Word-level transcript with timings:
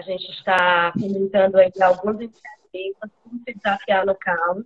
A 0.00 0.02
gente 0.02 0.30
está 0.30 0.92
comentando 0.92 1.56
aí 1.56 1.70
algumas 1.82 2.16
iniciativas, 2.16 3.10
como 3.22 3.38
se 3.44 3.52
desafiar 3.52 4.06
no 4.06 4.14
caos, 4.14 4.64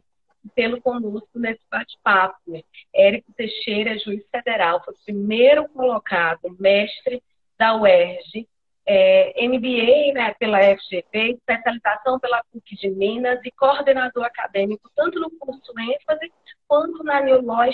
pelo 0.54 0.80
conosco 0.80 1.28
nesse 1.34 1.60
bate-papo. 1.68 2.38
Né? 2.46 2.62
Érico 2.94 3.32
Teixeira, 3.32 3.98
juiz 3.98 4.24
federal, 4.30 4.80
foi 4.84 4.94
o 4.94 5.04
primeiro 5.04 5.68
colocado, 5.70 6.56
mestre 6.60 7.20
da 7.58 7.74
UERJ, 7.74 8.46
é, 8.86 9.44
MBA 9.48 10.12
né, 10.14 10.34
pela 10.38 10.60
FGV, 10.60 11.32
especialização 11.32 12.20
pela 12.20 12.44
PUC 12.52 12.76
de 12.76 12.90
Minas 12.90 13.40
e 13.44 13.50
coordenador 13.50 14.24
acadêmico 14.24 14.88
tanto 14.94 15.18
no 15.18 15.32
curso 15.32 15.72
ênfase 15.80 16.32
quanto 16.68 17.02
na 17.02 17.20
New 17.20 17.42
Law. 17.42 17.64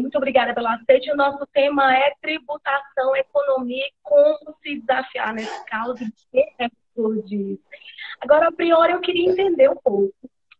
Muito 0.00 0.16
obrigada 0.16 0.54
pelo 0.54 0.68
aceite. 0.68 1.10
O 1.10 1.16
nosso 1.16 1.46
tema 1.48 1.96
é 1.96 2.14
tributação, 2.20 3.14
economia 3.16 3.84
e 3.86 3.92
como 4.02 4.54
se 4.62 4.80
desafiar 4.80 5.34
nesse 5.34 5.64
caos 5.66 6.00
e 6.00 6.46
por 6.94 7.22
disso. 7.24 7.62
Agora, 8.20 8.48
a 8.48 8.52
priori, 8.52 8.92
eu 8.92 9.00
queria 9.00 9.30
entender 9.30 9.68
um 9.68 9.76
pouco 9.76 10.14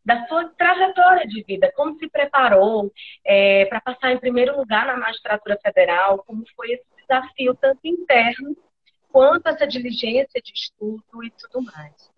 da 0.04 0.24
sua 0.28 0.44
trajetória 0.50 1.26
de 1.26 1.42
vida, 1.42 1.72
como 1.74 1.98
se 1.98 2.08
preparou 2.08 2.92
é, 3.24 3.64
para 3.64 3.80
passar 3.80 4.12
em 4.12 4.18
primeiro 4.18 4.56
lugar 4.56 4.86
na 4.86 4.96
magistratura 4.96 5.58
federal, 5.60 6.22
como 6.24 6.44
foi 6.54 6.72
esse 6.72 6.84
desafio 7.00 7.56
tanto 7.56 7.80
interno 7.84 8.56
quanto 9.10 9.48
essa 9.48 9.66
diligência 9.66 10.40
de 10.40 10.52
estudo 10.52 11.24
e 11.24 11.30
tudo 11.30 11.64
mais. 11.64 12.14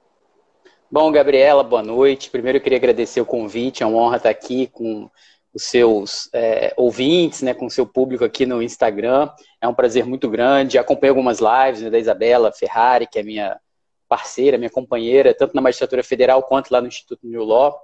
Bom, 0.90 1.10
Gabriela, 1.12 1.62
boa 1.62 1.82
noite. 1.82 2.30
Primeiro 2.30 2.58
eu 2.58 2.62
queria 2.62 2.78
agradecer 2.78 3.20
o 3.20 3.26
convite, 3.26 3.82
é 3.82 3.86
uma 3.86 3.98
honra 3.98 4.16
estar 4.16 4.30
aqui 4.30 4.66
com 4.66 5.10
os 5.58 5.64
seus 5.64 6.30
é, 6.32 6.72
ouvintes, 6.76 7.42
né, 7.42 7.52
com 7.52 7.66
o 7.66 7.70
seu 7.70 7.84
público 7.84 8.24
aqui 8.24 8.46
no 8.46 8.62
Instagram. 8.62 9.28
É 9.60 9.66
um 9.66 9.74
prazer 9.74 10.06
muito 10.06 10.30
grande. 10.30 10.78
Acompanho 10.78 11.10
algumas 11.10 11.40
lives 11.40 11.82
né, 11.82 11.90
da 11.90 11.98
Isabela 11.98 12.52
Ferrari, 12.52 13.08
que 13.08 13.18
é 13.18 13.24
minha 13.24 13.58
parceira, 14.08 14.56
minha 14.56 14.70
companheira, 14.70 15.34
tanto 15.34 15.56
na 15.56 15.60
magistratura 15.60 16.04
federal 16.04 16.44
quanto 16.44 16.70
lá 16.70 16.80
no 16.80 16.86
Instituto 16.86 17.26
New 17.26 17.42
Law. 17.42 17.76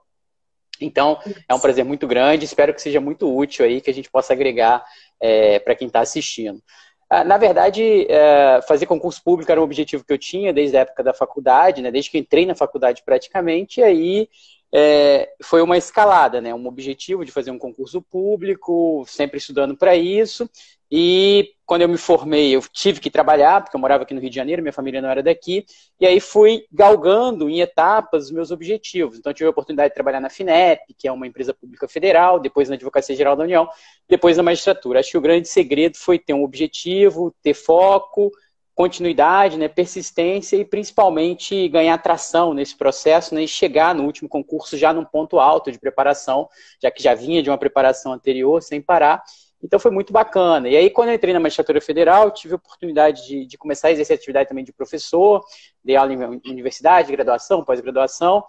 Então, 0.81 1.19
é 1.49 1.53
um 1.53 1.59
prazer 1.59 1.85
muito 1.85 2.07
grande, 2.07 2.45
espero 2.45 2.73
que 2.73 2.81
seja 2.81 3.01
muito 3.01 3.37
útil 3.37 3.65
aí, 3.65 3.81
que 3.81 3.91
a 3.91 3.95
gente 3.95 4.09
possa 4.09 4.33
agregar 4.33 4.85
é, 5.21 5.59
para 5.59 5.75
quem 5.75 5.89
está 5.89 6.01
assistindo. 6.01 6.63
Ah, 7.11 7.25
na 7.25 7.37
verdade, 7.37 8.07
é, 8.09 8.61
fazer 8.69 8.87
concurso 8.87 9.21
público 9.23 9.51
era 9.51 9.61
um 9.61 9.65
objetivo 9.65 10.05
que 10.05 10.13
eu 10.13 10.19
tinha 10.19 10.53
desde 10.53 10.77
a 10.77 10.81
época 10.81 11.03
da 11.03 11.13
faculdade, 11.13 11.83
né, 11.83 11.91
desde 11.91 12.11
que 12.11 12.19
entrei 12.19 12.47
na 12.47 12.55
faculdade 12.55 13.03
praticamente, 13.05 13.81
e 13.81 13.85
aí 13.85 14.29
é, 14.77 15.29
foi 15.41 15.63
uma 15.63 15.79
escalada, 15.79 16.41
né, 16.41 16.53
um 16.53 16.67
objetivo 16.67 17.25
de 17.25 17.31
fazer 17.31 17.53
um 17.53 17.59
concurso 17.59 18.03
público, 18.03 19.05
sempre 19.07 19.39
estudando 19.39 19.77
para 19.77 19.95
isso, 19.95 20.51
e 20.91 21.53
quando 21.65 21.83
eu 21.83 21.89
me 21.89 21.97
formei, 21.97 22.55
eu 22.55 22.61
tive 22.73 23.01
que 23.01 23.11
trabalhar, 23.11 23.63
porque 23.63 23.77
eu 23.77 23.81
morava 23.81 24.03
aqui 24.03 24.13
no 24.13 24.21
Rio 24.21 24.31
de 24.31 24.37
Janeiro, 24.37 24.63
minha 24.63 24.73
família 24.73 25.01
não 25.01 25.09
era 25.09 25.23
daqui, 25.23 25.65
e 26.01 26.07
aí 26.07 26.21
fui 26.21 26.67
galgando 26.73 27.49
em 27.49 27.61
etapas 27.61 28.25
os 28.25 28.31
meus 28.33 28.51
objetivos. 28.51 29.19
Então, 29.19 29.33
tive 29.33 29.47
a 29.47 29.51
oportunidade 29.51 29.91
de 29.91 29.95
trabalhar 29.95 30.21
na 30.21 30.29
FINEP, 30.29 30.95
que 30.99 31.09
é 31.09 31.13
uma 31.13 31.27
empresa 31.27 31.55
pública 31.55 31.89
federal, 31.89 32.39
depois 32.39 32.69
na 32.69 32.75
Advocacia 32.75 33.17
Geral 33.17 33.35
da 33.35 33.45
União, 33.45 33.69
depois 34.09 34.37
na 34.37 34.43
magistratura. 34.43 35.01
Acho 35.01 35.13
que 35.13 35.19
o 35.19 35.23
grande 35.23 35.49
segredo 35.49 35.97
foi 35.97 36.19
ter 36.19 36.35
um 36.35 36.45
objetivo, 36.45 37.35
ter 37.43 37.55
foco, 37.55 38.31
continuidade, 38.75 39.57
né, 39.57 39.69
persistência 39.69 40.57
e 40.57 40.65
principalmente 40.65 41.69
ganhar 41.69 41.97
tração 41.99 42.53
nesse 42.53 42.77
processo 42.77 43.35
né, 43.35 43.45
e 43.45 43.49
chegar 43.49 43.95
no 43.95 44.05
último 44.05 44.29
concurso 44.29 44.77
já 44.77 44.93
num 44.93 45.05
ponto 45.05 45.39
alto 45.39 45.71
de 45.71 45.79
preparação, 45.79 46.49
já 46.83 46.91
que 46.91 47.03
já 47.03 47.15
vinha 47.15 47.43
de 47.43 47.51
uma 47.51 47.59
preparação 47.59 48.13
anterior 48.13 48.63
sem 48.63 48.81
parar 48.81 49.23
então 49.65 49.81
foi 49.81 49.91
muito 49.91 50.13
bacana. 50.13 50.69
E 50.69 50.77
aí, 50.77 50.91
quando 50.91 51.11
entrei 51.11 51.33
na 51.33 51.41
magistratura 51.41 51.81
federal, 51.81 52.31
tive 52.31 52.53
a 52.53 52.57
oportunidade 52.57 53.27
de, 53.27 53.47
de 53.47 53.57
começar 53.57 53.89
a 53.89 53.93
exercer 53.93 54.15
atividade 54.15 54.47
também 54.47 54.63
de 54.63 54.75
professor, 54.75 55.43
dei 55.83 55.97
aula 55.97 56.13
em 56.13 56.51
universidade, 56.51 57.11
graduação, 57.11 57.65
pós-graduação. 57.65 58.45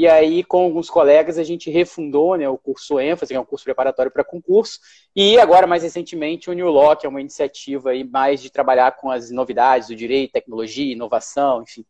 E 0.00 0.08
aí, 0.08 0.42
com 0.42 0.62
alguns 0.64 0.88
colegas, 0.88 1.36
a 1.36 1.44
gente 1.44 1.68
refundou 1.70 2.34
né, 2.34 2.48
o 2.48 2.56
curso 2.56 2.98
ênfase, 2.98 3.34
que 3.34 3.36
é 3.36 3.40
um 3.40 3.44
curso 3.44 3.66
preparatório 3.66 4.10
para 4.10 4.24
concurso, 4.24 4.80
e 5.14 5.38
agora, 5.38 5.66
mais 5.66 5.82
recentemente, 5.82 6.48
o 6.48 6.54
New 6.54 6.70
Law, 6.70 6.96
que 6.96 7.04
é 7.04 7.08
uma 7.08 7.20
iniciativa 7.20 7.90
aí 7.90 8.02
mais 8.02 8.40
de 8.40 8.48
trabalhar 8.48 8.92
com 8.92 9.10
as 9.10 9.30
novidades 9.30 9.88
do 9.88 9.94
direito, 9.94 10.32
tecnologia, 10.32 10.90
inovação, 10.90 11.62
enfim. 11.62 11.84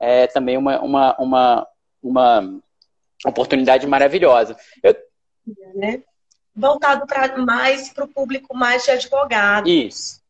É 0.00 0.26
também 0.26 0.56
uma, 0.56 0.80
uma, 0.80 1.16
uma, 1.20 1.68
uma 2.02 2.60
oportunidade 3.26 3.86
maravilhosa. 3.86 4.56
Eu, 4.82 4.96
né? 5.76 6.02
voltado 6.56 7.06
pra, 7.06 7.38
mais 7.38 7.92
para 7.92 8.06
o 8.06 8.08
público 8.08 8.56
mais 8.56 8.82
de 8.82 8.90
advogados. 8.90 9.70
Isso. 9.70 10.21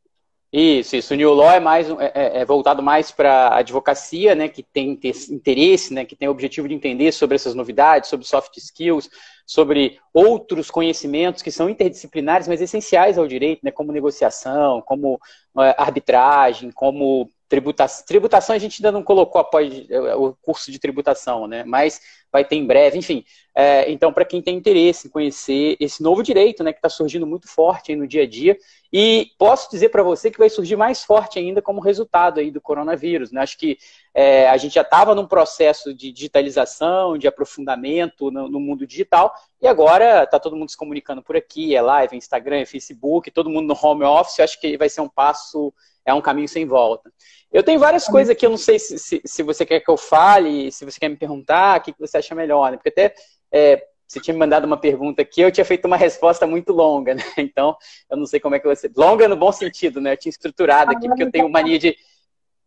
Isso, 0.53 0.97
isso. 0.97 1.15
O 1.15 1.17
New 1.17 1.33
Law 1.33 1.51
é, 1.51 1.61
mais, 1.61 1.89
é, 1.89 2.13
é, 2.15 2.41
é 2.41 2.45
voltado 2.45 2.83
mais 2.83 3.11
para 3.11 3.49
a 3.49 3.59
advocacia, 3.59 4.35
né, 4.35 4.49
que 4.49 4.63
tem 4.63 4.99
interesse, 5.31 5.95
né, 5.95 6.05
que 6.05 6.15
tem 6.15 6.29
o 6.29 6.31
objetivo 6.31 6.69
de 6.69 6.75
entender 6.75 7.11
sobre 7.11 7.37
essas 7.37 7.55
novidades, 7.55 8.11
sobre 8.11 8.27
soft 8.27 8.55
skills, 8.59 9.09
sobre 9.47 9.99
outros 10.13 10.71
conhecimentos 10.71 11.43
que 11.43 11.51
são 11.51 11.71
interdisciplinares, 11.71 12.47
mas 12.47 12.61
essenciais 12.61 13.17
ao 13.17 13.27
direito, 13.27 13.61
né, 13.65 13.71
como 13.71 13.93
negociação, 13.93 14.83
como 14.83 15.19
é, 15.59 15.75
arbitragem, 15.79 16.71
como 16.71 17.31
tributação. 17.49 18.05
Tributação 18.07 18.55
a 18.55 18.59
gente 18.59 18.81
ainda 18.81 18.93
não 18.93 19.03
colocou 19.03 19.41
após 19.41 19.73
é, 19.89 20.15
o 20.15 20.35
curso 20.43 20.71
de 20.71 20.79
tributação, 20.79 21.47
né, 21.47 21.65
mas 21.65 21.99
vai 22.31 22.45
ter 22.45 22.57
em 22.57 22.67
breve, 22.67 22.99
enfim. 22.99 23.25
É, 23.55 23.91
então, 23.91 24.13
para 24.13 24.25
quem 24.25 24.41
tem 24.43 24.57
interesse 24.57 25.07
em 25.07 25.11
conhecer 25.11 25.77
esse 25.81 26.03
novo 26.03 26.23
direito, 26.23 26.63
né, 26.63 26.73
que 26.73 26.79
está 26.79 26.89
surgindo 26.91 27.27
muito 27.27 27.49
forte 27.49 27.95
no 27.97 28.07
dia 28.07 28.23
a 28.23 28.27
dia, 28.27 28.57
e 28.93 29.31
posso 29.39 29.71
dizer 29.71 29.89
para 29.89 30.03
você 30.03 30.31
que 30.31 30.39
vai 30.39 30.51
surgir 30.51 30.77
mais 30.77 31.03
forte 31.03 31.39
ainda 31.39 31.63
como 31.63 31.81
resultado 31.81 32.41
aí 32.41 32.51
do 32.51 32.61
coronavírus. 32.61 33.33
Né? 33.33 33.41
Acho 33.41 33.57
que 33.57 33.79
é, 34.13 34.47
a 34.51 34.57
gente 34.59 34.75
já 34.75 34.83
estava 34.83 35.15
num 35.15 35.27
processo 35.27 35.95
de 35.95 36.13
digitalização, 36.13 37.17
de 37.17 37.27
aprofundamento 37.27 38.31
no, 38.31 38.51
no 38.51 38.61
mundo 38.61 38.87
digital, 38.87 39.35
e 39.63 39.67
agora 39.67 40.25
está 40.25 40.39
todo 40.39 40.57
mundo 40.57 40.71
se 40.71 40.77
comunicando 40.77 41.23
por 41.23 41.37
aqui, 41.37 41.75
é 41.75 41.81
live, 41.81 42.17
Instagram, 42.17 42.59
é 42.59 42.67
Facebook, 42.67 43.31
todo 43.31 43.49
mundo 43.49 43.69
no 43.69 43.79
home 43.81 44.05
office, 44.05 44.41
acho 44.41 44.61
que 44.61 44.77
vai 44.77 44.91
ser 44.91 45.01
um 45.01 45.09
passo, 45.09 45.73
é 46.05 46.13
um 46.13 46.21
caminho 46.21 46.49
sem 46.49 46.67
volta. 46.67 47.11
Eu 47.51 47.63
tenho 47.63 47.81
várias 47.81 48.07
coisas 48.07 48.31
aqui, 48.31 48.45
eu 48.45 48.51
não 48.51 48.59
sei 48.59 48.79
se, 48.79 48.99
se, 48.99 49.23
se, 49.25 49.43
você 49.43 49.65
quer 49.65 49.81
que 49.81 49.91
eu 49.91 49.97
fale, 49.97 50.71
se 50.71 50.85
você 50.85 51.01
quer 51.01 51.09
me 51.09 51.17
perguntar, 51.17 51.79
o 51.81 51.83
que, 51.83 51.93
que 51.93 52.01
você 52.01 52.19
acha 52.19 52.35
melhor, 52.35 52.71
né? 52.71 52.77
Porque 52.77 52.89
até 52.91 53.15
é, 53.51 53.83
você 54.07 54.21
tinha 54.21 54.35
me 54.35 54.41
mandado 54.41 54.67
uma 54.67 54.77
pergunta 54.77 55.23
aqui, 55.23 55.41
eu 55.41 55.51
tinha 55.51 55.65
feito 55.65 55.87
uma 55.87 55.97
resposta 55.97 56.47
muito 56.47 56.73
longa, 56.73 57.15
né? 57.15 57.23
Então, 57.39 57.77
eu 58.11 58.17
não 58.17 58.27
sei 58.27 58.39
como 58.41 58.55
é 58.55 58.61
que 58.61 58.67
você. 58.67 58.91
Longa 58.95 59.27
no 59.27 59.37
bom 59.37 59.53
sentido, 59.53 60.01
né? 60.01 60.13
Eu 60.13 60.17
tinha 60.17 60.31
estruturado 60.31 60.93
aqui, 60.93 61.09
porque 61.09 61.23
eu 61.23 61.31
tenho 61.31 61.49
mania 61.49 61.79
de 61.79 61.97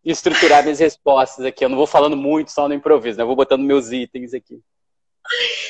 estruturar 0.03 0.63
minhas 0.63 0.79
respostas 0.79 1.45
aqui. 1.45 1.63
Eu 1.63 1.69
não 1.69 1.77
vou 1.77 1.87
falando 1.87 2.17
muito 2.17 2.51
só 2.51 2.67
no 2.67 2.73
improviso, 2.73 3.17
né? 3.17 3.23
Eu 3.23 3.27
vou 3.27 3.35
botando 3.35 3.61
meus 3.61 3.91
itens 3.91 4.33
aqui. 4.33 4.61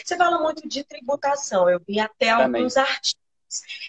Você 0.04 0.18
fala 0.18 0.40
muito 0.40 0.68
de 0.68 0.84
tributação. 0.84 1.70
Eu 1.70 1.82
vi 1.88 2.00
até 2.00 2.36
Também. 2.36 2.62
alguns 2.62 2.78
artigos 2.78 3.26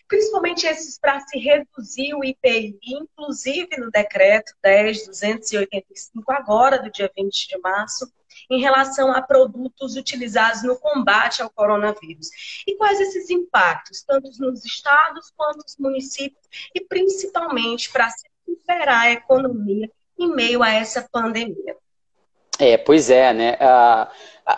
principalmente 0.09 0.67
esses 0.67 0.99
para 0.99 1.21
se 1.21 1.39
reduzir 1.39 2.15
o 2.15 2.25
IPI, 2.25 2.79
inclusive 2.83 3.77
no 3.79 3.91
decreto 3.91 4.53
10.285, 4.65 6.23
agora 6.29 6.79
do 6.83 6.91
dia 6.91 7.11
20 7.17 7.49
de 7.49 7.59
março, 7.59 8.11
em 8.51 8.61
relação 8.61 9.13
a 9.13 9.23
produtos 9.23 9.97
utilizados 9.97 10.63
no 10.63 10.77
combate 10.79 11.43
ao 11.43 11.51
coronavírus. 11.51 12.29
E 12.67 12.77
quais 12.77 13.01
esses 13.01 13.31
impactos, 13.31 14.03
tanto 14.03 14.31
nos 14.39 14.65
estados 14.65 15.33
quanto 15.37 15.59
nos 15.59 15.77
municípios, 15.79 16.47
e 16.75 16.81
principalmente 16.81 17.91
para 17.91 18.09
recuperar 18.47 19.03
a 19.03 19.13
economia 19.13 19.91
em 20.19 20.35
meio 20.35 20.63
a 20.63 20.71
essa 20.71 21.07
pandemia. 21.11 21.77
É, 22.59 22.79
pois 22.79 23.11
é, 23.11 23.35
né? 23.35 23.57
Ah, 23.61 24.11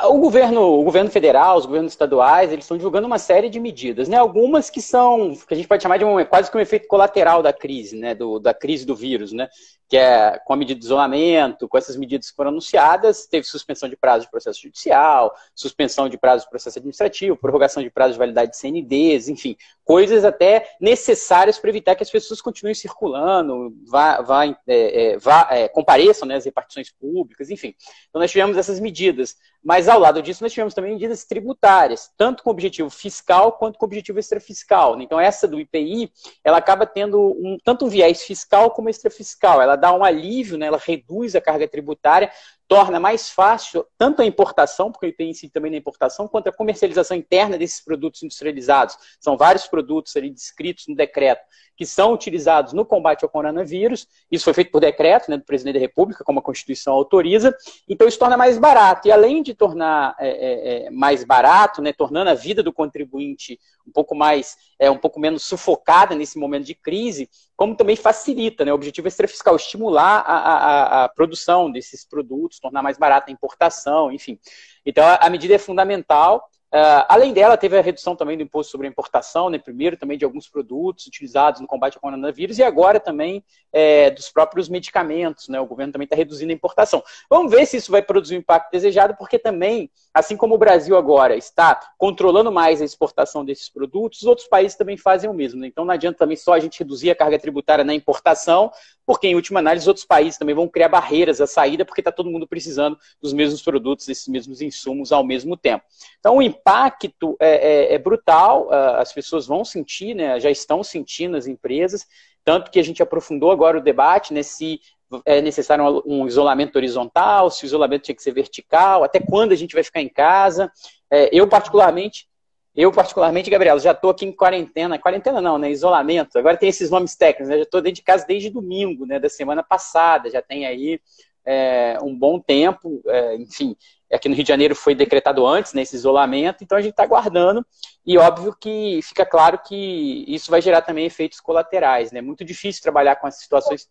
o 0.05 0.19
governo, 0.19 0.61
o 0.61 0.85
governo 0.85 1.11
federal, 1.11 1.57
os 1.57 1.65
governos 1.65 1.93
estaduais, 1.93 2.53
eles 2.53 2.67
estão 2.67 2.77
divulgando 2.77 3.07
uma 3.07 3.19
série 3.19 3.49
de 3.49 3.59
medidas, 3.59 4.07
né? 4.07 4.19
Algumas 4.19 4.69
que 4.69 4.83
são, 4.83 5.35
que 5.35 5.55
a 5.55 5.57
gente 5.57 5.67
pode 5.67 5.83
chamar 5.83 5.97
de 5.97 6.05
um, 6.05 6.23
quase 6.27 6.51
que 6.51 6.57
um 6.59 6.61
efeito 6.61 6.87
colateral 6.87 7.43
da 7.43 7.55
crise, 7.55 7.97
né? 7.97 8.15
Do, 8.15 8.39
da 8.39 8.53
crise 8.53 8.85
do 8.85 8.95
vírus, 8.95 9.33
né? 9.33 9.49
Que 9.89 9.97
é 9.97 10.39
com 10.45 10.53
a 10.53 10.57
medida 10.57 10.79
de 10.79 10.85
isolamento, 10.85 11.67
com 11.67 11.79
essas 11.79 11.97
medidas 11.97 12.29
que 12.29 12.37
foram 12.37 12.51
anunciadas, 12.51 13.25
teve 13.25 13.47
suspensão 13.47 13.89
de 13.89 13.97
prazo 13.97 14.27
de 14.27 14.31
processo 14.31 14.61
judicial, 14.61 15.35
suspensão 15.55 16.07
de 16.07 16.19
prazo 16.19 16.45
de 16.45 16.51
processo 16.51 16.79
administrativo, 16.79 17.35
prorrogação 17.35 17.83
de 17.83 17.89
prazo 17.89 18.13
de 18.13 18.19
validade 18.19 18.51
de 18.51 18.59
CNDs, 18.59 19.31
enfim, 19.31 19.57
coisas 19.85 20.23
até 20.23 20.69
necessárias 20.79 21.59
para 21.59 21.71
evitar 21.71 21.95
que 21.95 22.03
as 22.03 22.11
pessoas 22.11 22.43
continuem 22.43 22.75
circulando, 22.75 23.75
vá, 23.87 24.21
vá, 24.21 24.45
é, 24.45 24.53
é, 24.67 25.17
vá 25.17 25.49
é, 25.51 25.67
compareçam 25.67 26.29
né, 26.29 26.35
às 26.35 26.45
repartições 26.45 26.91
públicas, 26.91 27.49
enfim. 27.49 27.75
Então 28.11 28.21
nós 28.21 28.31
tivemos 28.31 28.59
essas 28.59 28.79
medidas. 28.79 29.35
Mas 29.63 29.78
ao 29.87 30.01
lado 30.01 30.23
disso, 30.23 30.43
nós 30.43 30.53
tivemos 30.53 30.73
também 30.73 30.93
medidas 30.93 31.25
tributárias, 31.25 32.11
tanto 32.17 32.43
com 32.43 32.51
objetivo 32.51 32.89
fiscal 32.89 33.53
quanto 33.53 33.79
com 33.79 33.85
objetivo 33.85 34.19
extrafiscal. 34.19 34.97
Né? 34.97 35.05
Então, 35.05 35.21
essa 35.21 35.47
do 35.47 35.61
IPI, 35.61 36.11
ela 36.43 36.57
acaba 36.57 36.87
tendo 36.87 37.21
um, 37.21 37.59
tanto 37.63 37.85
um 37.85 37.89
viés 37.89 38.23
fiscal 38.23 38.71
como 38.71 38.89
extrafiscal. 38.89 39.61
Ela 39.61 39.77
dá 39.77 39.93
um 39.93 40.03
alívio, 40.03 40.57
né? 40.57 40.67
ela 40.67 40.81
reduz 40.83 41.37
a 41.37 41.41
carga 41.41 41.69
tributária 41.69 42.31
torna 42.69 43.01
mais 43.01 43.31
fácil 43.31 43.87
tanto 43.97 44.21
a 44.21 44.27
importação, 44.27 44.93
porque 44.93 45.11
tem 45.11 45.31
incide 45.31 45.53
também 45.53 45.71
na 45.71 45.79
importação, 45.79 46.29
quanto 46.29 46.49
a 46.49 46.53
comercialização 46.53 47.17
interna 47.17 47.57
desses 47.57 47.81
produtos 47.83 48.23
industrializados. 48.23 48.97
São 49.19 49.37
vários 49.37 49.67
produtos 49.67 50.15
ali 50.15 50.31
descritos 50.31 50.87
no 50.87 50.95
decreto 50.95 51.41
que 51.79 51.87
são 51.87 52.13
utilizados 52.13 52.73
no 52.73 52.85
combate 52.85 53.25
ao 53.25 53.31
coronavírus. 53.31 54.09
Isso 54.29 54.43
foi 54.43 54.53
feito 54.53 54.73
por 54.73 54.81
decreto 54.81 55.31
né, 55.31 55.37
do 55.37 55.45
presidente 55.45 55.75
da 55.75 55.81
República, 55.81 56.25
como 56.25 56.41
a 56.41 56.43
Constituição 56.43 56.93
autoriza. 56.93 57.57
Então, 57.89 58.09
isso 58.09 58.19
torna 58.19 58.37
mais 58.37 58.59
barato. 58.59 59.07
E 59.07 59.13
além 59.13 59.45
de 59.45 59.55
tornar 59.55 60.17
é, 60.19 60.29
é, 60.29 60.87
é, 60.87 60.91
mais 60.91 61.23
barato, 61.23 61.81
né, 61.81 61.93
tornando 61.93 62.31
a 62.31 62.35
vida 62.35 62.65
do 62.65 62.73
contribuinte 62.73 63.61
um 63.89 63.93
pouco 63.93 64.15
mais, 64.15 64.57
é, 64.79 64.91
um 64.91 64.99
pouco 64.99 65.19
menos 65.19 65.45
sufocada 65.45 66.15
nesse 66.15 66.39
momento 66.39 66.65
de 66.65 66.75
crise, 66.75 67.29
como 67.57 67.75
também 67.75 67.97
facilita. 67.97 68.65
Né, 68.65 68.71
o 68.71 68.75
objetivo 68.75 69.09
é 69.09 69.11
ser 69.11 69.27
fiscal, 69.27 69.57
estimular 69.57 70.21
a, 70.21 70.37
a, 70.37 71.05
a 71.05 71.09
produção 71.09 71.71
desses 71.71 72.05
produtos, 72.05 72.61
tornar 72.61 72.83
mais 72.83 72.99
barata 72.99 73.31
a 73.31 73.33
importação, 73.33 74.13
enfim. 74.13 74.39
Então, 74.85 75.05
a 75.21 75.31
medida 75.31 75.55
é 75.55 75.59
fundamental. 75.59 76.49
Uh, 76.71 77.01
além 77.09 77.33
dela, 77.33 77.57
teve 77.57 77.79
a 77.79 77.81
redução 77.81 78.15
também 78.15 78.37
do 78.37 78.43
imposto 78.43 78.71
sobre 78.71 78.87
a 78.87 78.91
importação, 78.91 79.49
né, 79.49 79.57
primeiro 79.59 79.97
também 79.97 80.19
de 80.19 80.25
alguns 80.25 80.47
produtos 80.47 81.07
utilizados 81.07 81.63
no 81.63 81.67
combate 81.67 81.95
ao 81.95 82.01
coronavírus 82.03 82.59
e 82.59 82.63
agora 82.63 83.01
também 83.01 83.43
é, 83.73 84.11
dos 84.11 84.31
próprios 84.31 84.69
medicamentos. 84.69 85.49
Né, 85.49 85.59
o 85.59 85.65
governo 85.65 85.95
também 85.95 86.05
está 86.05 86.15
reduzindo 86.15 86.53
a 86.53 86.55
importação. 86.55 87.03
Vamos 87.31 87.51
ver 87.53 87.65
se 87.65 87.79
isso 87.79 87.91
vai 87.91 88.03
produzir 88.03 88.37
o 88.37 88.39
impacto 88.39 88.71
desejado, 88.71 89.17
porque 89.17 89.39
também, 89.39 89.91
assim 90.13 90.37
como 90.37 90.57
o 90.57 90.59
Brasil 90.59 90.95
agora 90.95 91.37
está 91.37 91.81
controlando 91.97 92.53
mais 92.53 92.83
a 92.83 92.85
exportação 92.85 93.47
desses 93.47 93.71
produtos, 93.71 94.21
os 94.21 94.27
outros 94.27 94.47
países 94.47 94.77
também 94.77 94.99
fazem 94.99 95.31
o 95.31 95.35
mesmo. 95.35 95.61
Né? 95.61 95.69
Então 95.69 95.87
não 95.87 95.95
adianta 95.95 96.19
também 96.19 96.37
só 96.37 96.53
a 96.53 96.61
gente 96.61 96.79
reduzir 96.79 97.11
a 97.11 97.15
carga 97.15 97.39
tributária 97.39 97.83
na 97.83 97.95
importação, 97.95 98.71
porque 99.07 99.27
em 99.27 99.35
última 99.35 99.61
análise 99.61 99.89
outros 99.89 100.05
países 100.05 100.39
também 100.39 100.55
vão 100.55 100.69
criar 100.69 100.91
barreiras 100.91 101.41
à 101.41 101.47
saída, 101.47 101.83
porque 101.83 102.03
está 102.03 102.13
todo 102.13 102.31
mundo 102.31 102.47
precisando 102.47 102.99
dos 103.23 103.33
mesmos 103.33 103.63
produtos, 103.63 104.05
desses 104.05 104.29
mesmos 104.29 104.61
insumos 104.61 105.13
ao 105.13 105.25
mesmo 105.25 105.57
tempo. 105.57 105.83
Então 106.21 106.37
o 106.37 106.43
impacto 106.59 107.37
é, 107.41 107.93
é, 107.93 107.95
é 107.95 107.99
brutal, 107.99 108.71
as 108.73 109.13
pessoas 109.13 109.47
vão 109.47 109.65
sentir, 109.65 110.15
né, 110.15 110.39
já 110.41 110.51
estão 110.51 110.83
sentindo 110.83 111.37
as 111.37 111.47
empresas, 111.47 112.07
tanto 112.45 112.71
que 112.71 112.79
a 112.79 112.83
gente 112.83 113.03
aprofundou 113.03 113.51
agora 113.51 113.79
o 113.79 113.83
debate 113.83 114.33
né, 114.33 114.43
se 114.43 114.81
é 115.25 115.41
necessário 115.41 116.03
um, 116.07 116.27
isolamento 116.27 116.77
horizontal, 116.77 117.51
se 117.51 117.65
o 117.65 117.67
isolamento 117.67 118.03
tinha 118.03 118.15
que 118.15 118.23
ser 118.23 118.33
vertical, 118.33 119.05
até 119.05 119.21
quando 119.21 119.53
a 119.53 119.57
gente 119.57 119.75
vai 119.75 119.83
ficar 119.83 120.03
em 120.03 120.09
casa. 120.09 120.71
É, 121.11 121.31
eu, 121.33 121.49
particularmente, 121.49 122.29
eu, 122.77 122.93
particularmente, 122.93 123.51
Gabriela, 123.51 123.81
já 123.81 123.93
estou 123.93 124.11
aqui 124.11 124.27
em 124.27 124.33
quarentena. 124.33 124.99
Quarentena 124.99 125.41
não, 125.41 125.59
né? 125.59 125.71
Isolamento. 125.71 126.39
Agora 126.39 126.57
tem 126.57 126.69
esses 126.69 126.91
nomes 126.91 127.17
técnicos, 127.17 127.49
né? 127.49 127.57
Já 127.57 127.63
estou 127.63 127.81
dentro 127.81 127.97
de 127.97 128.03
casa 128.03 128.27
desde 128.27 128.51
domingo, 128.51 129.07
né? 129.07 129.19
Da 129.19 129.29
semana 129.29 129.63
passada. 129.63 130.31
Já 130.31 130.43
tem 130.43 130.67
aí 130.67 131.01
é, 131.45 131.99
um 132.03 132.15
bom 132.15 132.39
tempo. 132.39 133.01
É, 133.07 133.37
enfim, 133.37 133.77
aqui 134.13 134.29
no 134.29 134.35
Rio 134.35 134.45
de 134.45 134.49
Janeiro 134.49 134.75
foi 134.75 134.95
decretado 134.95 135.47
antes, 135.47 135.73
nesse 135.73 135.95
né, 135.95 135.99
isolamento. 135.99 136.65
Então 136.65 136.79
a 136.79 136.81
gente 136.81 136.93
está 136.93 137.03
aguardando. 137.03 137.65
E 138.07 138.17
óbvio 138.17 138.57
que 138.59 139.01
fica 139.03 139.27
claro 139.27 139.59
que 139.59 140.25
isso 140.27 140.51
vai 140.51 140.61
gerar 140.61 140.83
também 140.83 141.07
efeitos 141.07 141.41
colaterais, 141.41 142.11
né? 142.13 142.21
Muito 142.21 142.45
difícil 142.45 142.83
trabalhar 142.83 143.17
com 143.17 143.29
essas 143.29 143.43
situações. 143.43 143.89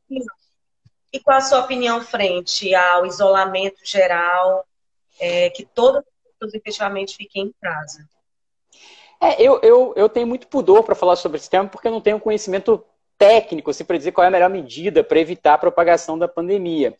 E 1.13 1.19
qual 1.19 1.37
a 1.37 1.41
sua 1.41 1.59
opinião 1.59 2.01
frente 2.01 2.73
ao 2.73 3.05
isolamento 3.05 3.79
geral, 3.83 4.65
é, 5.19 5.49
que 5.49 5.65
todas 5.65 6.03
as 6.03 6.31
pessoas 6.33 6.53
efetivamente 6.53 7.15
fiquem 7.15 7.45
em 7.45 7.53
casa? 7.61 8.07
É, 9.21 9.41
eu, 9.41 9.59
eu, 9.63 9.93
eu 9.95 10.09
tenho 10.09 10.27
muito 10.27 10.47
pudor 10.47 10.83
para 10.83 10.95
falar 10.95 11.15
sobre 11.15 11.37
esse 11.37 11.49
tema, 11.49 11.67
porque 11.67 11.87
eu 11.87 11.91
não 11.91 12.01
tenho 12.01 12.19
conhecimento 12.19 12.83
técnico 13.17 13.71
assim, 13.71 13.83
para 13.83 13.97
dizer 13.97 14.11
qual 14.11 14.25
é 14.25 14.27
a 14.27 14.31
melhor 14.31 14.49
medida 14.49 15.03
para 15.03 15.19
evitar 15.19 15.55
a 15.55 15.57
propagação 15.57 16.19
da 16.19 16.27
pandemia. 16.27 16.95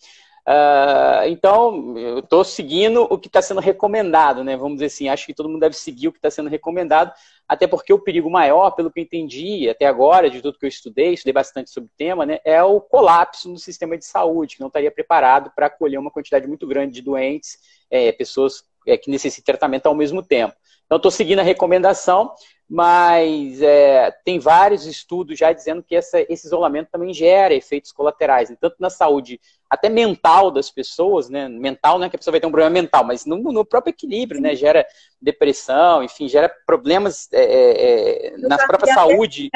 Uh, 0.48 1.28
então, 1.28 1.98
eu 1.98 2.20
estou 2.20 2.42
seguindo 2.42 3.04
o 3.04 3.18
que 3.18 3.28
está 3.28 3.42
sendo 3.42 3.60
recomendado, 3.60 4.46
né? 4.46 4.56
Vamos 4.56 4.76
dizer 4.76 4.86
assim, 4.86 5.10
acho 5.10 5.26
que 5.26 5.34
todo 5.34 5.50
mundo 5.50 5.60
deve 5.60 5.76
seguir 5.76 6.08
o 6.08 6.12
que 6.14 6.20
está 6.20 6.32
sendo 6.32 6.50
recomendado, 6.50 7.12
até 7.46 7.68
porque 7.68 7.92
o 7.92 8.00
perigo 8.00 8.30
maior, 8.30 8.72
pelo 8.72 8.90
que 8.90 8.98
eu 8.98 9.04
entendi 9.04 9.70
até 9.70 9.86
agora, 9.86 10.30
de 10.30 10.42
tudo 10.42 10.58
que 10.58 10.66
eu 10.66 10.70
estudei, 10.70 11.14
estudei 11.14 11.34
bastante 11.34 11.70
sobre 11.70 11.90
o 11.90 11.98
tema, 11.98 12.26
né, 12.26 12.40
é 12.46 12.64
o 12.64 12.80
colapso 12.80 13.50
no 13.50 13.58
sistema 13.58 13.98
de 13.98 14.06
saúde, 14.06 14.56
que 14.56 14.62
não 14.62 14.68
estaria 14.68 14.90
preparado 14.90 15.52
para 15.54 15.66
acolher 15.66 15.98
uma 15.98 16.12
quantidade 16.12 16.48
muito 16.48 16.66
grande 16.66 16.94
de 16.94 17.02
doentes, 17.02 17.58
é, 17.92 18.14
pessoas 18.14 18.64
é, 18.88 18.98
que 18.98 19.12
necessitam 19.12 19.54
tratamento 19.54 19.88
ao 19.88 19.96
mesmo 19.96 20.24
tempo. 20.24 20.56
Então, 20.86 20.96
estou 20.96 21.12
seguindo 21.12 21.40
a 21.40 21.44
recomendação, 21.44 22.34
mas 22.70 23.62
é, 23.62 24.12
tem 24.26 24.40
vários 24.40 24.86
estudos 24.86 25.40
já 25.40 25.54
dizendo 25.54 25.82
que 25.82 25.96
essa, 25.96 26.20
esse 26.28 26.48
isolamento 26.48 26.90
também 26.92 27.14
gera 27.14 27.54
efeitos 27.54 27.94
colaterais, 27.94 28.50
né? 28.50 28.58
tanto 28.60 28.76
na 28.80 28.90
saúde 28.90 29.40
até 29.70 29.90
mental 29.90 30.52
das 30.52 30.70
pessoas, 30.70 31.30
né? 31.30 31.48
Mental 31.50 31.98
não 31.98 32.06
é 32.06 32.10
que 32.10 32.16
a 32.16 32.20
pessoa 32.20 32.32
vai 32.32 32.40
ter 32.40 32.48
um 32.48 32.52
problema 32.52 32.72
mental, 32.72 33.04
mas 33.04 33.26
no, 33.26 33.38
no 33.38 33.66
próprio 33.66 33.92
equilíbrio, 33.92 34.42
né? 34.42 34.56
Gera 34.56 34.86
depressão, 35.22 36.02
enfim, 36.04 36.28
gera 36.28 36.50
problemas 36.66 37.28
é, 37.34 37.44
é, 37.44 38.28
é 38.28 38.38
na 38.38 38.58
própria 38.58 38.94
saúde. 38.94 39.50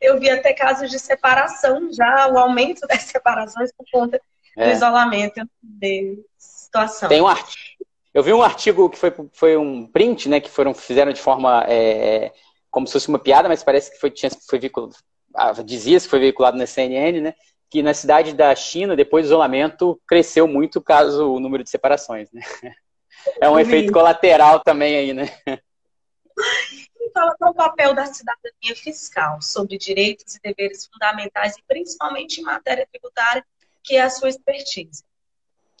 Eu 0.00 0.18
vi 0.18 0.30
até 0.30 0.52
casos 0.52 0.90
de 0.90 0.98
separação 0.98 1.92
já, 1.92 2.28
o 2.28 2.38
aumento 2.38 2.80
das 2.88 3.02
separações 3.02 3.72
por 3.72 3.84
conta 3.92 4.20
do 4.56 4.62
é. 4.62 4.72
isolamento 4.72 5.40
de 5.62 6.24
situação. 6.38 7.08
Tem 7.08 7.20
um 7.20 7.26
artigo 7.26 7.75
eu 8.16 8.22
vi 8.22 8.32
um 8.32 8.42
artigo 8.42 8.88
que 8.88 8.98
foi, 8.98 9.14
foi 9.34 9.56
um 9.58 9.86
print, 9.86 10.26
né, 10.26 10.40
que 10.40 10.48
foram, 10.48 10.72
fizeram 10.72 11.12
de 11.12 11.20
forma 11.20 11.66
é, 11.68 12.32
como 12.70 12.86
se 12.86 12.94
fosse 12.94 13.08
uma 13.08 13.18
piada, 13.18 13.46
mas 13.46 13.62
parece 13.62 13.90
que 13.90 14.00
foi, 14.00 14.10
tinha, 14.10 14.30
foi 14.48 14.58
veiculado, 14.58 14.96
ah, 15.34 15.52
dizia 15.62 16.00
que 16.00 16.08
foi 16.08 16.18
veiculado 16.18 16.56
na 16.56 16.66
CNN, 16.66 17.20
né, 17.20 17.34
que 17.68 17.82
na 17.82 17.92
cidade 17.92 18.32
da 18.32 18.56
China, 18.56 18.96
depois 18.96 19.26
do 19.26 19.28
isolamento, 19.28 20.00
cresceu 20.08 20.48
muito 20.48 20.80
caso 20.80 21.30
o 21.30 21.38
número 21.38 21.62
de 21.62 21.68
separações, 21.68 22.32
né? 22.32 22.40
É 23.40 23.50
um 23.50 23.58
efeito 23.58 23.92
colateral 23.92 24.60
também 24.60 24.96
aí, 24.96 25.12
né? 25.12 25.28
E 27.00 27.10
fala 27.12 27.34
qual 27.36 27.50
é 27.50 27.52
o 27.52 27.56
papel 27.56 27.92
da 27.92 28.06
cidadania 28.06 28.76
fiscal 28.76 29.42
sobre 29.42 29.76
direitos 29.76 30.36
e 30.36 30.40
deveres 30.40 30.86
fundamentais 30.86 31.56
e 31.56 31.62
principalmente 31.66 32.40
em 32.40 32.44
matéria 32.44 32.86
tributária, 32.90 33.44
que 33.82 33.96
é 33.96 34.02
a 34.02 34.10
sua 34.10 34.28
expertise. 34.28 35.02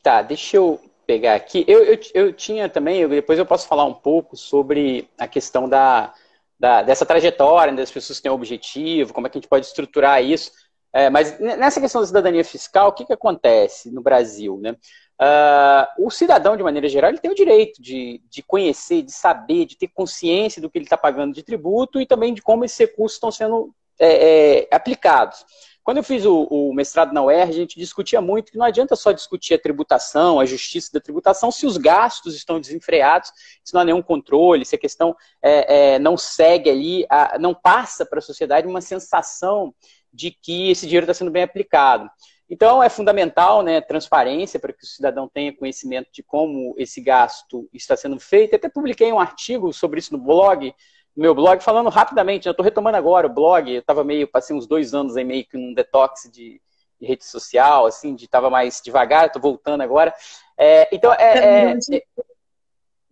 Tá, 0.02 0.22
deixa 0.22 0.56
eu 0.56 0.80
pegar 1.06 1.34
aqui. 1.34 1.64
Eu, 1.68 1.84
eu, 1.84 1.98
eu 2.14 2.32
tinha 2.32 2.68
também, 2.68 3.00
eu, 3.00 3.08
depois 3.08 3.38
eu 3.38 3.46
posso 3.46 3.68
falar 3.68 3.84
um 3.84 3.94
pouco 3.94 4.36
sobre 4.36 5.08
a 5.18 5.26
questão 5.26 5.68
da, 5.68 6.12
da, 6.58 6.82
dessa 6.82 7.06
trajetória, 7.06 7.72
das 7.72 7.90
pessoas 7.90 8.18
que 8.18 8.22
têm 8.24 8.32
um 8.32 8.34
objetivo, 8.34 9.12
como 9.12 9.26
é 9.26 9.30
que 9.30 9.38
a 9.38 9.40
gente 9.40 9.48
pode 9.48 9.66
estruturar 9.66 10.22
isso. 10.22 10.50
É, 10.92 11.10
mas 11.10 11.38
nessa 11.38 11.80
questão 11.80 12.00
da 12.00 12.06
cidadania 12.06 12.44
fiscal, 12.44 12.88
o 12.88 12.92
que, 12.92 13.04
que 13.04 13.12
acontece 13.12 13.90
no 13.90 14.00
Brasil? 14.00 14.58
Né? 14.58 14.74
Uh, 15.20 16.06
o 16.06 16.10
cidadão, 16.10 16.56
de 16.56 16.62
maneira 16.62 16.88
geral, 16.88 17.10
ele 17.10 17.18
tem 17.18 17.30
o 17.30 17.34
direito 17.34 17.80
de, 17.82 18.22
de 18.30 18.42
conhecer, 18.42 19.02
de 19.02 19.12
saber, 19.12 19.66
de 19.66 19.76
ter 19.76 19.88
consciência 19.88 20.60
do 20.60 20.70
que 20.70 20.78
ele 20.78 20.84
está 20.84 20.96
pagando 20.96 21.34
de 21.34 21.42
tributo 21.42 22.00
e 22.00 22.06
também 22.06 22.32
de 22.32 22.42
como 22.42 22.64
esses 22.64 22.78
recursos 22.78 23.16
estão 23.16 23.30
sendo 23.30 23.74
é, 23.98 24.60
é, 24.60 24.68
aplicados. 24.70 25.44
Quando 25.86 25.98
eu 25.98 26.02
fiz 26.02 26.24
o, 26.24 26.48
o, 26.50 26.74
mestrado 26.74 27.12
na 27.12 27.22
UERJ, 27.22 27.48
a 27.48 27.60
gente 27.60 27.78
discutia 27.78 28.20
muito 28.20 28.50
que 28.50 28.58
não 28.58 28.66
adianta 28.66 28.96
só 28.96 29.12
discutir 29.12 29.54
a 29.54 29.58
tributação, 29.58 30.40
a 30.40 30.44
justiça 30.44 30.90
da 30.92 31.00
tributação, 31.00 31.52
se 31.52 31.64
os 31.64 31.76
gastos 31.76 32.34
estão 32.34 32.58
desenfreados, 32.58 33.30
se 33.62 33.72
não 33.72 33.82
há 33.82 33.84
nenhum 33.84 34.02
controle, 34.02 34.64
se 34.64 34.74
a 34.74 34.78
questão 34.80 35.14
é, 35.40 35.92
é, 35.94 35.98
não 36.00 36.16
segue 36.16 36.68
ali, 36.68 37.06
a, 37.08 37.38
não 37.38 37.54
passa 37.54 38.04
para 38.04 38.18
a 38.18 38.22
sociedade 38.22 38.66
uma 38.66 38.80
sensação 38.80 39.72
de 40.12 40.32
que 40.32 40.72
esse 40.72 40.86
dinheiro 40.86 41.04
está 41.04 41.14
sendo 41.14 41.30
bem 41.30 41.44
aplicado. 41.44 42.10
Então, 42.50 42.82
é 42.82 42.88
fundamental 42.88 43.62
né, 43.62 43.80
transparência 43.80 44.58
para 44.58 44.72
que 44.72 44.82
o 44.82 44.86
cidadão 44.88 45.28
tenha 45.28 45.56
conhecimento 45.56 46.08
de 46.12 46.20
como 46.20 46.74
esse 46.76 47.00
gasto 47.00 47.68
está 47.72 47.96
sendo 47.96 48.18
feito. 48.18 48.56
Até 48.56 48.68
publiquei 48.68 49.12
um 49.12 49.20
artigo 49.20 49.72
sobre 49.72 50.00
isso 50.00 50.12
no 50.12 50.18
blog, 50.18 50.74
meu 51.16 51.34
blog, 51.34 51.62
falando 51.62 51.88
rapidamente, 51.88 52.46
eu 52.46 52.50
estou 52.50 52.64
retomando 52.64 52.96
agora 52.96 53.26
o 53.26 53.32
blog, 53.32 53.72
eu 53.72 53.80
estava 53.80 54.04
meio, 54.04 54.28
passei 54.28 54.54
uns 54.54 54.66
dois 54.66 54.92
anos 54.92 55.16
aí 55.16 55.24
meio 55.24 55.46
que 55.46 55.56
num 55.56 55.72
detox 55.72 56.30
de, 56.30 56.60
de 57.00 57.06
rede 57.06 57.24
social, 57.24 57.86
assim, 57.86 58.14
de 58.14 58.26
estava 58.26 58.50
mais 58.50 58.82
devagar, 58.84 59.26
estou 59.26 59.40
voltando 59.40 59.80
agora. 59.80 60.12
É, 60.58 60.88
então, 60.94 61.12
é, 61.14 61.38
é, 61.38 61.72
é, 61.72 62.02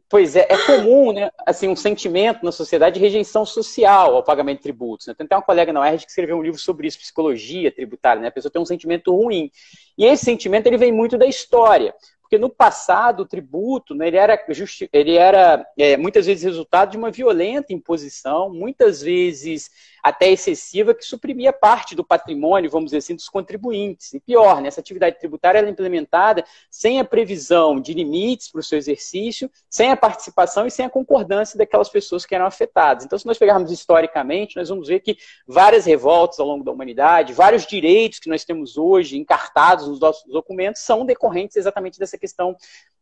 pois 0.08 0.36
é, 0.36 0.46
é 0.50 0.58
comum, 0.66 1.12
né, 1.12 1.30
assim, 1.46 1.66
um 1.66 1.74
sentimento 1.74 2.44
na 2.44 2.52
sociedade 2.52 2.94
de 2.94 3.00
rejeição 3.00 3.46
social 3.46 4.14
ao 4.14 4.22
pagamento 4.22 4.58
de 4.58 4.64
tributos. 4.64 5.06
Né? 5.06 5.14
Tem 5.14 5.24
até 5.24 5.34
uma 5.34 5.42
colega 5.42 5.72
na 5.72 5.80
UERJ 5.80 6.04
que 6.04 6.10
escreveu 6.10 6.36
um 6.36 6.42
livro 6.42 6.60
sobre 6.60 6.86
isso, 6.86 6.98
psicologia 6.98 7.72
tributária, 7.72 8.20
né? 8.20 8.28
A 8.28 8.32
pessoa 8.32 8.52
tem 8.52 8.60
um 8.60 8.66
sentimento 8.66 9.14
ruim. 9.16 9.50
E 9.96 10.04
esse 10.04 10.24
sentimento, 10.24 10.66
ele 10.66 10.76
vem 10.76 10.92
muito 10.92 11.16
da 11.16 11.26
história. 11.26 11.94
Porque 12.24 12.38
no 12.38 12.48
passado 12.48 13.20
o 13.20 13.26
tributo 13.26 13.94
né, 13.94 14.08
ele 14.08 14.16
era, 14.16 14.42
justi 14.48 14.88
ele 14.90 15.12
era 15.12 15.64
é, 15.76 15.94
muitas 15.98 16.24
vezes 16.24 16.42
resultado 16.42 16.92
de 16.92 16.96
uma 16.96 17.10
violenta 17.10 17.74
imposição, 17.74 18.50
muitas 18.50 19.02
vezes 19.02 19.70
até 20.04 20.30
excessiva 20.30 20.94
que 20.94 21.02
suprimia 21.02 21.50
parte 21.50 21.94
do 21.94 22.04
patrimônio, 22.04 22.70
vamos 22.70 22.88
dizer 22.88 22.98
assim, 22.98 23.14
dos 23.14 23.30
contribuintes. 23.30 24.12
E 24.12 24.20
pior, 24.20 24.60
né, 24.60 24.68
essa 24.68 24.80
atividade 24.80 25.18
tributária 25.18 25.56
era 25.56 25.70
implementada 25.70 26.44
sem 26.70 27.00
a 27.00 27.04
previsão 27.04 27.80
de 27.80 27.94
limites 27.94 28.50
para 28.50 28.60
o 28.60 28.62
seu 28.62 28.76
exercício, 28.76 29.50
sem 29.70 29.90
a 29.90 29.96
participação 29.96 30.66
e 30.66 30.70
sem 30.70 30.84
a 30.84 30.90
concordância 30.90 31.56
daquelas 31.56 31.88
pessoas 31.88 32.26
que 32.26 32.34
eram 32.34 32.44
afetadas. 32.44 33.06
Então, 33.06 33.18
se 33.18 33.24
nós 33.24 33.38
pegarmos 33.38 33.72
historicamente, 33.72 34.56
nós 34.56 34.68
vamos 34.68 34.88
ver 34.88 35.00
que 35.00 35.16
várias 35.46 35.86
revoltas 35.86 36.38
ao 36.38 36.46
longo 36.46 36.62
da 36.62 36.70
humanidade, 36.70 37.32
vários 37.32 37.64
direitos 37.66 38.18
que 38.18 38.28
nós 38.28 38.44
temos 38.44 38.76
hoje 38.76 39.16
encartados 39.16 39.88
nos 39.88 39.98
nossos 39.98 40.30
documentos 40.30 40.82
são 40.82 41.06
decorrentes 41.06 41.56
exatamente 41.56 41.98
dessa 41.98 42.18
questão 42.18 42.54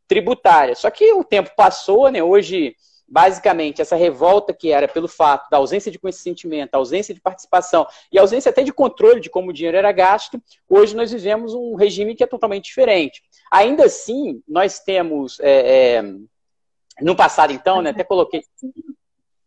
tributária. 0.07 0.77
Só 0.77 0.89
que 0.89 1.13
o 1.15 1.25
tempo 1.25 1.51
passou, 1.57 2.09
né? 2.11 2.23
Hoje 2.23 2.77
basicamente, 3.13 3.83
essa 3.83 3.95
revolta 3.95 4.55
que 4.55 4.73
era 4.73 4.89
pelo 4.89 5.07
fato 5.07 5.51
da 5.51 5.59
ausência 5.59 5.93
de 5.93 5.99
consentimento, 5.99 6.75
ausência 6.75 7.13
de 7.15 7.21
participação 7.21 7.87
e 8.11 8.19
ausência 8.19 8.49
até 8.49 8.63
de 8.63 8.73
controle 8.73 9.21
de 9.21 9.29
como 9.29 9.51
o 9.51 9.53
dinheiro 9.53 9.77
era 9.77 9.93
gasto, 9.93 10.43
hoje 10.67 10.97
nós 10.97 11.13
vivemos 11.13 11.53
um 11.53 11.75
regime 11.75 12.15
que 12.15 12.25
é 12.25 12.27
totalmente 12.27 12.65
diferente. 12.65 13.23
Ainda 13.51 13.85
assim, 13.85 14.43
nós 14.49 14.81
temos, 14.81 15.39
é, 15.41 15.97
é, 15.99 16.03
no 17.03 17.15
passado 17.15 17.53
então, 17.53 17.83
né, 17.83 17.91
até 17.91 18.03
coloquei... 18.03 18.45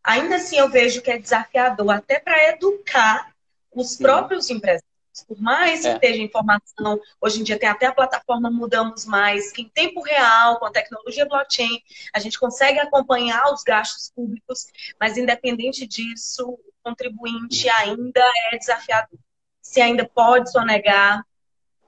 Ainda 0.03 0.35
assim 0.35 0.59
eu 0.59 0.69
vejo 0.69 1.01
que 1.01 1.09
é 1.09 1.17
desafiador 1.17 1.89
até 1.89 2.19
para 2.19 2.51
educar 2.51 3.33
os 3.73 3.97
próprios 3.97 4.47
empresários 4.51 4.84
por 5.23 5.39
mais 5.41 5.81
que 5.81 5.87
é. 5.87 5.93
esteja 5.93 6.21
informação, 6.21 6.99
hoje 7.21 7.39
em 7.39 7.43
dia 7.43 7.57
tem 7.57 7.69
até 7.69 7.85
a 7.85 7.93
plataforma 7.93 8.49
Mudamos 8.49 9.05
Mais, 9.05 9.51
que 9.51 9.61
em 9.61 9.69
tempo 9.69 10.01
real, 10.01 10.59
com 10.59 10.65
a 10.65 10.71
tecnologia 10.71 11.25
blockchain, 11.25 11.81
a 12.13 12.19
gente 12.19 12.39
consegue 12.39 12.79
acompanhar 12.79 13.53
os 13.53 13.63
gastos 13.63 14.11
públicos, 14.15 14.67
mas 14.99 15.17
independente 15.17 15.87
disso, 15.87 16.49
o 16.49 16.59
contribuinte 16.83 17.69
ainda 17.69 18.23
é 18.51 18.57
desafiador. 18.57 19.19
Se 19.61 19.81
ainda 19.81 20.07
pode 20.07 20.51
sonegar, 20.51 21.25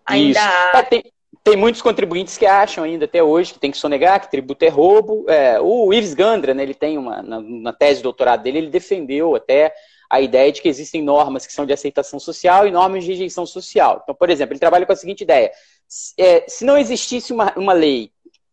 ainda 0.06 0.40
Isso. 0.40 0.50
há. 0.50 0.80
É, 0.80 0.84
tem, 0.84 1.14
tem 1.48 1.56
muitos 1.56 1.82
contribuintes 1.82 2.38
que 2.38 2.46
acham 2.46 2.84
ainda 2.84 3.06
até 3.06 3.24
hoje 3.24 3.54
que 3.54 3.60
tem 3.60 3.72
que 3.72 3.78
sonegar, 3.78 4.20
que 4.20 4.30
tributo 4.30 4.66
é 4.66 4.68
roubo. 4.68 5.26
É, 5.30 5.58
o 5.62 5.94
Ives 5.94 6.14
Gandra, 6.14 6.54
né, 6.54 6.62
ele 6.62 6.74
tem 6.74 6.98
uma, 6.98 7.22
na, 7.22 7.40
na 7.40 7.72
tese 7.72 7.98
de 7.98 8.04
doutorado 8.04 8.44
dele, 8.44 8.58
ele 8.58 8.70
defendeu 8.70 9.34
até 9.34 9.74
a 10.10 10.20
ideia 10.20 10.52
de 10.52 10.62
que 10.62 10.68
existem 10.68 11.02
normas 11.02 11.48
que 11.48 11.54
são 11.54 11.66
de 11.66 11.72
aceitação 11.72 12.20
social 12.20 12.68
e 12.68 12.72
normas 12.72 13.06
de 13.06 13.12
rejeição 13.12 13.46
social. 13.46 14.02
Então, 14.04 14.14
por 14.14 14.30
exemplo, 14.30 14.54
ele 14.54 14.60
trabalha 14.60 14.86
com 14.86 14.92
a 14.92 14.96
seguinte 14.96 15.22
ideia: 15.22 15.50
é, 16.18 16.44
se 16.50 16.66
não 16.66 16.78
existisse 16.78 17.32
uma, 17.32 17.54
uma 17.56 17.74
lei 17.74 18.12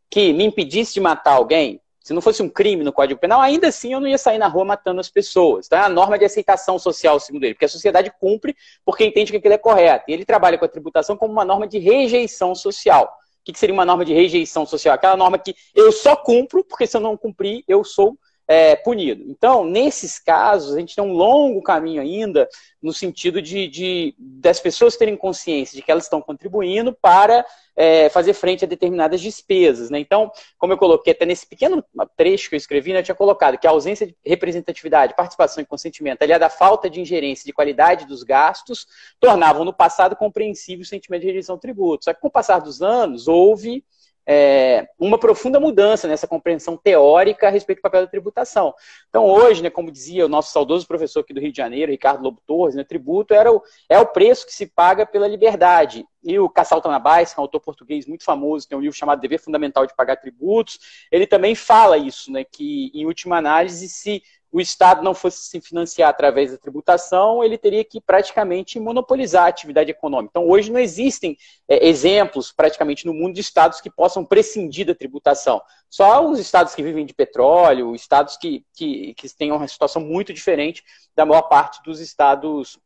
que 0.08 0.32
me 0.32 0.44
impedisse 0.44 0.94
de 0.94 1.00
matar 1.00 1.32
alguém, 1.32 1.80
se 2.04 2.12
não 2.12 2.20
fosse 2.20 2.42
um 2.42 2.50
crime 2.50 2.84
no 2.84 2.92
Código 2.92 3.18
Penal, 3.18 3.40
ainda 3.40 3.68
assim 3.68 3.94
eu 3.94 3.98
não 3.98 4.06
ia 4.06 4.18
sair 4.18 4.36
na 4.36 4.46
rua 4.46 4.66
matando 4.66 5.00
as 5.00 5.08
pessoas. 5.08 5.64
Então 5.64 5.78
é 5.78 5.82
a 5.82 5.88
norma 5.88 6.18
de 6.18 6.26
aceitação 6.26 6.78
social, 6.78 7.18
segundo 7.18 7.44
ele, 7.44 7.54
porque 7.54 7.64
a 7.64 7.68
sociedade 7.68 8.12
cumpre 8.20 8.54
porque 8.84 9.06
entende 9.06 9.32
que 9.32 9.38
aquilo 9.38 9.54
é 9.54 9.58
correto. 9.58 10.04
E 10.06 10.12
ele 10.12 10.26
trabalha 10.26 10.58
com 10.58 10.66
a 10.66 10.68
tributação 10.68 11.16
como 11.16 11.32
uma 11.32 11.46
norma 11.46 11.66
de 11.66 11.78
rejeição 11.78 12.54
social. 12.54 13.04
O 13.40 13.50
que 13.50 13.58
seria 13.58 13.72
uma 13.72 13.86
norma 13.86 14.04
de 14.04 14.12
rejeição 14.12 14.66
social? 14.66 14.94
Aquela 14.94 15.16
norma 15.16 15.38
que 15.38 15.54
eu 15.74 15.90
só 15.90 16.14
cumpro, 16.14 16.62
porque 16.62 16.86
se 16.86 16.94
eu 16.94 17.00
não 17.00 17.16
cumprir, 17.16 17.64
eu 17.66 17.82
sou 17.82 18.18
é, 18.46 18.76
punido. 18.76 19.24
Então, 19.28 19.64
nesses 19.64 20.18
casos, 20.18 20.74
a 20.74 20.78
gente 20.78 20.94
tem 20.94 21.02
um 21.02 21.12
longo 21.12 21.62
caminho 21.62 22.02
ainda 22.02 22.48
no 22.82 22.92
sentido 22.92 23.40
de, 23.40 23.66
de 23.66 24.14
das 24.18 24.60
pessoas 24.60 24.96
terem 24.96 25.16
consciência 25.16 25.74
de 25.74 25.82
que 25.82 25.90
elas 25.90 26.04
estão 26.04 26.20
contribuindo 26.20 26.92
para 26.92 27.44
é, 27.74 28.08
fazer 28.10 28.34
frente 28.34 28.64
a 28.64 28.68
determinadas 28.68 29.20
despesas. 29.20 29.88
Né? 29.88 29.98
Então, 29.98 30.30
como 30.58 30.74
eu 30.74 30.78
coloquei 30.78 31.12
até 31.12 31.24
nesse 31.24 31.46
pequeno 31.46 31.82
trecho 32.14 32.50
que 32.50 32.54
eu 32.54 32.58
escrevi, 32.58 32.92
né, 32.92 32.98
eu 32.98 33.02
tinha 33.02 33.14
colocado 33.14 33.56
que 33.58 33.66
a 33.66 33.70
ausência 33.70 34.06
de 34.06 34.14
representatividade, 34.24 35.16
participação 35.16 35.62
e 35.62 35.66
consentimento, 35.66 36.22
aliada 36.22 36.46
à 36.46 36.50
falta 36.50 36.90
de 36.90 37.00
ingerência 37.00 37.46
de 37.46 37.52
qualidade 37.52 38.06
dos 38.06 38.22
gastos, 38.22 38.86
tornavam 39.18 39.64
no 39.64 39.72
passado 39.72 40.14
compreensível 40.14 40.82
o 40.82 40.86
sentimento 40.86 41.22
de 41.22 41.28
rejeição 41.28 41.54
ao 41.54 41.60
tributo. 41.60 42.04
Só 42.04 42.12
que 42.12 42.20
com 42.20 42.28
o 42.28 42.30
passar 42.30 42.58
dos 42.58 42.82
anos, 42.82 43.26
houve 43.26 43.82
é, 44.26 44.88
uma 44.98 45.18
profunda 45.18 45.60
mudança 45.60 46.08
nessa 46.08 46.26
compreensão 46.26 46.76
teórica 46.76 47.48
a 47.48 47.50
respeito 47.50 47.78
do 47.78 47.82
papel 47.82 48.02
da 48.02 48.06
tributação. 48.06 48.74
Então, 49.08 49.24
hoje, 49.26 49.62
né, 49.62 49.70
como 49.70 49.90
dizia 49.90 50.24
o 50.24 50.28
nosso 50.28 50.52
saudoso 50.52 50.86
professor 50.86 51.20
aqui 51.20 51.34
do 51.34 51.40
Rio 51.40 51.52
de 51.52 51.56
Janeiro, 51.56 51.92
Ricardo 51.92 52.22
Lobo 52.22 52.40
Torres, 52.46 52.74
né, 52.74 52.84
tributo 52.84 53.34
era 53.34 53.52
o, 53.52 53.62
é 53.88 53.98
o 53.98 54.06
preço 54.06 54.46
que 54.46 54.54
se 54.54 54.66
paga 54.66 55.04
pela 55.04 55.28
liberdade. 55.28 56.06
E 56.22 56.38
o 56.38 56.48
Cassal 56.48 56.80
Tanabais, 56.80 57.34
que 57.34 57.38
é 57.38 57.40
um 57.40 57.44
autor 57.44 57.60
português 57.60 58.06
muito 58.06 58.24
famoso, 58.24 58.66
tem 58.66 58.78
um 58.78 58.80
livro 58.80 58.96
chamado 58.96 59.20
Dever 59.20 59.38
Fundamental 59.38 59.86
de 59.86 59.94
Pagar 59.94 60.16
Tributos, 60.16 60.78
ele 61.12 61.26
também 61.26 61.54
fala 61.54 61.98
isso, 61.98 62.32
né, 62.32 62.44
que, 62.44 62.90
em 62.94 63.04
última 63.04 63.36
análise, 63.36 63.88
se 63.88 64.22
o 64.54 64.60
Estado 64.60 65.02
não 65.02 65.14
fosse 65.14 65.48
se 65.48 65.60
financiar 65.60 66.08
através 66.08 66.52
da 66.52 66.56
tributação, 66.56 67.42
ele 67.42 67.58
teria 67.58 67.84
que 67.84 68.00
praticamente 68.00 68.78
monopolizar 68.78 69.46
a 69.46 69.48
atividade 69.48 69.90
econômica. 69.90 70.30
Então, 70.30 70.48
hoje 70.48 70.70
não 70.70 70.78
existem 70.78 71.36
é, 71.66 71.88
exemplos, 71.88 72.52
praticamente, 72.52 73.04
no 73.04 73.12
mundo 73.12 73.34
de 73.34 73.40
estados 73.40 73.80
que 73.80 73.90
possam 73.90 74.24
prescindir 74.24 74.86
da 74.86 74.94
tributação. 74.94 75.60
Só 75.90 76.24
os 76.24 76.38
estados 76.38 76.72
que 76.72 76.84
vivem 76.84 77.04
de 77.04 77.12
petróleo, 77.12 77.96
estados 77.96 78.36
que, 78.36 78.64
que, 78.72 79.12
que 79.14 79.28
têm 79.34 79.50
uma 79.50 79.66
situação 79.66 80.00
muito 80.00 80.32
diferente 80.32 80.84
da 81.16 81.26
maior 81.26 81.42
parte 81.42 81.82
dos 81.82 81.98
estados 81.98 82.78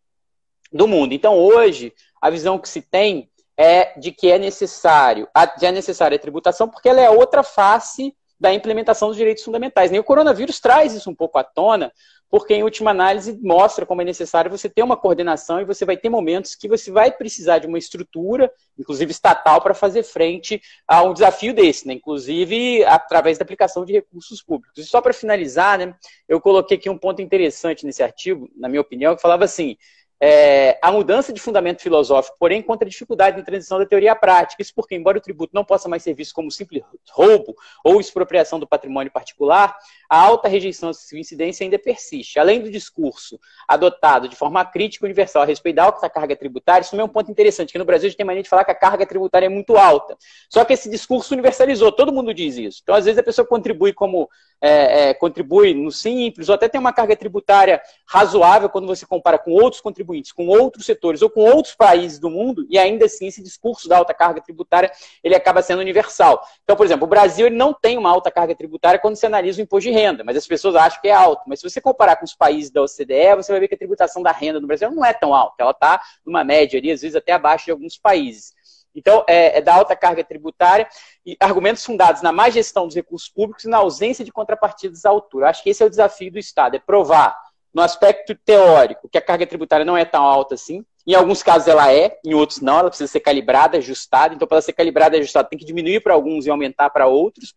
do 0.72 0.88
mundo. 0.88 1.12
Então, 1.12 1.36
hoje, 1.36 1.92
a 2.18 2.30
visão 2.30 2.58
que 2.58 2.68
se 2.68 2.80
tem 2.80 3.30
é 3.58 3.92
de 4.00 4.10
que 4.10 4.30
é 4.30 4.38
necessário, 4.38 5.28
é 5.60 5.70
necessária 5.70 6.16
a 6.16 6.18
tributação, 6.18 6.66
porque 6.66 6.88
ela 6.88 7.02
é 7.02 7.10
outra 7.10 7.42
face 7.42 8.16
da 8.38 8.52
implementação 8.52 9.08
dos 9.08 9.16
direitos 9.16 9.42
fundamentais. 9.44 9.92
E 9.92 9.98
o 9.98 10.04
coronavírus 10.04 10.60
traz 10.60 10.94
isso 10.94 11.10
um 11.10 11.14
pouco 11.14 11.38
à 11.38 11.44
tona, 11.44 11.92
porque, 12.30 12.54
em 12.54 12.62
última 12.62 12.90
análise, 12.90 13.38
mostra 13.42 13.86
como 13.86 14.02
é 14.02 14.04
necessário 14.04 14.50
você 14.50 14.68
ter 14.68 14.82
uma 14.82 14.96
coordenação 14.96 15.60
e 15.60 15.64
você 15.64 15.84
vai 15.84 15.96
ter 15.96 16.10
momentos 16.10 16.54
que 16.54 16.68
você 16.68 16.90
vai 16.90 17.10
precisar 17.10 17.58
de 17.58 17.66
uma 17.66 17.78
estrutura, 17.78 18.52
inclusive 18.78 19.10
estatal, 19.10 19.62
para 19.62 19.72
fazer 19.72 20.02
frente 20.02 20.60
a 20.86 21.02
um 21.02 21.14
desafio 21.14 21.54
desse, 21.54 21.86
né? 21.86 21.94
inclusive 21.94 22.84
através 22.84 23.38
da 23.38 23.44
aplicação 23.44 23.84
de 23.84 23.94
recursos 23.94 24.42
públicos. 24.42 24.76
E 24.78 24.84
só 24.84 25.00
para 25.00 25.14
finalizar, 25.14 25.78
né, 25.78 25.94
eu 26.28 26.38
coloquei 26.38 26.76
aqui 26.76 26.90
um 26.90 26.98
ponto 26.98 27.22
interessante 27.22 27.86
nesse 27.86 28.02
artigo, 28.02 28.48
na 28.54 28.68
minha 28.68 28.82
opinião, 28.82 29.16
que 29.16 29.22
falava 29.22 29.44
assim: 29.44 29.76
é, 30.20 30.78
a 30.82 30.90
mudança 30.90 31.32
de 31.32 31.40
fundamento 31.40 31.80
filosófico, 31.80 32.36
porém, 32.38 32.60
contra 32.60 32.86
a 32.86 32.90
dificuldade 32.90 33.36
de 33.36 33.44
transição 33.44 33.78
da 33.78 33.86
teoria 33.86 34.12
à 34.12 34.16
prática. 34.16 34.60
Isso 34.60 34.74
porque, 34.74 34.94
embora 34.94 35.18
o 35.18 35.20
tributo 35.20 35.54
não 35.54 35.64
possa 35.64 35.88
mais 35.88 36.02
ser 36.02 36.14
visto 36.14 36.34
como 36.34 36.50
simples 36.50 36.82
roubo 37.10 37.54
ou 37.84 38.00
expropriação 38.00 38.58
do 38.58 38.66
patrimônio 38.66 39.12
particular, 39.12 39.76
a 40.08 40.18
alta 40.18 40.48
rejeição 40.48 40.88
à 40.90 41.18
incidência 41.18 41.64
ainda 41.64 41.78
persiste. 41.78 42.38
Além 42.38 42.62
do 42.62 42.70
discurso 42.70 43.38
adotado 43.66 44.28
de 44.28 44.36
forma 44.36 44.64
crítica 44.64 45.04
e 45.04 45.06
universal 45.06 45.42
a 45.42 45.44
respeito 45.44 45.76
da 45.76 45.84
alta 45.84 46.08
carga 46.08 46.34
tributária, 46.34 46.82
isso 46.82 46.92
também 46.92 47.02
é 47.02 47.04
um 47.04 47.12
ponto 47.12 47.30
interessante, 47.30 47.72
que 47.72 47.78
no 47.78 47.84
Brasil 47.84 48.06
a 48.06 48.08
gente 48.10 48.16
tem 48.16 48.26
mania 48.26 48.42
de 48.42 48.48
falar 48.48 48.64
que 48.64 48.70
a 48.70 48.74
carga 48.74 49.04
tributária 49.04 49.46
é 49.46 49.50
muito 49.50 49.76
alta. 49.76 50.16
Só 50.48 50.64
que 50.64 50.72
esse 50.72 50.88
discurso 50.88 51.34
universalizou, 51.34 51.92
todo 51.92 52.12
mundo 52.12 52.32
diz 52.32 52.56
isso. 52.56 52.80
Então, 52.82 52.94
às 52.94 53.04
vezes, 53.04 53.18
a 53.18 53.22
pessoa 53.22 53.46
contribui 53.46 53.92
como 53.92 54.28
é, 54.60 55.10
é, 55.10 55.14
contribui 55.14 55.74
no 55.74 55.92
simples, 55.92 56.48
ou 56.48 56.54
até 56.54 56.68
tem 56.68 56.80
uma 56.80 56.92
carga 56.92 57.16
tributária 57.16 57.80
razoável 58.06 58.68
quando 58.68 58.86
você 58.86 59.06
compara 59.06 59.38
com 59.38 59.52
outros 59.52 59.80
contribuintes, 59.80 60.32
com 60.32 60.46
outros 60.46 60.84
setores 60.84 61.22
ou 61.22 61.30
com 61.30 61.40
outros 61.40 61.74
países 61.74 62.18
do 62.18 62.30
mundo, 62.30 62.66
e 62.68 62.78
ainda 62.78 63.04
assim 63.04 63.26
esse 63.26 63.42
discurso 63.42 63.88
da 63.88 63.98
alta 63.98 64.12
carga 64.12 64.40
tributária 64.40 64.90
ele 65.22 65.34
acaba 65.34 65.62
sendo 65.62 65.80
universal. 65.80 66.42
Então, 66.64 66.76
por 66.76 66.84
exemplo, 66.84 67.04
o 67.04 67.08
Brasil 67.08 67.46
ele 67.46 67.56
não 67.56 67.72
tem 67.72 67.96
uma 67.96 68.10
alta 68.10 68.30
carga 68.30 68.54
tributária 68.54 68.98
quando 68.98 69.16
você 69.16 69.26
analisa 69.26 69.60
o 69.60 69.62
imposto 69.62 69.88
de 69.88 69.94
renda, 69.98 70.22
mas 70.22 70.36
as 70.36 70.46
pessoas 70.46 70.76
acham 70.76 71.00
que 71.00 71.08
é 71.08 71.12
alto. 71.12 71.42
Mas 71.46 71.60
se 71.60 71.68
você 71.68 71.80
comparar 71.80 72.16
com 72.16 72.24
os 72.24 72.34
países 72.34 72.70
da 72.70 72.82
OCDE, 72.82 73.34
você 73.36 73.50
vai 73.50 73.60
ver 73.60 73.68
que 73.68 73.74
a 73.74 73.78
tributação 73.78 74.22
da 74.22 74.30
renda 74.30 74.60
no 74.60 74.66
Brasil 74.66 74.90
não 74.90 75.04
é 75.04 75.12
tão 75.12 75.34
alta, 75.34 75.56
ela 75.58 75.72
está 75.72 76.00
numa 76.24 76.44
média 76.44 76.78
ali, 76.78 76.92
às 76.92 77.02
vezes 77.02 77.16
até 77.16 77.32
abaixo 77.32 77.66
de 77.66 77.70
alguns 77.72 77.98
países. 77.98 78.52
Então, 78.94 79.24
é, 79.28 79.58
é, 79.58 79.60
da 79.60 79.74
alta 79.74 79.94
carga 79.94 80.24
tributária 80.24 80.88
e 81.24 81.36
argumentos 81.40 81.84
fundados 81.84 82.22
na 82.22 82.32
má 82.32 82.48
gestão 82.50 82.86
dos 82.86 82.96
recursos 82.96 83.28
públicos 83.28 83.64
e 83.64 83.68
na 83.68 83.78
ausência 83.78 84.24
de 84.24 84.32
contrapartidas 84.32 85.04
à 85.04 85.10
altura. 85.10 85.50
Acho 85.50 85.62
que 85.62 85.70
esse 85.70 85.82
é 85.82 85.86
o 85.86 85.90
desafio 85.90 86.32
do 86.32 86.38
Estado, 86.38 86.76
é 86.76 86.78
provar, 86.78 87.36
no 87.72 87.82
aspecto 87.82 88.34
teórico, 88.34 89.08
que 89.08 89.18
a 89.18 89.22
carga 89.22 89.46
tributária 89.46 89.84
não 89.84 89.96
é 89.96 90.04
tão 90.04 90.24
alta 90.24 90.54
assim. 90.54 90.84
Em 91.06 91.14
alguns 91.14 91.42
casos 91.42 91.68
ela 91.68 91.92
é, 91.92 92.18
em 92.24 92.34
outros 92.34 92.60
não, 92.60 92.78
ela 92.78 92.88
precisa 92.88 93.10
ser 93.10 93.20
calibrada, 93.20 93.78
ajustada. 93.78 94.34
Então, 94.34 94.48
para 94.48 94.60
ser 94.60 94.72
calibrada 94.72 95.16
e 95.16 95.20
ajustada, 95.20 95.48
tem 95.48 95.58
que 95.58 95.64
diminuir 95.64 96.00
para 96.00 96.14
alguns 96.14 96.44
e 96.46 96.50
aumentar 96.50 96.90
para 96.90 97.06
outros. 97.06 97.54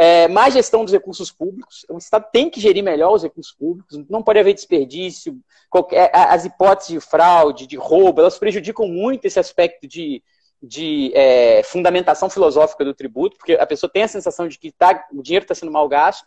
É, 0.00 0.28
má 0.28 0.48
gestão 0.48 0.84
dos 0.84 0.92
recursos 0.92 1.32
públicos. 1.32 1.84
O 1.90 1.98
Estado 1.98 2.26
tem 2.32 2.48
que 2.48 2.60
gerir 2.60 2.84
melhor 2.84 3.12
os 3.12 3.24
recursos 3.24 3.52
públicos, 3.52 4.00
não 4.08 4.22
pode 4.22 4.38
haver 4.38 4.54
desperdício. 4.54 5.36
Qualquer, 5.68 6.08
as 6.14 6.44
hipóteses 6.44 6.92
de 6.92 7.00
fraude, 7.00 7.66
de 7.66 7.76
roubo, 7.76 8.20
elas 8.20 8.38
prejudicam 8.38 8.86
muito 8.86 9.24
esse 9.24 9.40
aspecto 9.40 9.88
de, 9.88 10.22
de 10.62 11.10
é, 11.16 11.64
fundamentação 11.64 12.30
filosófica 12.30 12.84
do 12.84 12.94
tributo, 12.94 13.36
porque 13.36 13.54
a 13.54 13.66
pessoa 13.66 13.90
tem 13.92 14.04
a 14.04 14.08
sensação 14.08 14.46
de 14.46 14.56
que 14.56 14.70
tá, 14.70 15.04
o 15.12 15.20
dinheiro 15.20 15.42
está 15.42 15.56
sendo 15.56 15.72
mal 15.72 15.88
gasto, 15.88 16.24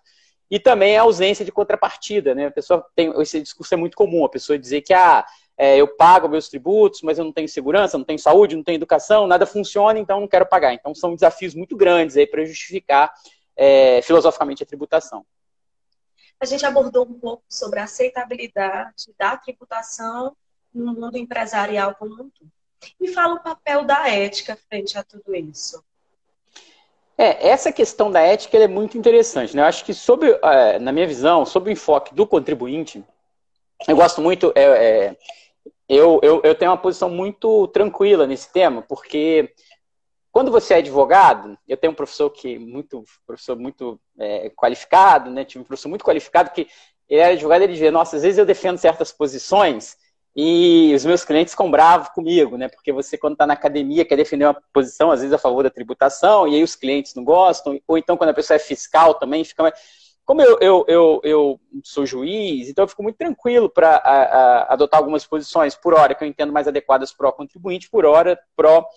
e 0.50 0.60
também 0.60 0.98
a 0.98 1.04
ausência 1.04 1.46
de 1.46 1.52
contrapartida. 1.54 2.36
Né? 2.36 2.48
A 2.48 2.52
pessoa 2.52 2.86
tem, 2.94 3.14
esse 3.22 3.40
discurso 3.40 3.74
é 3.74 3.78
muito 3.78 3.96
comum, 3.96 4.26
a 4.26 4.30
pessoa 4.30 4.60
dizer 4.60 4.82
que 4.82 4.94
ah, 4.94 5.26
é, 5.58 5.78
eu 5.78 5.88
pago 5.88 6.28
meus 6.28 6.50
tributos, 6.50 7.02
mas 7.04 7.18
eu 7.18 7.24
não 7.24 7.32
tenho 7.32 7.48
segurança, 7.48 7.98
não 7.98 8.04
tenho 8.04 8.20
saúde, 8.20 8.58
não 8.58 8.64
tenho 8.66 8.76
educação, 8.76 9.28
nada 9.28 9.46
funciona, 9.46 9.98
então 9.98 10.20
não 10.20 10.28
quero 10.28 10.46
pagar. 10.46 10.74
Então 10.74 10.94
são 10.94 11.16
desafios 11.16 11.56
muito 11.56 11.78
grandes 11.78 12.18
aí 12.18 12.28
para 12.28 12.44
justificar 12.44 13.10
é, 13.62 14.02
filosoficamente 14.02 14.64
a 14.64 14.66
tributação. 14.66 15.24
a 16.40 16.46
gente 16.46 16.66
abordou 16.66 17.06
um 17.06 17.14
pouco 17.20 17.44
sobre 17.48 17.80
a 17.80 17.84
aceitabilidade 17.84 19.14
da 19.20 19.38
tributação 19.38 20.36
no 20.74 20.96
mundo 20.96 21.16
empresarial 21.16 21.94
como 21.94 22.16
um 22.16 22.30
todo. 22.30 22.52
Me 23.00 23.10
fala 23.10 23.36
o 23.36 23.44
papel 23.44 23.86
da 23.86 24.10
ética 24.10 24.58
frente 24.68 24.98
a 24.98 25.04
tudo 25.04 25.36
isso. 25.36 25.84
É, 27.16 27.50
essa 27.50 27.72
questão 27.72 28.10
da 28.10 28.22
ética 28.22 28.58
é 28.58 28.68
muito 28.68 28.98
interessante. 28.98 29.56
Né? 29.56 29.62
Eu 29.62 29.68
acho 29.68 29.86
que, 29.86 29.94
sobre, 29.94 30.32
é, 30.42 30.80
na 30.80 30.92
minha 30.92 31.06
visão, 31.06 31.46
sobre 31.46 31.70
o 31.70 31.74
enfoque 31.74 32.16
do 32.16 32.26
contribuinte, 32.26 33.04
eu 33.88 33.96
gosto 33.96 34.20
muito. 34.22 34.52
É, 34.56 34.64
é, 34.64 35.18
eu, 35.88 36.20
eu, 36.24 36.42
eu 36.44 36.56
tenho 36.56 36.72
uma 36.72 36.78
posição 36.78 37.12
muito 37.12 37.68
tranquila 37.68 38.26
nesse 38.26 38.52
tema, 38.52 38.82
porque 38.82 39.54
quando 40.32 40.50
você 40.50 40.76
é 40.76 40.78
advogado, 40.78 41.58
eu 41.68 41.76
tenho 41.76 41.92
um 41.92 41.96
professor 41.96 42.30
que 42.30 42.58
muito 42.58 43.04
professor 43.28 43.58
muito 43.58 44.00
é, 44.18 44.50
qualificado, 44.50 45.30
né? 45.30 45.44
Tive 45.44 45.62
um 45.62 45.66
professor 45.66 45.90
muito 45.90 46.06
qualificado 46.06 46.52
que 46.52 46.68
ele 47.10 47.20
era 47.20 47.34
advogado, 47.34 47.64
ele 47.64 47.74
dizia, 47.74 47.92
nossa, 47.92 48.16
às 48.16 48.24
vezes 48.24 48.38
eu 48.38 48.46
defendo 48.46 48.78
certas 48.78 49.12
posições 49.12 49.98
e 50.34 50.94
os 50.96 51.04
meus 51.04 51.26
clientes 51.26 51.54
ficam 51.54 51.70
bravos 51.70 52.08
comigo, 52.10 52.58
né? 52.58 52.70
Porque 52.70 52.94
você, 52.94 53.18
quando 53.18 53.34
está 53.34 53.46
na 53.46 53.54
academia, 53.54 54.06
quer 54.06 54.16
defender 54.16 54.46
uma 54.46 54.62
posição, 54.72 55.12
às 55.12 55.20
vezes, 55.20 55.34
a 55.34 55.38
favor 55.38 55.64
da 55.64 55.70
tributação, 55.70 56.48
e 56.48 56.56
aí 56.56 56.64
os 56.64 56.76
clientes 56.76 57.14
não 57.14 57.26
gostam, 57.26 57.78
ou 57.86 57.98
então 57.98 58.16
quando 58.16 58.30
a 58.30 58.34
pessoa 58.34 58.56
é 58.56 58.60
fiscal 58.60 59.16
também, 59.16 59.44
fica. 59.44 59.74
Como 60.24 60.42
eu, 60.42 60.58
eu, 60.62 60.86
eu, 60.88 61.22
eu 61.24 61.60
sou 61.84 62.06
juiz, 62.06 62.70
então 62.70 62.86
eu 62.86 62.88
fico 62.88 63.04
muito 63.04 63.18
tranquilo 63.18 63.70
para 63.70 63.98
adotar 64.70 65.00
algumas 65.00 65.26
posições, 65.26 65.76
por 65.76 65.94
hora, 65.94 66.16
que 66.16 66.24
eu 66.24 66.28
entendo 66.28 66.54
mais 66.54 66.68
adequadas 66.70 67.12
para 67.12 67.28
o 67.28 67.34
contribuinte, 67.34 67.90
por 67.90 68.06
hora, 68.06 68.40
pró 68.56 68.88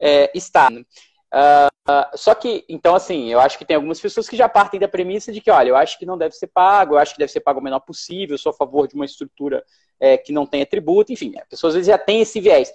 é, 0.00 0.30
Estado. 0.34 0.84
Uh, 1.32 2.16
só 2.16 2.34
que, 2.34 2.64
então, 2.68 2.94
assim, 2.94 3.30
eu 3.30 3.40
acho 3.40 3.58
que 3.58 3.64
tem 3.64 3.76
algumas 3.76 4.00
pessoas 4.00 4.28
que 4.28 4.36
já 4.36 4.48
partem 4.48 4.80
da 4.80 4.88
premissa 4.88 5.32
de 5.32 5.40
que, 5.40 5.50
olha, 5.50 5.68
eu 5.68 5.76
acho 5.76 5.98
que 5.98 6.06
não 6.06 6.16
deve 6.16 6.34
ser 6.34 6.46
pago, 6.46 6.94
eu 6.94 6.98
acho 6.98 7.12
que 7.12 7.18
deve 7.18 7.32
ser 7.32 7.40
pago 7.40 7.60
o 7.60 7.62
menor 7.62 7.80
possível, 7.80 8.34
eu 8.34 8.38
sou 8.38 8.50
a 8.50 8.54
favor 8.54 8.88
de 8.88 8.94
uma 8.94 9.04
estrutura 9.04 9.64
é, 10.00 10.16
que 10.16 10.32
não 10.32 10.46
tenha 10.46 10.66
tributo, 10.66 11.12
enfim, 11.12 11.34
a 11.38 11.44
pessoa 11.44 11.68
às 11.68 11.74
vezes 11.74 11.88
já 11.88 11.98
tem 11.98 12.20
esse 12.22 12.40
viés. 12.40 12.72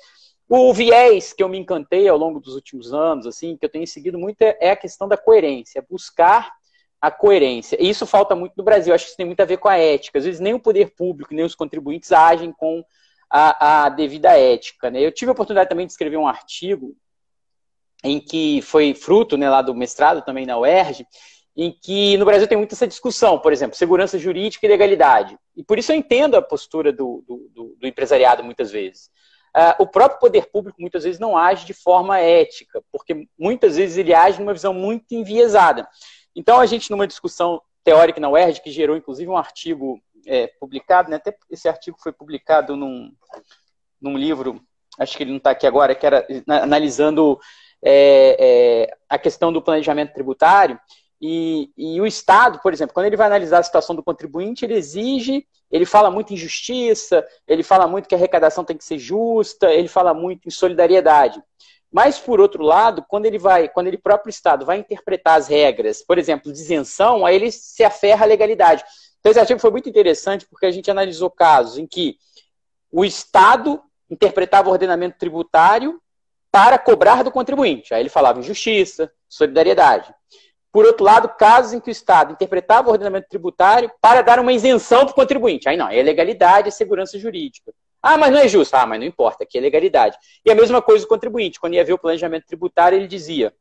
O 0.48 0.74
viés 0.74 1.34
que 1.34 1.42
eu 1.42 1.50
me 1.50 1.58
encantei 1.58 2.08
ao 2.08 2.18
longo 2.18 2.40
dos 2.40 2.56
últimos 2.56 2.94
anos, 2.94 3.26
assim, 3.26 3.56
que 3.58 3.66
eu 3.66 3.70
tenho 3.70 3.88
seguido 3.88 4.20
muito, 4.20 4.42
é, 4.42 4.58
é 4.60 4.72
a 4.72 4.76
questão 4.76 5.08
da 5.08 5.18
coerência, 5.18 5.80
é 5.80 5.82
buscar 5.82 6.52
a 7.02 7.10
coerência. 7.10 7.82
E 7.82 7.90
isso 7.90 8.06
falta 8.06 8.36
muito 8.36 8.54
no 8.56 8.64
Brasil, 8.64 8.94
acho 8.94 9.06
que 9.06 9.10
isso 9.10 9.18
tem 9.18 9.26
muito 9.26 9.40
a 9.42 9.46
ver 9.46 9.58
com 9.58 9.68
a 9.68 9.78
ética. 9.78 10.20
Às 10.20 10.26
vezes 10.26 10.40
nem 10.40 10.54
o 10.54 10.60
poder 10.60 10.94
público, 10.96 11.34
nem 11.34 11.44
os 11.44 11.56
contribuintes 11.56 12.12
agem 12.12 12.52
com 12.52 12.84
a, 13.30 13.86
a 13.86 13.90
devida 13.90 14.38
ética. 14.38 14.92
Né? 14.92 15.02
Eu 15.02 15.12
tive 15.12 15.30
a 15.30 15.32
oportunidade 15.32 15.70
também 15.70 15.88
de 15.88 15.94
escrever 15.94 16.18
um 16.18 16.28
artigo 16.28 16.96
em 18.04 18.20
que 18.20 18.62
foi 18.62 18.94
fruto 18.94 19.38
né, 19.38 19.50
lá 19.50 19.62
do 19.62 19.76
mestrado 19.76 20.24
também 20.24 20.46
na 20.46 20.58
UERJ, 20.58 21.06
em 21.56 21.72
que 21.72 22.18
no 22.18 22.26
Brasil 22.26 22.48
tem 22.48 22.58
muita 22.58 22.76
essa 22.76 22.88
discussão, 22.88 23.38
por 23.38 23.52
exemplo, 23.52 23.76
segurança 23.76 24.18
jurídica 24.18 24.66
e 24.66 24.70
legalidade. 24.70 25.38
E 25.56 25.64
por 25.64 25.78
isso 25.78 25.92
eu 25.92 25.96
entendo 25.96 26.36
a 26.36 26.42
postura 26.42 26.92
do, 26.92 27.24
do, 27.28 27.76
do 27.78 27.88
empresariado 27.88 28.44
muitas 28.44 28.72
vezes. 28.72 29.10
Uh, 29.56 29.84
o 29.84 29.88
próprio 29.88 30.20
poder 30.20 30.50
público 30.50 30.82
muitas 30.82 31.04
vezes 31.04 31.20
não 31.20 31.38
age 31.38 31.66
de 31.66 31.74
forma 31.74 32.18
ética, 32.20 32.82
porque 32.90 33.28
muitas 33.38 33.76
vezes 33.76 33.98
ele 33.98 34.14
age 34.14 34.40
numa 34.40 34.54
visão 34.54 34.74
muito 34.74 35.12
enviesada. 35.12 35.88
Então 36.34 36.60
a 36.60 36.66
gente, 36.66 36.90
numa 36.90 37.06
discussão 37.06 37.62
teórica 37.84 38.20
na 38.20 38.30
UERJ, 38.30 38.62
que 38.62 38.72
gerou 38.72 38.96
inclusive 38.96 39.30
um 39.30 39.36
artigo 39.36 40.02
é, 40.26 40.48
publicado, 40.60 41.10
né, 41.10 41.18
até 41.18 41.36
esse 41.50 41.68
artigo 41.68 41.98
foi 42.02 42.14
publicado 42.14 42.78
num, 42.78 43.12
num 44.00 44.18
livro, 44.18 44.62
acho 44.98 45.18
que 45.18 45.24
ele 45.24 45.32
não 45.32 45.38
está 45.38 45.52
aqui 45.52 45.68
agora, 45.68 45.96
que 45.96 46.06
era 46.06 46.26
analisando 46.48 47.38
é, 47.84 48.38
é, 48.40 48.98
a 49.10 49.18
questão 49.18 49.52
do 49.52 49.62
planejamento 49.62 50.14
tributário, 50.14 50.80
e, 51.22 51.70
e, 51.78 52.02
o 52.02 52.08
Estado, 52.08 52.60
por 52.64 52.74
exemplo, 52.74 52.96
quando 52.96 53.06
ele 53.06 53.16
vai 53.16 53.28
analisar 53.28 53.60
a 53.60 53.64
situação 53.64 53.96
do 53.96 54.02
contribuinte, 54.02 54.66
ele 54.66 54.74
exige, 54.74 55.46
ele 55.70 55.86
fala 55.86 56.10
muito 56.10 56.34
em 56.34 56.38
justiça, 56.38 57.24
ele 57.48 57.62
fala 57.62 57.88
muito 57.88 58.10
que 58.10 58.16
a 58.16 58.18
arrecadação 58.18 58.66
tem 58.66 58.76
que 58.76 58.84
ser 58.84 58.98
justa, 58.98 59.72
ele 59.72 59.88
fala 59.88 60.16
muito 60.16 60.48
em 60.48 60.52
solidariedade. 60.52 61.40
Mas, 61.92 62.18
por 62.18 62.40
outro 62.40 62.64
lado, 62.64 63.06
quando 63.08 63.28
ele 63.28 63.38
vai, 63.38 63.70
quando 63.70 63.88
ele 63.88 64.00
próprio 64.00 64.32
Estado 64.32 64.66
vai 64.66 64.80
interpretar 64.80 65.38
as 65.38 65.48
regras, 65.48 66.02
por 66.02 66.18
exemplo, 66.18 66.52
de 66.52 66.58
isenção, 66.58 67.24
aí 67.24 67.36
ele 67.36 67.52
se 67.52 67.84
aferra 67.84 68.26
à 68.26 68.28
legalidade. 68.28 68.84
Então, 69.20 69.30
esse 69.30 69.40
artigo 69.40 69.60
foi 69.60 69.70
muito 69.70 69.88
interessante 69.88 70.48
porque 70.48 70.66
a 70.66 70.72
gente 70.72 70.90
analisou 70.90 71.30
casos 71.30 71.78
em 71.78 71.86
que 71.86 72.18
o 72.92 73.06
Estado 73.06 73.80
interpretava 74.10 74.70
o 74.70 74.72
ordenamento 74.72 75.18
tributário 75.20 76.02
para 76.52 76.78
cobrar 76.78 77.24
do 77.24 77.32
contribuinte. 77.32 77.94
Aí 77.94 78.02
ele 78.02 78.10
falava 78.10 78.40
em 78.40 78.44
justiça, 78.44 79.12
solidariedade. 79.30 80.14
Por 80.72 80.86
outro 80.86 81.04
lado, 81.04 81.30
casos 81.30 81.74
em 81.74 81.80
que 81.80 81.90
o 81.90 81.92
Estado 81.92 82.34
interpretava 82.34 82.90
o 82.90 82.92
ordenamento 82.92 83.28
tributário 83.30 83.92
para 84.02 84.22
dar 84.22 84.40
uma 84.40 84.54
isenção 84.54 85.06
para 85.06 85.12
o 85.12 85.16
contribuinte. 85.16 85.68
Aí 85.68 85.76
não, 85.76 85.90
é 85.90 86.02
legalidade 86.02 86.70
e 86.70 86.72
segurança 86.72 87.18
jurídica. 87.20 87.74
Ah, 88.02 88.18
mas 88.18 88.32
não 88.32 88.40
é 88.40 88.48
justo. 88.48 88.74
Ah, 88.76 88.86
mas 88.86 89.00
não 89.00 89.06
importa, 89.06 89.44
aqui 89.44 89.58
é 89.58 89.62
legalidade. 89.62 90.18
E 90.46 90.52
a 90.52 90.56
mesma 90.56 90.82
coisa 90.82 91.06
o 91.06 91.08
contribuinte. 91.08 91.60
Quando 91.60 91.74
ia 91.74 91.86
ver 91.86 91.94
o 91.94 92.00
planejamento 92.00 92.46
tributário, 92.48 92.98
ele 92.98 93.08
dizia: 93.08 93.54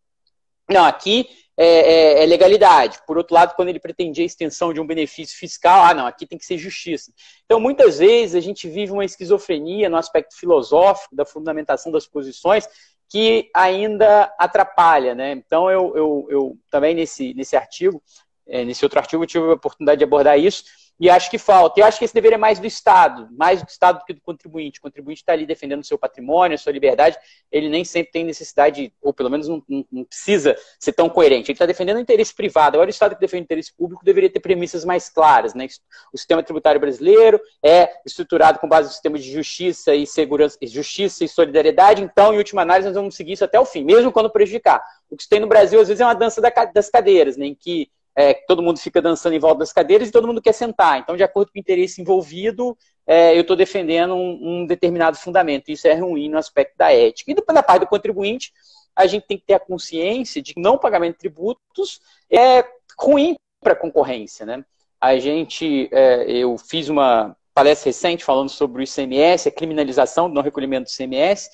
não, 0.69 0.85
aqui 0.85 1.29
é, 1.63 1.67
é, 1.67 2.23
é, 2.23 2.27
legalidade. 2.27 3.01
Por 3.07 3.19
outro 3.19 3.35
lado, 3.35 3.55
quando 3.55 3.69
ele 3.69 3.79
pretendia 3.79 4.25
a 4.25 4.27
extensão 4.27 4.73
de 4.73 4.81
um 4.81 4.87
benefício 4.87 5.39
fiscal, 5.39 5.85
ah, 5.85 5.93
não, 5.93 6.07
aqui 6.07 6.25
tem 6.25 6.39
que 6.39 6.47
ser 6.47 6.57
justiça. 6.57 7.13
Então, 7.45 7.61
muitas 7.61 7.99
vezes, 7.99 8.35
a 8.35 8.41
gente 8.41 8.67
vive 8.67 8.93
uma 8.93 9.05
esquizofrenia 9.05 9.91
no 9.91 9.99
aspecto 9.99 10.35
filosófico 10.35 11.15
da 11.15 11.27
fundamentação 11.27 11.93
das 11.93 12.07
posições 12.07 12.67
que 13.11 13.51
ainda 13.55 14.35
atrapalha, 14.39 15.15
né? 15.15 15.33
Então, 15.33 15.71
eu, 15.71 15.95
eu, 15.95 16.27
eu 16.31 16.59
também 16.71 16.95
nesse, 16.95 17.35
nesse 17.35 17.55
artigo, 17.55 18.03
é, 18.49 18.65
nesse 18.65 18.83
outro 18.83 18.99
artigo, 18.99 19.23
eu 19.23 19.27
tive 19.27 19.45
a 19.51 19.53
oportunidade 19.53 19.99
de 19.99 20.05
abordar 20.05 20.39
isso, 20.39 20.65
e 21.01 21.09
acho 21.09 21.31
que 21.31 21.39
falta. 21.39 21.81
Eu 21.81 21.87
acho 21.87 21.99
que 21.99 22.05
esse 22.05 22.13
dever 22.13 22.35
é 22.35 22.37
mais 22.37 22.59
do 22.59 22.67
Estado, 22.67 23.27
mais 23.33 23.63
do 23.63 23.69
Estado 23.69 24.01
do 24.01 24.05
que 24.05 24.13
do 24.13 24.21
contribuinte. 24.21 24.79
O 24.79 24.83
contribuinte 24.83 25.23
está 25.23 25.33
ali 25.33 25.47
defendendo 25.47 25.81
o 25.81 25.85
seu 25.85 25.97
patrimônio, 25.97 26.55
a 26.55 26.59
sua 26.59 26.73
liberdade. 26.73 27.17
Ele 27.51 27.71
nem 27.71 27.87
sempre 27.87 28.13
tem 28.13 28.23
necessidade, 28.23 28.93
ou 29.01 29.15
pelo 29.15 29.31
menos 29.31 29.49
não, 29.49 29.63
não 29.91 30.05
precisa 30.05 30.55
ser 30.79 30.93
tão 30.93 31.09
coerente. 31.09 31.51
Ele 31.51 31.55
está 31.55 31.65
defendendo 31.65 31.97
o 31.97 32.01
interesse 32.01 32.35
privado. 32.35 32.77
Agora, 32.77 32.89
o 32.89 32.91
Estado 32.91 33.15
que 33.15 33.21
defende 33.21 33.45
o 33.45 33.45
interesse 33.45 33.73
público 33.73 34.05
deveria 34.05 34.29
ter 34.29 34.41
premissas 34.41 34.85
mais 34.85 35.09
claras. 35.09 35.55
Né? 35.55 35.69
O 36.13 36.19
sistema 36.19 36.43
tributário 36.43 36.79
brasileiro 36.79 37.41
é 37.65 37.89
estruturado 38.05 38.59
com 38.59 38.69
base 38.69 38.89
no 38.89 38.93
sistema 38.93 39.19
de 39.19 39.33
justiça 39.33 39.95
e 39.95 40.07
segurança, 40.07 40.59
justiça 40.65 41.25
e 41.25 41.29
solidariedade. 41.29 42.03
Então, 42.03 42.35
em 42.35 42.37
última 42.37 42.61
análise, 42.61 42.89
nós 42.89 42.97
vamos 42.97 43.17
seguir 43.17 43.33
isso 43.33 43.45
até 43.45 43.59
o 43.59 43.65
fim, 43.65 43.85
mesmo 43.85 44.13
quando 44.13 44.29
prejudicar. 44.29 44.85
O 45.09 45.17
que 45.17 45.23
se 45.23 45.29
tem 45.31 45.41
no 45.41 45.47
Brasil, 45.47 45.81
às 45.81 45.89
vezes, 45.89 46.03
é 46.03 46.05
uma 46.05 46.15
dança 46.15 46.43
das 46.43 46.91
cadeiras, 46.91 47.39
né? 47.39 47.47
em 47.47 47.55
que 47.55 47.91
é, 48.21 48.35
todo 48.35 48.63
mundo 48.63 48.79
fica 48.79 49.01
dançando 49.01 49.35
em 49.35 49.39
volta 49.39 49.61
das 49.61 49.73
cadeiras 49.73 50.09
e 50.09 50.13
todo 50.13 50.27
mundo 50.27 50.43
quer 50.43 50.53
sentar. 50.53 50.99
Então, 50.99 51.17
de 51.17 51.23
acordo 51.23 51.51
com 51.51 51.59
o 51.59 51.61
interesse 51.61 52.03
envolvido, 52.03 52.77
é, 53.07 53.35
eu 53.35 53.41
estou 53.41 53.57
defendendo 53.57 54.15
um, 54.15 54.39
um, 54.43 54.67
determinado 54.67 55.17
fundamento. 55.17 55.71
Isso 55.71 55.89
é 55.89 55.95
ruim 55.95 56.29
no 56.29 56.37
aspecto 56.37 56.77
da 56.77 56.93
ética. 56.93 57.31
E 57.31 57.35
depois, 57.35 57.55
da 57.55 57.63
parte 57.63 57.81
do 57.81 57.87
contribuinte, 57.87 58.53
a 58.95 59.07
gente 59.07 59.27
tem 59.27 59.39
que 59.39 59.47
ter 59.47 59.55
a 59.55 59.59
consciência 59.59 60.43
de 60.43 60.53
que 60.53 60.61
não 60.61 60.77
pagamento 60.77 61.15
de 61.15 61.21
tributos 61.21 61.99
é 62.31 62.63
ruim 62.99 63.37
para 63.59 63.73
a 63.73 63.77
concorrência. 63.77 64.45
Né? 64.45 64.63
A 65.01 65.19
gente, 65.19 65.89
é, 65.91 66.31
eu 66.31 66.59
fiz 66.59 66.91
uma 66.91 67.35
palestra 67.55 67.89
recente 67.89 68.23
falando 68.23 68.51
sobre 68.51 68.83
o 68.83 68.85
ICMS, 68.85 69.49
a 69.49 69.53
criminalização 69.53 70.29
do 70.29 70.35
não 70.35 70.43
recolhimento 70.43 70.91
do 70.91 70.93
ICMS, 70.93 71.49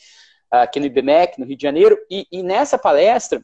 aqui 0.50 0.80
no 0.80 0.86
IBMEC, 0.86 1.38
no 1.38 1.46
Rio 1.46 1.56
de 1.56 1.62
Janeiro, 1.62 1.96
e, 2.10 2.26
e 2.32 2.42
nessa 2.42 2.76
palestra 2.76 3.40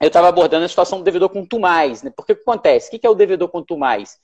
eu 0.00 0.08
estava 0.08 0.28
abordando 0.28 0.64
a 0.64 0.68
situação 0.68 0.98
do 0.98 1.04
devedor 1.04 1.30
tu 1.48 1.60
mais, 1.60 2.02
né? 2.02 2.10
Porque 2.14 2.32
o 2.32 2.36
que 2.36 2.42
acontece? 2.42 2.88
O 2.88 2.98
que 2.98 3.06
é 3.06 3.10
o 3.10 3.14
devedor 3.14 3.50
tu 3.66 3.76
mais? 3.76 4.18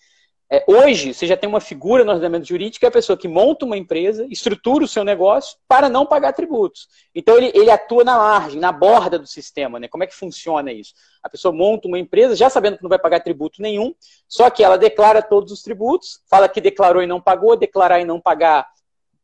É, 0.49 0.65
hoje, 0.69 1.13
você 1.13 1.27
já 1.27 1.37
tem 1.37 1.49
uma 1.49 1.61
figura 1.61 2.05
no 2.05 2.13
ordenamento 2.13 2.47
jurídico, 2.47 2.79
que 2.79 2.87
é 2.87 2.89
a 2.89 2.93
pessoa 2.93 3.17
que 3.17 3.27
monta 3.27 3.65
uma 3.65 3.77
empresa, 3.77 4.25
estrutura 4.31 4.85
o 4.85 4.89
seu 4.89 5.03
negócio 5.03 5.59
para 5.67 5.89
não 5.89 6.07
pagar 6.07 6.33
tributos. 6.33 6.87
Então, 7.13 7.37
ele, 7.37 7.51
ele 7.53 7.69
atua 7.69 8.05
na 8.05 8.17
margem, 8.17 8.61
na 8.61 8.71
borda 8.71 9.19
do 9.19 9.27
sistema. 9.27 9.81
Né? 9.81 9.89
Como 9.89 10.05
é 10.05 10.07
que 10.07 10.15
funciona 10.15 10.73
isso? 10.73 10.95
A 11.21 11.29
pessoa 11.29 11.53
monta 11.53 11.89
uma 11.89 11.99
empresa, 11.99 12.37
já 12.37 12.49
sabendo 12.49 12.77
que 12.77 12.83
não 12.83 12.89
vai 12.89 12.99
pagar 12.99 13.21
tributo 13.21 13.61
nenhum, 13.61 13.93
só 14.29 14.49
que 14.49 14.63
ela 14.63 14.79
declara 14.79 15.21
todos 15.21 15.51
os 15.51 15.63
tributos, 15.63 16.21
fala 16.31 16.49
que 16.49 16.61
declarou 16.61 17.03
e 17.03 17.07
não 17.09 17.21
pagou, 17.21 17.57
declarar 17.57 18.01
e 18.01 18.05
não 18.05 18.21
pagar, 18.21 18.69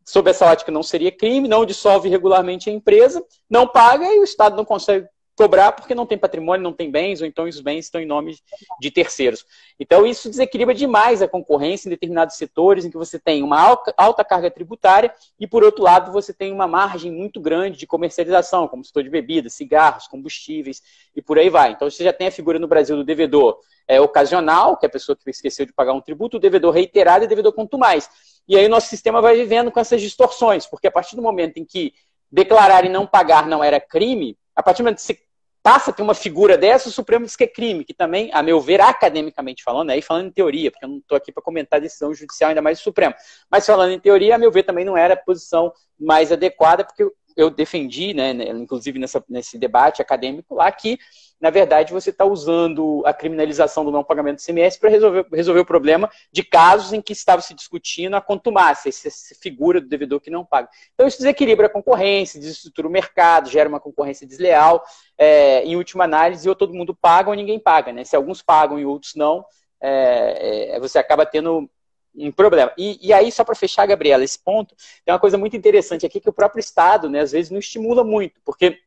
sob 0.05 0.29
essa 0.29 0.51
ótica, 0.51 0.73
não 0.73 0.83
seria 0.83 1.13
crime, 1.13 1.47
não 1.47 1.65
dissolve 1.65 2.09
regularmente 2.09 2.69
a 2.69 2.73
empresa, 2.73 3.25
não 3.49 3.69
paga 3.69 4.05
e 4.13 4.19
o 4.19 4.25
Estado 4.25 4.57
não 4.57 4.65
consegue 4.65 5.07
cobrar 5.37 5.73
porque 5.73 5.95
não 5.95 6.07
tem 6.07 6.19
patrimônio, 6.19 6.63
não 6.63 6.73
tem 6.73 6.91
bens, 6.91 7.21
ou 7.21 7.27
então 7.27 7.45
os 7.45 7.61
bens 7.61 7.87
estão 7.87 8.01
em 8.01 8.07
nome 8.07 8.37
de 8.81 8.91
terceiros. 8.91 9.45
Então, 9.79 10.07
isso 10.07 10.29
desequilibra 10.29 10.75
demais 10.75 11.23
a 11.23 11.29
concorrência 11.29 11.89
em 11.89 11.91
determinados 11.91 12.37
setores 12.37 12.85
em 12.85 12.91
que 12.91 12.97
você 12.97 13.19
tem 13.19 13.43
uma 13.43 13.79
alta 13.97 14.25
carga 14.25 14.51
tributária 14.51 15.13
e, 15.41 15.47
por 15.47 15.65
outro 15.65 15.83
lado, 15.83 16.13
você 16.13 16.33
tem 16.33 16.53
uma 16.53 16.67
margem 16.67 17.11
muito 17.11 17.41
grande 17.41 17.79
de 17.79 17.87
comercialização, 17.87 18.69
como 18.69 18.85
setor 18.85 19.03
de 19.03 19.11
bebidas, 19.11 19.55
cigarros, 19.55 20.07
combustíveis 20.07 20.83
e 21.17 21.23
por 21.23 21.39
aí 21.39 21.49
vai. 21.49 21.73
Então, 21.73 21.91
você 21.91 22.05
já 22.05 22.13
tem 22.13 22.29
a 22.29 22.33
figura 22.33 22.59
no 22.59 22.69
Brasil 22.69 22.97
do 22.97 23.05
devedor 23.05 23.59
é, 23.89 24.01
ocasional, 24.01 24.77
que 24.77 24.87
é 24.87 24.89
a 24.89 24.93
pessoa 24.93 25.17
que 25.17 25.29
esqueceu 25.31 25.67
de 25.67 25.73
pagar 25.73 25.93
um 25.93 26.01
tributo, 26.01 26.37
o 26.37 26.41
devedor 26.41 26.73
reiterado 26.73 27.25
e 27.25 27.27
o 27.27 27.29
devedor 27.29 27.53
quanto 27.53 27.79
mais. 27.79 28.09
E 28.47 28.57
aí 28.57 28.67
o 28.67 28.69
nosso 28.69 28.89
sistema 28.89 29.21
vai 29.21 29.37
vivendo 29.37 29.71
com 29.71 29.81
essas 29.81 30.01
distorções, 30.01 30.67
porque 30.67 30.87
a 30.87 30.91
partir 30.91 31.17
do 31.17 31.23
momento 31.23 31.57
em 31.57 31.65
que 31.65 31.95
declarar 32.31 32.85
e 32.85 32.89
não 32.89 33.07
pagar 33.07 33.47
não 33.47 33.63
era 33.63 33.79
crime, 33.79 34.37
a 34.55 34.63
partir 34.63 34.83
do 34.83 34.85
momento 34.85 34.97
que 34.97 35.03
você 35.03 35.19
passa 35.63 35.91
a 35.91 35.95
ter 35.95 36.03
uma 36.03 36.15
figura 36.15 36.59
dessa, 36.59 36.89
o 36.89 36.93
Supremo 36.93 37.25
diz 37.25 37.37
que 37.37 37.45
é 37.45 37.47
crime, 37.47 37.85
que 37.85 37.95
também, 37.95 38.31
a 38.33 38.43
meu 38.43 38.61
ver, 38.61 38.81
academicamente 38.81 39.63
falando, 39.63 39.91
aí 39.91 40.03
falando 40.03 40.27
em 40.27 40.33
teoria, 40.33 40.71
porque 40.73 40.85
eu 40.85 40.89
não 40.89 40.99
estou 40.99 41.17
aqui 41.17 41.31
para 41.31 41.43
comentar 41.43 41.79
a 41.79 41.83
decisão 41.83 42.13
judicial, 42.13 42.49
ainda 42.49 42.61
mais 42.61 42.79
do 42.79 42.83
Supremo, 42.83 43.15
mas 43.49 43.65
falando 43.65 43.93
em 43.93 44.01
teoria, 44.01 44.35
a 44.35 44.39
meu 44.39 44.51
ver, 44.51 44.65
também 44.65 44.85
não 44.85 44.97
era 44.97 45.15
a 45.15 45.17
posição 45.17 45.73
mais 45.99 46.33
adequada, 46.33 46.85
porque 46.85 47.09
eu 47.37 47.51
defendi, 47.51 48.15
né, 48.15 48.33
né, 48.33 48.49
inclusive 48.51 48.99
nessa, 48.99 49.23
nesse 49.29 49.59
debate 49.59 50.01
acadêmico 50.03 50.55
lá, 50.55 50.71
que, 50.71 50.99
na 51.41 51.51
verdade, 51.51 51.93
você 51.93 52.11
está 52.11 52.25
usando 52.25 53.03
a 53.05 53.13
criminalização 53.13 53.85
do 53.85 53.91
não 53.91 54.05
pagamento 54.05 54.37
do 54.37 54.45
CMS 54.45 54.79
para 54.79 54.91
resolver, 54.91 55.27
resolver 55.33 55.61
o 55.61 55.67
problema 55.67 56.11
de 56.31 56.43
casos 56.43 56.93
em 56.93 57.01
que 57.01 57.13
estava 57.13 57.43
se 57.43 57.55
discutindo 57.55 58.15
a 58.15 58.21
contumácia, 58.21 58.89
essa 58.89 59.11
figura 59.41 59.81
do 59.81 59.89
devedor 59.89 60.21
que 60.21 60.31
não 60.31 60.45
paga. 60.45 60.69
Então, 60.95 61.07
isso 61.07 61.19
desequilibra 61.19 61.67
a 61.67 61.71
concorrência, 61.71 62.41
desestrutura 62.41 62.89
o 62.89 62.91
mercado, 62.91 63.51
gera 63.51 63.69
uma 63.69 63.81
concorrência 63.81 64.27
desleal. 64.27 64.85
É, 65.19 65.63
em 65.65 65.77
última 65.77 66.05
análise, 66.05 66.49
ou 66.49 66.55
todo 66.55 66.75
mundo 66.75 66.95
paga 66.95 67.31
ou 67.31 67.37
ninguém 67.37 67.59
paga. 67.59 67.93
Né? 67.93 68.05
Se 68.05 68.17
alguns 68.17 68.43
pagam 68.43 68.79
e 68.79 68.85
outros 68.85 69.15
não, 69.15 69.45
é, 69.81 70.77
é, 70.77 70.81
você 70.81 70.99
acaba 70.99 71.27
tendo 71.27 71.69
um 72.15 72.33
problema. 72.33 72.73
E, 72.77 72.99
e 73.07 73.13
aí, 73.13 73.31
só 73.33 73.45
para 73.45 73.55
fechar, 73.55 73.87
Gabriela, 73.87 74.25
esse 74.25 74.39
ponto, 74.39 74.75
tem 75.05 75.13
uma 75.13 75.21
coisa 75.21 75.39
muito 75.39 75.57
interessante 75.57 76.05
aqui 76.07 76.21
que 76.21 76.29
o 76.29 76.33
próprio 76.33 76.61
Estado, 76.61 77.09
né, 77.09 77.21
às 77.21 77.33
vezes, 77.33 77.51
não 77.51 77.59
estimula 77.59 78.05
muito, 78.05 78.41
porque 78.45 78.79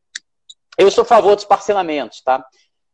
eu 0.78 0.90
sou 0.90 1.02
a 1.02 1.06
favor 1.06 1.34
dos 1.34 1.44
parcelamentos, 1.44 2.20
tá? 2.20 2.46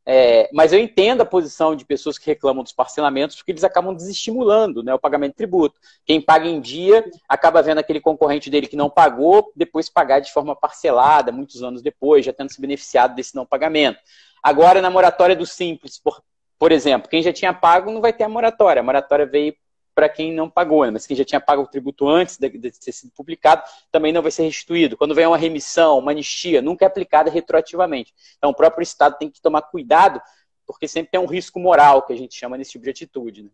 É, 0.04 0.50
mas 0.52 0.72
eu 0.72 0.80
entendo 0.80 1.20
a 1.20 1.26
posição 1.26 1.76
de 1.76 1.84
pessoas 1.84 2.18
que 2.18 2.26
reclamam 2.26 2.64
dos 2.64 2.72
parcelamentos, 2.72 3.36
porque 3.36 3.52
eles 3.52 3.62
acabam 3.62 3.94
desestimulando 3.94 4.82
né, 4.82 4.92
o 4.92 4.98
pagamento 4.98 5.32
de 5.32 5.36
tributo. 5.36 5.78
Quem 6.04 6.20
paga 6.20 6.46
em 6.46 6.60
dia 6.60 7.04
acaba 7.28 7.62
vendo 7.62 7.78
aquele 7.78 8.00
concorrente 8.00 8.50
dele 8.50 8.66
que 8.66 8.74
não 8.74 8.90
pagou, 8.90 9.52
depois 9.54 9.88
pagar 9.88 10.18
de 10.18 10.32
forma 10.32 10.56
parcelada, 10.56 11.30
muitos 11.30 11.62
anos 11.62 11.82
depois, 11.82 12.24
já 12.24 12.32
tendo 12.32 12.52
se 12.52 12.60
beneficiado 12.60 13.14
desse 13.14 13.36
não 13.36 13.46
pagamento. 13.46 14.00
Agora, 14.42 14.82
na 14.82 14.90
moratória 14.90 15.36
do 15.36 15.46
Simples, 15.46 16.00
por, 16.00 16.20
por 16.58 16.72
exemplo, 16.72 17.08
quem 17.08 17.22
já 17.22 17.32
tinha 17.32 17.54
pago 17.54 17.92
não 17.92 18.00
vai 18.00 18.12
ter 18.12 18.24
a 18.24 18.28
moratória. 18.28 18.80
A 18.80 18.84
moratória 18.84 19.24
veio 19.24 19.54
para 19.94 20.08
quem 20.08 20.32
não 20.32 20.48
pagou, 20.48 20.84
né? 20.84 20.90
mas 20.90 21.06
quem 21.06 21.16
já 21.16 21.24
tinha 21.24 21.40
pago 21.40 21.62
o 21.62 21.66
tributo 21.66 22.08
antes 22.08 22.38
de, 22.38 22.48
de, 22.48 22.70
ter 22.70 22.92
sido 22.92 23.12
publicado 23.12 23.62
também 23.90 24.12
não 24.12 24.22
vai 24.22 24.30
ser 24.30 24.42
restituído. 24.44 24.96
Quando 24.96 25.14
vem 25.14 25.26
uma 25.26 25.36
remissão, 25.36 25.98
uma 25.98 26.12
anistia, 26.12 26.62
nunca 26.62 26.84
é 26.84 26.88
aplicada 26.88 27.30
retroativamente. 27.30 28.14
Então 28.38 28.50
o 28.50 28.54
próprio 28.54 28.82
Estado 28.82 29.16
tem 29.18 29.30
que 29.30 29.40
tomar 29.40 29.62
cuidado, 29.62 30.20
porque 30.66 30.88
sempre 30.88 31.10
tem 31.10 31.20
um 31.20 31.26
risco 31.26 31.60
moral 31.60 32.02
que 32.02 32.12
a 32.12 32.16
gente 32.16 32.34
chama 32.34 32.56
nesse 32.56 32.72
tipo 32.72 32.84
de 32.84 32.90
atitude. 32.90 33.42
Né? 33.42 33.50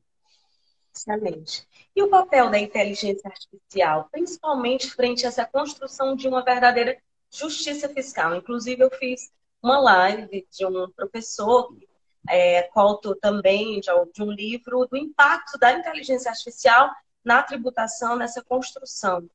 Excelente. 0.95 1.67
E 1.95 2.03
o 2.03 2.09
papel 2.09 2.51
da 2.51 2.59
inteligência 2.59 3.29
artificial, 3.29 4.09
principalmente 4.11 4.91
frente 4.91 5.25
a 5.25 5.29
essa 5.29 5.45
construção 5.45 6.15
de 6.15 6.29
uma 6.29 6.45
verdadeira 6.45 6.97
justiça 7.31 7.89
fiscal? 7.89 8.35
Inclusive, 8.35 8.83
eu 8.83 8.91
fiz 8.91 9.31
uma 9.63 9.79
live 9.79 10.47
de 10.51 10.67
um 10.67 10.91
professor 10.91 11.75
que 11.75 11.88
é, 12.29 12.63
conto 12.75 13.15
também 13.17 13.81
de, 13.81 13.91
de 14.13 14.23
um 14.23 14.31
livro 14.31 14.87
do 14.87 14.97
impacto 14.97 15.59
da 15.59 15.73
inteligência 15.73 16.31
artificial 16.31 16.91
na 17.25 17.43
tributação, 17.43 18.17
nessa 18.17 18.43
construção. 18.43 19.29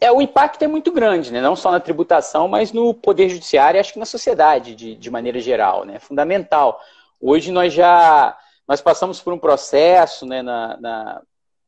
É, 0.00 0.12
o 0.12 0.20
impacto 0.20 0.62
é 0.62 0.66
muito 0.66 0.92
grande, 0.92 1.32
né? 1.32 1.40
não 1.40 1.56
só 1.56 1.70
na 1.70 1.80
tributação, 1.80 2.48
mas 2.48 2.72
no 2.72 2.92
poder 2.92 3.28
judiciário 3.28 3.78
e 3.78 3.80
acho 3.80 3.94
que 3.94 3.98
na 3.98 4.04
sociedade 4.04 4.74
de, 4.74 4.94
de 4.94 5.10
maneira 5.10 5.40
geral. 5.40 5.84
Né? 5.84 5.98
Fundamental. 5.98 6.80
Hoje 7.20 7.50
nós 7.50 7.72
já 7.72 8.36
nós 8.68 8.80
passamos 8.80 9.20
por 9.20 9.32
um 9.32 9.38
processo 9.38 10.26
né, 10.26 10.42
na, 10.42 10.76
na, 10.80 11.22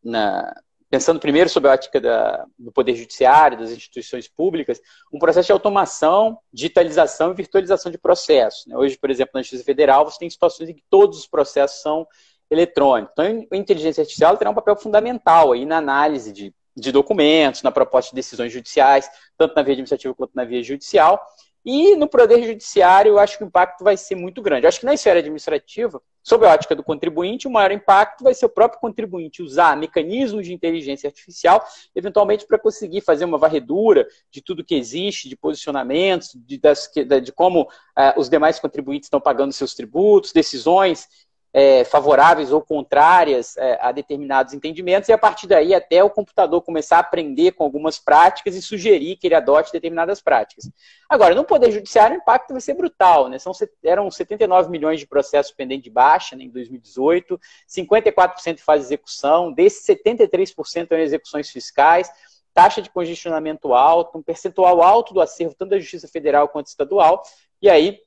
na 0.05 0.63
pensando 0.91 1.21
primeiro 1.21 1.51
sobre 1.51 1.69
a 1.69 1.75
ótica 1.75 2.01
da, 2.01 2.47
do 2.59 2.73
Poder 2.73 2.95
Judiciário, 2.95 3.59
das 3.59 3.71
instituições 3.71 4.27
públicas, 4.27 4.81
um 5.13 5.19
processo 5.19 5.47
de 5.47 5.53
automação, 5.53 6.39
digitalização 6.53 7.31
e 7.31 7.35
virtualização 7.35 7.93
de 7.93 7.99
processos. 7.99 8.67
Né? 8.67 8.77
Hoje, 8.77 8.97
por 8.97 9.11
exemplo, 9.11 9.33
na 9.35 9.43
Justiça 9.43 9.65
Federal, 9.65 10.05
você 10.05 10.19
tem 10.19 10.31
situações 10.31 10.71
em 10.71 10.75
que 10.75 10.83
todos 10.89 11.19
os 11.19 11.27
processos 11.27 11.83
são 11.83 12.07
eletrônicos. 12.51 13.13
Então, 13.13 13.47
a 13.53 13.57
inteligência 13.57 14.01
artificial 14.01 14.37
terá 14.37 14.51
um 14.51 14.55
papel 14.55 14.77
fundamental 14.77 15.53
aí 15.53 15.67
na 15.67 15.77
análise 15.77 16.33
de, 16.33 16.55
de 16.75 16.91
documentos, 16.91 17.63
na 17.63 17.71
proposta 17.71 18.11
de 18.11 18.17
decisões 18.17 18.53
judiciais, 18.53 19.11
tanto 19.37 19.55
na 19.55 19.63
via 19.63 19.73
administrativa 19.73 20.15
quanto 20.15 20.33
na 20.35 20.45
via 20.45 20.63
judicial, 20.63 21.23
e 21.71 21.95
no 21.97 22.09
Poder 22.09 22.43
Judiciário, 22.43 23.11
eu 23.11 23.19
acho 23.19 23.37
que 23.37 23.45
o 23.45 23.47
impacto 23.47 23.85
vai 23.85 23.95
ser 23.95 24.15
muito 24.15 24.41
grande. 24.41 24.65
Eu 24.65 24.69
acho 24.69 24.81
que 24.81 24.87
na 24.87 24.95
esfera 24.95 25.19
administrativa, 25.19 26.01
sob 26.23 26.47
a 26.47 26.55
ótica 26.55 26.75
do 26.75 26.83
contribuinte, 26.83 27.47
o 27.47 27.51
maior 27.51 27.71
impacto 27.71 28.25
vai 28.25 28.33
ser 28.33 28.47
o 28.47 28.49
próprio 28.49 28.81
contribuinte 28.81 29.43
usar 29.43 29.77
mecanismos 29.77 30.47
de 30.47 30.55
inteligência 30.55 31.09
artificial, 31.09 31.63
eventualmente 31.95 32.47
para 32.47 32.59
conseguir 32.59 33.03
fazer 33.03 33.27
uma 33.27 33.37
varredura 33.37 34.09
de 34.31 34.41
tudo 34.41 34.65
que 34.65 34.75
existe, 34.75 35.29
de 35.29 35.37
posicionamentos, 35.37 36.31
de, 36.35 36.57
das, 36.57 36.91
de 37.23 37.33
como 37.33 37.65
uh, 37.65 38.19
os 38.19 38.31
demais 38.31 38.59
contribuintes 38.59 39.09
estão 39.09 39.21
pagando 39.21 39.53
seus 39.53 39.75
tributos, 39.75 40.33
decisões 40.33 41.07
é, 41.53 41.85
favoráveis 41.85 42.53
ou 42.53 42.61
contrárias 42.61 43.57
é, 43.57 43.79
a 43.81 43.91
determinados 43.91 44.53
entendimentos, 44.53 45.09
e 45.09 45.13
a 45.13 45.19
partir 45.19 45.47
daí 45.47 45.75
até 45.75 46.03
o 46.05 46.11
computador 46.11 46.63
começar 46.63 46.97
a 46.97 47.01
aprender 47.01 47.53
com 47.53 47.65
algumas 47.65 47.99
práticas 47.99 48.55
e 48.55 48.63
sugerir 48.63 49.17
que 49.17 49.27
ele 49.27 49.35
adote 49.35 49.73
determinadas 49.73 50.21
práticas. 50.21 50.71
Agora, 51.09 51.35
no 51.35 51.45
Poder 51.45 51.71
Judiciário, 51.71 52.17
o 52.17 52.21
impacto 52.21 52.53
vai 52.53 52.61
ser 52.61 52.75
brutal. 52.75 53.29
Né? 53.29 53.39
São, 53.39 53.53
eram 53.83 54.11
79 54.11 54.71
milhões 54.71 55.01
de 55.01 55.07
processos 55.07 55.53
pendentes 55.53 55.85
de 55.85 55.91
baixa 55.91 56.37
né, 56.37 56.45
em 56.45 56.51
2018, 56.51 57.41
54% 57.69 58.55
em 58.55 58.57
fase 58.59 58.83
de 58.83 58.87
execução, 58.89 59.53
desses 59.53 59.87
73% 59.87 60.89
eram 60.91 61.03
execuções 61.03 61.51
fiscais, 61.51 62.11
taxa 62.53 62.83
de 62.83 62.91
congestionamento 62.91 63.73
alto, 63.73 64.19
um 64.19 64.23
percentual 64.23 64.83
alto 64.83 65.15
do 65.15 65.21
acervo 65.21 65.55
tanto 65.55 65.71
da 65.71 65.79
Justiça 65.79 66.09
Federal 66.09 66.49
quanto 66.49 66.67
estadual, 66.67 67.23
e 67.63 67.71
aí 67.71 68.01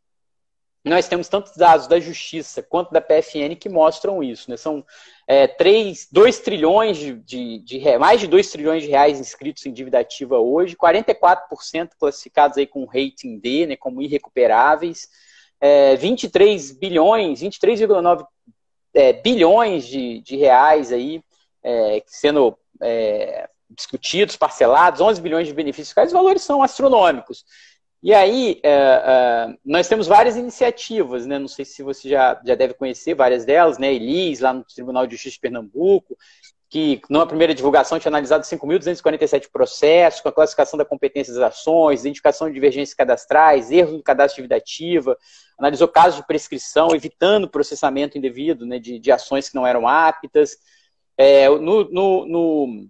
nós 0.84 1.08
temos 1.08 1.28
tantos 1.28 1.56
dados 1.56 1.86
da 1.88 2.00
Justiça 2.00 2.64
quanto 2.64 2.92
da 2.92 3.00
PFN 3.00 3.56
que 3.60 3.70
mostram 3.70 4.24
isso. 4.24 4.50
Né? 4.50 4.58
São 4.58 4.84
é, 5.28 5.48
3, 5.48 6.08
2 6.12 6.40
trilhões 6.40 6.98
de, 6.98 7.14
de, 7.14 7.60
de, 7.60 7.98
mais 8.00 8.20
de 8.20 8.28
2 8.28 8.50
trilhões 8.50 8.84
de 8.84 8.90
reais 8.90 9.20
inscritos 9.20 9.66
em 9.66 9.72
dívida 9.72 10.00
ativa 10.00 10.40
hoje, 10.40 10.76
44% 10.76 11.92
classificados 12.00 12.58
aí 12.58 12.66
com 12.66 12.86
rating 12.86 13.38
D, 13.40 13.68
né, 13.68 13.76
como 13.76 14.02
irrecuperáveis, 14.02 15.08
é, 15.60 15.96
23 15.96 16.72
bilhões, 16.72 17.42
23,9 17.42 18.26
é, 18.94 19.14
bilhões 19.14 19.86
de, 19.86 20.20
de 20.22 20.36
reais 20.36 20.92
aí 20.92 21.24
é, 21.64 22.04
sendo 22.08 22.58
é, 22.82 23.48
discutidos, 23.70 24.36
parcelados, 24.36 25.00
11 25.00 25.22
bilhões 25.22 25.48
de 25.48 25.54
benefícios 25.54 25.90
fiscais, 25.90 26.08
os 26.08 26.14
valores 26.14 26.42
são 26.42 26.64
astronômicos. 26.64 27.46
E 28.04 28.14
aí, 28.16 28.60
é, 28.64 28.72
é, 28.72 29.56
nós 29.64 29.88
temos 29.88 30.08
várias 30.08 30.36
iniciativas, 30.36 31.28
né? 31.28 31.38
não 31.38 31.48
sei 31.48 31.64
se 31.64 31.84
você 31.84 32.10
já, 32.10 32.42
já 32.44 32.56
deve 32.56 32.74
conhecer 32.74 33.14
várias 33.14 33.46
delas, 33.46 33.78
né? 33.78 33.94
Elis, 33.94 34.40
lá 34.40 34.52
no 34.52 34.64
Tribunal 34.64 35.06
de 35.06 35.14
Justiça 35.14 35.36
de 35.36 35.42
Pernambuco, 35.42 36.18
que 36.68 37.00
numa 37.10 37.28
primeira 37.28 37.54
divulgação 37.54 38.00
tinha 38.00 38.10
analisado 38.10 38.44
5.247 38.44 39.52
processos, 39.52 40.22
com 40.22 40.30
a 40.30 40.32
classificação 40.32 40.80
da 40.80 40.86
competência 40.86 41.32
das 41.32 41.44
ações, 41.44 42.00
identificação 42.00 42.48
de 42.48 42.54
divergências 42.56 42.96
cadastrais, 42.96 43.70
erros 43.70 43.94
no 43.94 44.02
cadastro 44.02 44.38
de 44.38 44.44
vida 44.44 44.56
ativa, 44.56 45.16
analisou 45.60 45.88
casos 45.88 46.16
de 46.16 46.26
prescrição, 46.26 46.96
evitando 46.96 47.50
processamento 47.50 48.18
indevido 48.18 48.66
né, 48.66 48.80
de, 48.80 48.98
de 48.98 49.12
ações 49.12 49.50
que 49.50 49.56
não 49.56 49.68
eram 49.68 49.88
aptas. 49.88 50.58
É, 51.18 51.48
no, 51.50 51.84
no, 51.92 52.26
no 52.26 52.88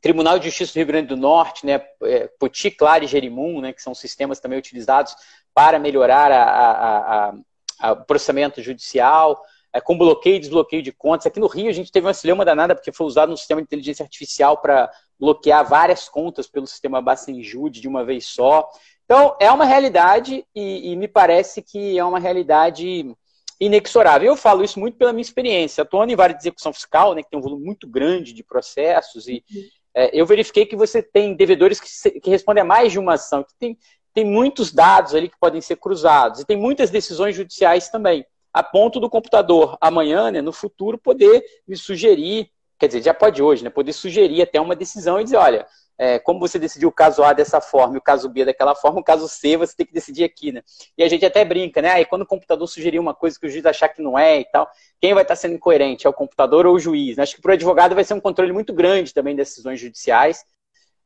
Tribunal 0.00 0.38
de 0.38 0.46
Justiça 0.46 0.72
do 0.72 0.76
Rio 0.76 0.86
Grande 0.86 1.08
do 1.08 1.16
Norte, 1.16 1.66
né, 1.66 1.80
é, 2.04 2.26
Poti, 2.38 2.70
Clara 2.70 3.04
e 3.04 3.08
Jerimum, 3.08 3.60
né, 3.60 3.72
que 3.72 3.82
são 3.82 3.94
sistemas 3.94 4.40
também 4.40 4.58
utilizados 4.58 5.14
para 5.54 5.78
melhorar 5.78 6.32
a, 6.32 7.34
a, 7.80 7.92
o 7.92 8.04
processamento 8.04 8.62
judicial, 8.62 9.42
é, 9.72 9.80
com 9.80 9.98
bloqueio 9.98 10.36
e 10.36 10.40
desbloqueio 10.40 10.82
de 10.82 10.90
contas. 10.90 11.26
Aqui 11.26 11.38
no 11.38 11.46
Rio 11.46 11.68
a 11.68 11.72
gente 11.72 11.92
teve 11.92 12.06
uma 12.06 12.14
cilema 12.14 12.44
danada 12.44 12.74
porque 12.74 12.90
foi 12.90 13.06
usado 13.06 13.32
um 13.32 13.36
sistema 13.36 13.60
de 13.60 13.66
inteligência 13.66 14.02
artificial 14.02 14.56
para 14.58 14.90
bloquear 15.18 15.68
várias 15.68 16.08
contas 16.08 16.46
pelo 16.46 16.66
sistema 16.66 17.02
Bacenjude 17.02 17.80
de 17.80 17.88
uma 17.88 18.02
vez 18.02 18.26
só. 18.26 18.68
Então, 19.04 19.36
é 19.38 19.50
uma 19.50 19.64
realidade 19.64 20.46
e, 20.54 20.92
e 20.92 20.96
me 20.96 21.08
parece 21.08 21.62
que 21.62 21.98
é 21.98 22.04
uma 22.04 22.18
realidade 22.18 23.14
inexorável. 23.60 24.28
Eu 24.28 24.36
falo 24.36 24.64
isso 24.64 24.80
muito 24.80 24.96
pela 24.96 25.12
minha 25.12 25.20
experiência. 25.20 25.82
Atuando 25.82 26.10
em 26.10 26.16
várias 26.16 26.38
de 26.38 26.42
execução 26.42 26.72
fiscal, 26.72 27.14
né, 27.14 27.22
que 27.22 27.28
tem 27.28 27.38
um 27.38 27.42
volume 27.42 27.64
muito 27.64 27.86
grande 27.86 28.32
de 28.32 28.42
processos 28.42 29.28
e, 29.28 29.44
uhum 29.52 29.79
é, 29.94 30.10
eu 30.18 30.26
verifiquei 30.26 30.66
que 30.66 30.76
você 30.76 31.02
tem 31.02 31.34
devedores 31.34 31.80
que, 31.80 32.20
que 32.20 32.30
respondem 32.30 32.62
a 32.62 32.64
mais 32.64 32.92
de 32.92 32.98
uma 32.98 33.14
ação, 33.14 33.42
que 33.42 33.54
tem, 33.58 33.78
tem 34.14 34.24
muitos 34.24 34.72
dados 34.72 35.14
ali 35.14 35.28
que 35.28 35.38
podem 35.38 35.60
ser 35.60 35.76
cruzados, 35.76 36.40
e 36.40 36.44
tem 36.44 36.56
muitas 36.56 36.90
decisões 36.90 37.34
judiciais 37.34 37.88
também, 37.88 38.24
a 38.52 38.62
ponto 38.62 38.98
do 38.98 39.10
computador 39.10 39.76
amanhã, 39.80 40.30
né, 40.30 40.40
no 40.40 40.52
futuro, 40.52 40.98
poder 40.98 41.44
me 41.66 41.76
sugerir, 41.76 42.50
quer 42.78 42.88
dizer, 42.88 43.02
já 43.02 43.14
pode 43.14 43.42
hoje, 43.42 43.62
né, 43.62 43.70
poder 43.70 43.92
sugerir 43.92 44.42
até 44.42 44.60
uma 44.60 44.74
decisão 44.74 45.20
e 45.20 45.24
dizer, 45.24 45.36
olha, 45.36 45.66
é, 46.00 46.18
como 46.18 46.40
você 46.40 46.58
decidiu 46.58 46.88
o 46.88 46.92
caso 46.92 47.22
A 47.22 47.34
dessa 47.34 47.60
forma 47.60 47.94
e 47.94 47.98
o 47.98 48.00
caso 48.00 48.26
B 48.26 48.46
daquela 48.46 48.74
forma, 48.74 49.00
o 49.00 49.04
caso 49.04 49.28
C 49.28 49.58
você 49.58 49.76
tem 49.76 49.84
que 49.84 49.92
decidir 49.92 50.24
aqui, 50.24 50.50
né? 50.50 50.62
E 50.96 51.02
a 51.02 51.08
gente 51.10 51.26
até 51.26 51.44
brinca, 51.44 51.82
né? 51.82 51.90
Aí 51.90 52.06
quando 52.06 52.22
o 52.22 52.26
computador 52.26 52.66
sugerir 52.66 52.98
uma 52.98 53.12
coisa 53.12 53.38
que 53.38 53.46
o 53.46 53.50
juiz 53.50 53.66
achar 53.66 53.90
que 53.90 54.00
não 54.00 54.18
é 54.18 54.40
e 54.40 54.46
tal, 54.46 54.66
quem 54.98 55.12
vai 55.12 55.24
estar 55.24 55.36
sendo 55.36 55.56
incoerente? 55.56 56.06
É 56.06 56.10
o 56.10 56.14
computador 56.14 56.64
ou 56.64 56.76
o 56.76 56.80
juiz? 56.80 57.18
Acho 57.18 57.36
que 57.36 57.42
para 57.42 57.50
o 57.50 57.52
advogado 57.52 57.94
vai 57.94 58.02
ser 58.02 58.14
um 58.14 58.20
controle 58.20 58.50
muito 58.50 58.72
grande 58.72 59.12
também 59.12 59.36
das 59.36 59.48
decisões 59.48 59.78
judiciais. 59.78 60.42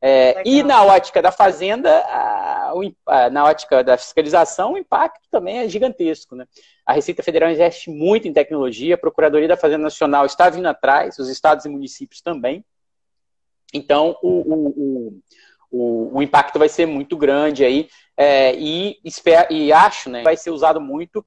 É, 0.01 0.41
e 0.45 0.63
na 0.63 0.85
ótica 0.85 1.21
da 1.21 1.31
fazenda, 1.31 1.91
a, 1.91 2.71
na 3.29 3.43
ótica 3.43 3.83
da 3.83 3.97
fiscalização, 3.97 4.73
o 4.73 4.77
impacto 4.77 5.27
também 5.29 5.57
é 5.57 5.67
gigantesco. 5.67 6.37
Né? 6.37 6.45
A 6.85 6.93
Receita 6.93 7.21
Federal 7.21 7.51
investe 7.51 7.89
muito 7.89 8.29
em 8.29 8.33
tecnologia, 8.33 8.95
a 8.95 8.97
Procuradoria 8.97 9.47
da 9.49 9.57
Fazenda 9.57 9.83
Nacional 9.83 10.25
está 10.25 10.49
vindo 10.49 10.67
atrás, 10.67 11.19
os 11.19 11.27
estados 11.27 11.65
e 11.65 11.69
municípios 11.69 12.21
também. 12.21 12.63
Então, 13.73 14.17
o, 14.21 14.29
o, 14.29 15.21
o, 15.71 16.17
o 16.17 16.21
impacto 16.21 16.57
vai 16.57 16.69
ser 16.69 16.85
muito 16.85 17.17
grande 17.17 17.65
aí, 17.65 17.89
é, 18.17 18.55
e, 18.55 18.99
espero, 19.03 19.53
e 19.53 19.73
acho 19.73 20.09
né, 20.09 20.23
vai 20.23 20.37
ser 20.37 20.51
usado 20.51 20.79
muito 20.79 21.25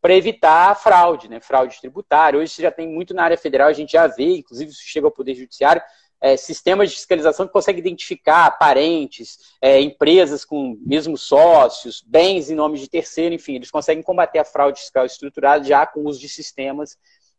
para 0.00 0.14
evitar 0.14 0.76
fraude, 0.76 1.28
né? 1.28 1.40
Fraude 1.40 1.80
tributária. 1.80 2.38
Hoje 2.38 2.52
você 2.52 2.62
já 2.62 2.70
tem 2.70 2.86
muito 2.88 3.12
na 3.12 3.24
área 3.24 3.36
federal, 3.36 3.68
a 3.68 3.72
gente 3.72 3.92
já 3.92 4.06
vê, 4.06 4.36
inclusive 4.36 4.70
isso 4.70 4.82
chega 4.84 5.06
ao 5.06 5.10
Poder 5.10 5.34
Judiciário, 5.34 5.82
é, 6.20 6.36
sistemas 6.36 6.90
de 6.90 6.96
fiscalização 6.96 7.46
que 7.46 7.52
conseguem 7.52 7.80
identificar 7.80 8.50
parentes, 8.52 9.38
é, 9.60 9.80
empresas 9.80 10.44
com 10.44 10.78
mesmos 10.80 11.22
sócios, 11.22 12.02
bens 12.06 12.50
em 12.50 12.54
nome 12.54 12.78
de 12.78 12.88
terceiro, 12.88 13.34
enfim, 13.34 13.56
eles 13.56 13.70
conseguem 13.70 14.02
combater 14.02 14.38
a 14.38 14.44
fraude 14.44 14.80
fiscal 14.80 15.04
estruturada 15.04 15.64
já 15.64 15.86
com 15.86 16.00
o 16.00 16.08
uso 16.08 16.20
de 16.20 16.28
sistemas, 16.28 16.96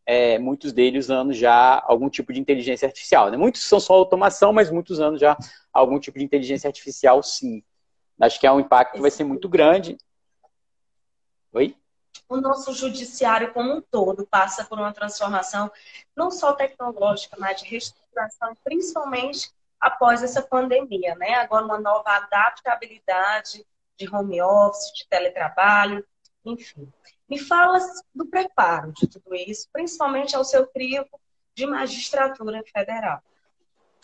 é, 0.08 0.40
muitos 0.40 0.72
deles 0.72 1.06
usando 1.06 1.34
já 1.34 1.84
algum 1.86 2.10
tipo 2.10 2.32
de 2.32 2.40
inteligência 2.40 2.88
artificial. 2.88 3.30
Né? 3.30 3.36
Muitos 3.36 3.62
são 3.64 3.78
só 3.78 3.94
automação, 3.94 4.54
mas 4.54 4.72
muitos 4.72 4.94
usando 4.94 5.20
já 5.20 5.38
algum 5.74 6.00
tipo 6.00 6.18
de 6.18 6.24
inteligência 6.24 6.70
artificial, 6.70 7.22
sim. 7.22 7.62
Acho 8.20 8.40
que 8.40 8.48
é 8.48 8.52
um 8.52 8.62
impacto 8.62 8.94
que 8.94 9.02
vai 9.02 9.12
ser 9.12 9.26
muito 9.26 9.50
grande. 9.50 9.98
Oi? 11.52 11.76
o 12.30 12.42
nosso 12.42 12.74
judiciário 12.74 13.54
como 13.54 13.74
um 13.74 13.82
todo 13.82 14.26
passa 14.28 14.66
por 14.66 14.78
uma 14.78 14.92
transformação 14.92 15.72
não 16.16 16.30
só 16.30 16.52
tecnológica, 16.52 17.38
mas 17.40 17.62
de 17.62 17.70
reestruturação, 17.70 18.54
principalmente 18.64 19.50
após 19.80 20.24
essa 20.24 20.42
pandemia, 20.42 21.16
né? 21.16 21.36
Agora 21.36 21.64
uma 21.64 21.80
nova 21.80 22.10
adaptabilidade 22.10 23.66
de 23.98 24.14
home 24.14 24.42
office, 24.42 24.92
de 24.94 25.08
teletrabalho, 25.08 26.06
enfim. 26.44 26.92
Me 27.30 27.38
fala 27.38 27.80
do 28.14 28.26
preparo 28.26 28.92
de 28.94 29.08
tudo 29.08 29.36
isso, 29.36 29.68
principalmente 29.72 30.36
ao 30.36 30.44
seu 30.44 30.66
trio 30.68 31.06
de 31.56 31.66
magistratura 31.66 32.64
federal. 32.74 33.22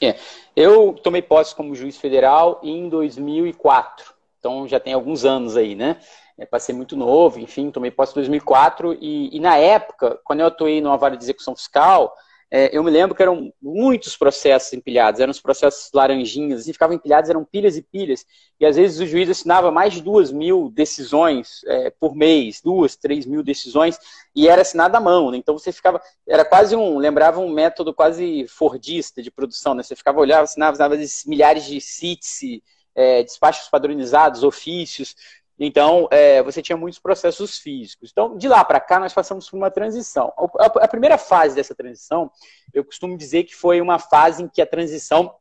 É, 0.01 0.19
eu 0.55 0.93
tomei 0.93 1.21
posse 1.21 1.55
como 1.55 1.75
juiz 1.75 1.97
federal 1.97 2.59
em 2.63 2.89
2004, 2.89 4.13
então 4.39 4.67
já 4.67 4.79
tem 4.79 4.93
alguns 4.93 5.23
anos 5.23 5.55
aí, 5.55 5.75
né? 5.75 5.99
é, 6.38 6.45
passei 6.45 6.73
muito 6.73 6.95
novo, 6.95 7.39
enfim, 7.39 7.71
tomei 7.71 7.91
posse 7.91 8.13
em 8.13 8.15
2004 8.15 8.97
e, 8.99 9.36
e, 9.36 9.39
na 9.39 9.57
época, 9.57 10.19
quando 10.23 10.39
eu 10.39 10.47
atuei 10.47 10.81
numa 10.81 10.97
vara 10.97 11.15
de 11.15 11.23
execução 11.23 11.55
fiscal, 11.55 12.15
é, 12.56 12.70
eu 12.72 12.84
me 12.84 12.92
lembro 12.92 13.16
que 13.16 13.24
eram 13.24 13.52
muitos 13.60 14.16
processos 14.16 14.72
empilhados, 14.74 15.20
eram 15.20 15.32
os 15.32 15.42
processos 15.42 15.89
laranjinhas, 15.92 16.68
e 16.68 16.74
ficavam 16.74 16.96
empilhados, 16.96 17.28
eram 17.28 17.44
pilhas 17.44 17.76
e 17.76 17.82
pilhas, 17.82 18.28
e 18.60 18.66
às 18.68 18.76
vezes 18.76 19.00
o 19.00 19.08
juiz 19.08 19.28
assinava 19.28 19.72
mais 19.72 19.94
de 19.94 20.04
duas 20.04 20.32
mil 20.32 20.70
decisões 20.70 21.63
é, 21.66 21.89
por 21.89 22.16
mês, 22.16 22.62
duas, 22.62 22.96
três 22.96 23.26
mil 23.26 23.42
decisões, 23.42 23.98
e 24.36 24.48
era 24.48 24.62
assinada 24.62 25.00
à 25.00 25.02
mão, 25.02 25.32
né? 25.32 25.38
então 25.38 25.58
você 25.58 25.72
ficava, 25.72 26.00
era 26.28 26.46
quase 26.46 26.76
um, 26.76 27.00
lembrava 27.00 27.39
um 27.39 27.50
método 27.50 27.92
quase 27.92 28.46
fordista 28.48 29.24
de 29.24 29.32
produção, 29.32 29.74
né? 29.74 29.82
você 29.82 29.96
ficava 29.96 30.20
olhando, 30.20 30.44
assinava, 30.44 30.74
assinava 30.74 30.96
milhares 31.26 31.66
de 31.66 31.82
CITES, 31.82 32.62
é, 32.94 33.24
despachos 33.24 33.68
padronizados, 33.68 34.44
ofícios, 34.44 35.16
então, 35.65 36.08
é, 36.12 36.43
você 36.43 36.62
tinha 36.62 36.78
muitos 36.78 36.99
processos 36.99 37.58
físicos. 37.58 38.10
Então, 38.12 38.38
de 38.38 38.47
lá 38.47 38.65
para 38.65 38.80
cá, 38.80 38.99
nós 38.99 39.13
passamos 39.13 39.49
por 39.49 39.56
uma 39.56 39.71
transição. 39.71 40.34
A, 40.60 40.88
primeira 40.88 41.17
fase 41.17 41.56
dessa 41.56 41.73
transição, 41.73 42.30
eu 42.73 42.84
costumo 42.84 43.17
dizer 43.17 43.43
que 43.43 43.56
foi 43.56 43.80
uma 43.80 43.97
fase 43.97 44.43
em 44.43 44.47
que 44.47 44.62
a 44.62 44.65
transição 44.65 45.34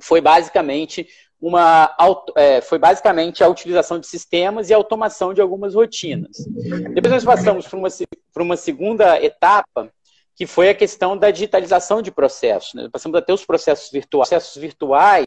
foi 0.00 0.20
basicamente 0.20 1.08
uma 1.40 1.94
é, 2.34 2.60
foi 2.60 2.80
basicamente 2.80 3.44
a 3.44 3.48
utilização 3.48 4.00
de 4.00 4.08
sistemas 4.08 4.70
e 4.70 4.74
a 4.74 4.76
automação 4.76 5.32
de 5.32 5.40
algumas 5.40 5.74
rotinas. 5.74 6.36
Depois 6.92 7.12
nós 7.12 7.24
passamos 7.24 7.68
por 7.68 7.78
uma, 7.78 7.88
por 8.32 8.42
uma 8.42 8.56
segunda 8.56 9.22
etapa, 9.22 9.88
que 10.34 10.46
foi 10.46 10.68
a 10.68 10.74
questão 10.74 11.16
da 11.16 11.30
digitalização 11.30 12.02
de 12.02 12.10
processos. 12.10 12.74
Né? 12.74 12.88
Passamos 12.92 13.16
a 13.16 13.22
ter 13.22 13.32
os 13.32 13.44
processos 13.44 13.88
virtuais. 13.90 14.28
Processos 14.28 14.60
virtuais 14.60 15.26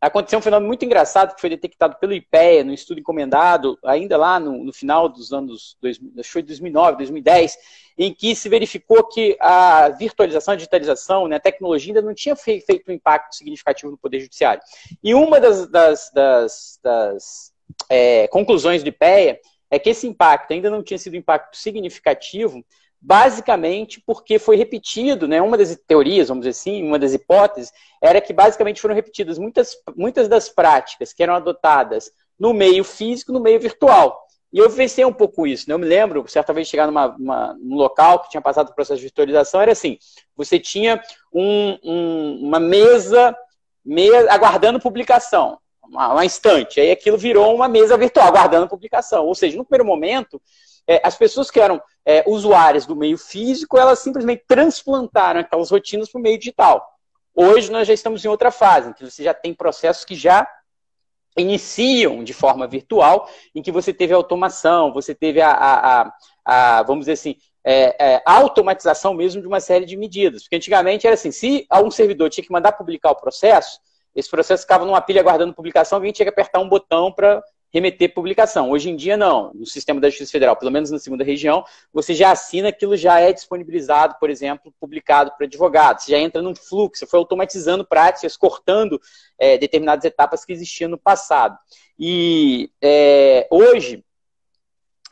aconteceu 0.00 0.38
um 0.38 0.42
fenômeno 0.42 0.68
muito 0.68 0.84
engraçado 0.84 1.34
que 1.34 1.40
foi 1.40 1.50
detectado 1.50 1.96
pelo 1.96 2.12
IPEA, 2.12 2.64
no 2.64 2.72
estudo 2.72 3.00
encomendado, 3.00 3.78
ainda 3.84 4.16
lá 4.16 4.38
no, 4.38 4.64
no 4.64 4.72
final 4.72 5.08
dos 5.08 5.32
anos, 5.32 5.76
dois, 5.80 5.98
acho 6.18 6.28
que 6.28 6.32
foi 6.32 6.42
2009, 6.42 6.98
2010, 6.98 7.56
em 7.98 8.12
que 8.12 8.34
se 8.34 8.48
verificou 8.48 9.08
que 9.08 9.36
a 9.40 9.88
virtualização, 9.88 10.52
a 10.52 10.56
digitalização, 10.56 11.26
né, 11.26 11.36
a 11.36 11.40
tecnologia 11.40 11.90
ainda 11.92 12.02
não 12.02 12.14
tinha 12.14 12.36
feito 12.36 12.90
um 12.90 12.92
impacto 12.92 13.34
significativo 13.34 13.90
no 13.90 13.98
Poder 13.98 14.20
Judiciário. 14.20 14.62
E 15.02 15.14
uma 15.14 15.40
das, 15.40 15.66
das, 15.68 16.10
das, 16.12 16.80
das 16.82 17.52
é, 17.88 18.28
conclusões 18.28 18.82
do 18.82 18.88
IPEA 18.88 19.40
é 19.70 19.78
que 19.78 19.90
esse 19.90 20.06
impacto 20.06 20.52
ainda 20.52 20.70
não 20.70 20.82
tinha 20.82 20.98
sido 20.98 21.14
um 21.14 21.18
impacto 21.18 21.56
significativo 21.56 22.64
basicamente 23.00 24.02
porque 24.04 24.38
foi 24.38 24.56
repetido, 24.56 25.28
né? 25.28 25.40
Uma 25.40 25.56
das 25.56 25.76
teorias, 25.86 26.28
vamos 26.28 26.46
dizer 26.46 26.58
assim, 26.58 26.82
uma 26.82 26.98
das 26.98 27.12
hipóteses, 27.12 27.72
era 28.02 28.20
que 28.20 28.32
basicamente 28.32 28.80
foram 28.80 28.94
repetidas 28.94 29.38
muitas, 29.38 29.76
muitas 29.94 30.28
das 30.28 30.48
práticas 30.48 31.12
que 31.12 31.22
eram 31.22 31.34
adotadas 31.34 32.10
no 32.38 32.52
meio 32.52 32.84
físico, 32.84 33.32
no 33.32 33.40
meio 33.40 33.60
virtual. 33.60 34.26
E 34.52 34.58
eu 34.58 34.70
vivenciei 34.70 35.04
um 35.04 35.12
pouco 35.12 35.46
isso, 35.46 35.68
né? 35.68 35.74
Eu 35.74 35.78
me 35.78 35.86
lembro, 35.86 36.26
certa 36.28 36.52
vez, 36.52 36.68
chegar 36.68 36.86
numa, 36.86 37.08
uma, 37.16 37.54
num 37.60 37.76
local 37.76 38.20
que 38.20 38.30
tinha 38.30 38.40
passado 38.40 38.70
o 38.70 38.74
processo 38.74 38.98
de 38.98 39.06
virtualização, 39.06 39.60
era 39.60 39.72
assim, 39.72 39.98
você 40.36 40.58
tinha 40.58 41.02
um, 41.32 41.78
um, 41.84 42.40
uma 42.42 42.60
mesa, 42.60 43.36
mesa 43.84 44.30
aguardando 44.32 44.80
publicação, 44.80 45.58
uma, 45.82 46.12
uma 46.12 46.24
instante, 46.24 46.80
aí 46.80 46.90
aquilo 46.90 47.18
virou 47.18 47.54
uma 47.54 47.68
mesa 47.68 47.96
virtual, 47.96 48.28
aguardando 48.28 48.68
publicação. 48.68 49.26
Ou 49.26 49.34
seja, 49.34 49.56
no 49.56 49.64
primeiro 49.64 49.84
momento, 49.84 50.40
é, 50.86 51.00
as 51.04 51.16
pessoas 51.16 51.50
que 51.50 51.60
eram 51.60 51.82
é, 52.04 52.22
usuárias 52.26 52.86
do 52.86 52.94
meio 52.94 53.18
físico, 53.18 53.78
elas 53.78 53.98
simplesmente 53.98 54.44
transplantaram 54.46 55.40
aquelas 55.40 55.70
rotinas 55.70 56.08
para 56.08 56.18
o 56.18 56.22
meio 56.22 56.38
digital. 56.38 56.86
Hoje 57.34 57.70
nós 57.70 57.86
já 57.86 57.92
estamos 57.94 58.24
em 58.24 58.28
outra 58.28 58.50
fase, 58.50 58.90
em 58.90 58.92
que 58.92 59.04
você 59.04 59.22
já 59.22 59.34
tem 59.34 59.52
processos 59.52 60.04
que 60.04 60.14
já 60.14 60.48
iniciam 61.36 62.24
de 62.24 62.32
forma 62.32 62.66
virtual, 62.66 63.28
em 63.54 63.60
que 63.60 63.70
você 63.70 63.92
teve 63.92 64.14
automação, 64.14 64.92
você 64.92 65.14
teve 65.14 65.40
a, 65.40 65.50
a, 65.50 66.02
a, 66.02 66.78
a 66.78 66.82
vamos 66.82 67.02
dizer 67.02 67.12
assim, 67.12 67.36
é, 67.62 68.14
é, 68.14 68.22
automatização 68.24 69.12
mesmo 69.12 69.42
de 69.42 69.48
uma 69.48 69.60
série 69.60 69.84
de 69.84 69.96
medidas. 69.96 70.44
Porque 70.44 70.56
antigamente 70.56 71.06
era 71.06 71.14
assim, 71.14 71.30
se 71.30 71.66
algum 71.68 71.90
servidor 71.90 72.30
tinha 72.30 72.44
que 72.44 72.52
mandar 72.52 72.72
publicar 72.72 73.10
o 73.10 73.16
processo, 73.16 73.80
esse 74.14 74.30
processo 74.30 74.62
ficava 74.62 74.86
numa 74.86 75.00
pilha 75.00 75.20
aguardando 75.20 75.52
publicação, 75.52 75.96
alguém 75.96 76.12
tinha 76.12 76.24
que 76.24 76.30
apertar 76.30 76.60
um 76.60 76.68
botão 76.68 77.12
para 77.12 77.42
remeter 77.76 78.14
publicação. 78.14 78.70
Hoje 78.70 78.88
em 78.88 78.96
dia, 78.96 79.18
não. 79.18 79.52
No 79.52 79.66
sistema 79.66 80.00
da 80.00 80.08
Justiça 80.08 80.32
Federal, 80.32 80.56
pelo 80.56 80.70
menos 80.70 80.90
na 80.90 80.98
segunda 80.98 81.22
região, 81.22 81.62
você 81.92 82.14
já 82.14 82.30
assina, 82.30 82.70
aquilo 82.70 82.96
já 82.96 83.20
é 83.20 83.34
disponibilizado, 83.34 84.16
por 84.18 84.30
exemplo, 84.30 84.72
publicado 84.80 85.30
para 85.36 85.44
advogados. 85.44 86.04
Você 86.04 86.12
já 86.12 86.18
entra 86.18 86.40
num 86.40 86.54
fluxo, 86.54 87.00
você 87.00 87.06
foi 87.06 87.18
automatizando 87.18 87.86
práticas, 87.86 88.34
cortando 88.34 88.98
é, 89.38 89.58
determinadas 89.58 90.06
etapas 90.06 90.42
que 90.42 90.54
existiam 90.54 90.88
no 90.88 90.96
passado. 90.96 91.58
E 91.98 92.70
é, 92.80 93.46
hoje, 93.50 94.02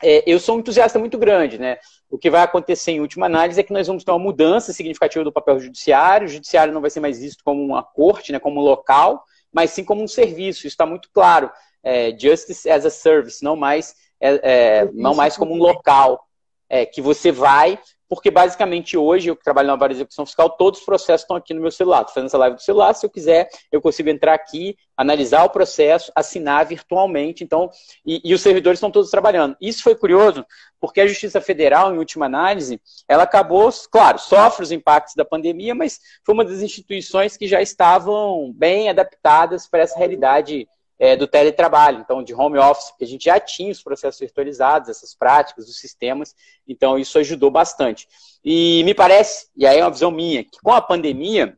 é, 0.01 0.23
eu 0.25 0.39
sou 0.39 0.55
um 0.55 0.59
entusiasta 0.59 0.97
muito 0.97 1.19
grande, 1.19 1.59
né? 1.59 1.77
O 2.09 2.17
que 2.17 2.31
vai 2.31 2.41
acontecer 2.41 2.93
em 2.93 2.99
última 2.99 3.27
análise 3.27 3.59
é 3.59 3.63
que 3.63 3.73
nós 3.73 3.85
vamos 3.85 4.03
ter 4.03 4.09
uma 4.09 4.17
mudança 4.17 4.73
significativa 4.73 5.23
do 5.23 5.31
papel 5.31 5.59
judiciário. 5.59 6.25
O 6.25 6.31
judiciário 6.31 6.73
não 6.73 6.81
vai 6.81 6.89
ser 6.89 6.99
mais 6.99 7.19
visto 7.19 7.43
como 7.43 7.63
uma 7.63 7.83
corte, 7.83 8.31
né, 8.31 8.39
como 8.39 8.59
um 8.59 8.63
local, 8.63 9.23
mas 9.53 9.69
sim 9.69 9.83
como 9.83 10.01
um 10.01 10.07
serviço. 10.07 10.61
Isso 10.61 10.67
está 10.69 10.85
muito 10.87 11.11
claro 11.13 11.51
é, 11.85 12.17
Justice 12.17 12.69
as 12.69 12.85
a 12.85 12.89
Service, 12.89 13.43
não 13.43 13.55
mais, 13.55 13.95
é, 14.19 14.39
é, 14.81 14.89
não 14.91 15.13
mais 15.13 15.37
como 15.37 15.53
um 15.53 15.57
local 15.57 16.25
é, 16.67 16.85
que 16.85 17.01
você 17.01 17.31
vai, 17.31 17.79
porque 18.07 18.29
basicamente 18.29 18.97
hoje, 18.97 19.29
eu 19.29 19.35
que 19.35 19.43
trabalho 19.43 19.67
na 19.67 19.75
vara 19.75 19.91
execução 19.91 20.25
fiscal, 20.25 20.49
todos 20.51 20.79
os 20.79 20.85
processos 20.85 21.21
estão 21.21 21.35
aqui 21.35 21.53
no 21.53 21.61
meu 21.61 21.71
celular. 21.71 22.01
Estou 22.01 22.13
fazendo 22.13 22.27
essa 22.27 22.37
live 22.37 22.55
do 22.55 22.61
celular, 22.61 22.93
se 22.93 23.05
eu 23.05 23.09
quiser, 23.09 23.49
eu 23.71 23.81
consigo 23.81 24.09
entrar 24.09 24.33
aqui, 24.33 24.77
analisar 24.95 25.43
o 25.43 25.49
processo, 25.49 26.11
assinar 26.15 26.65
virtualmente, 26.65 27.43
então, 27.43 27.69
e, 28.05 28.21
e 28.23 28.33
os 28.33 28.41
servidores 28.41 28.77
estão 28.77 28.91
todos 28.91 29.09
trabalhando. 29.09 29.55
Isso 29.59 29.81
foi 29.81 29.95
curioso, 29.95 30.45
porque 30.79 31.01
a 31.01 31.07
Justiça 31.07 31.41
Federal, 31.41 31.93
em 31.93 31.97
última 31.97 32.25
análise, 32.25 32.79
ela 33.07 33.23
acabou, 33.23 33.69
claro, 33.91 34.19
sofre 34.19 34.63
os 34.63 34.71
impactos 34.71 35.15
da 35.15 35.25
pandemia, 35.25 35.73
mas 35.73 35.99
foi 36.23 36.33
uma 36.33 36.45
das 36.45 36.61
instituições 36.61 37.35
que 37.35 37.47
já 37.47 37.61
estavam 37.61 38.51
bem 38.53 38.89
adaptadas 38.89 39.67
para 39.67 39.81
essa 39.81 39.97
realidade 39.97 40.67
é, 40.97 41.15
do 41.15 41.27
teletrabalho, 41.27 41.99
então 41.99 42.23
de 42.23 42.33
home 42.33 42.57
office, 42.57 42.89
porque 42.89 43.03
a 43.03 43.07
gente 43.07 43.25
já 43.25 43.39
tinha 43.39 43.71
os 43.71 43.83
processos 43.83 44.19
virtualizados, 44.19 44.89
essas 44.89 45.13
práticas, 45.13 45.67
os 45.67 45.79
sistemas, 45.79 46.33
então 46.67 46.97
isso 46.97 47.17
ajudou 47.19 47.51
bastante. 47.51 48.07
E 48.43 48.83
me 48.83 48.93
parece, 48.93 49.47
e 49.55 49.65
aí 49.65 49.79
é 49.79 49.83
uma 49.83 49.91
visão 49.91 50.11
minha, 50.11 50.43
que 50.43 50.59
com 50.63 50.71
a 50.71 50.81
pandemia 50.81 51.57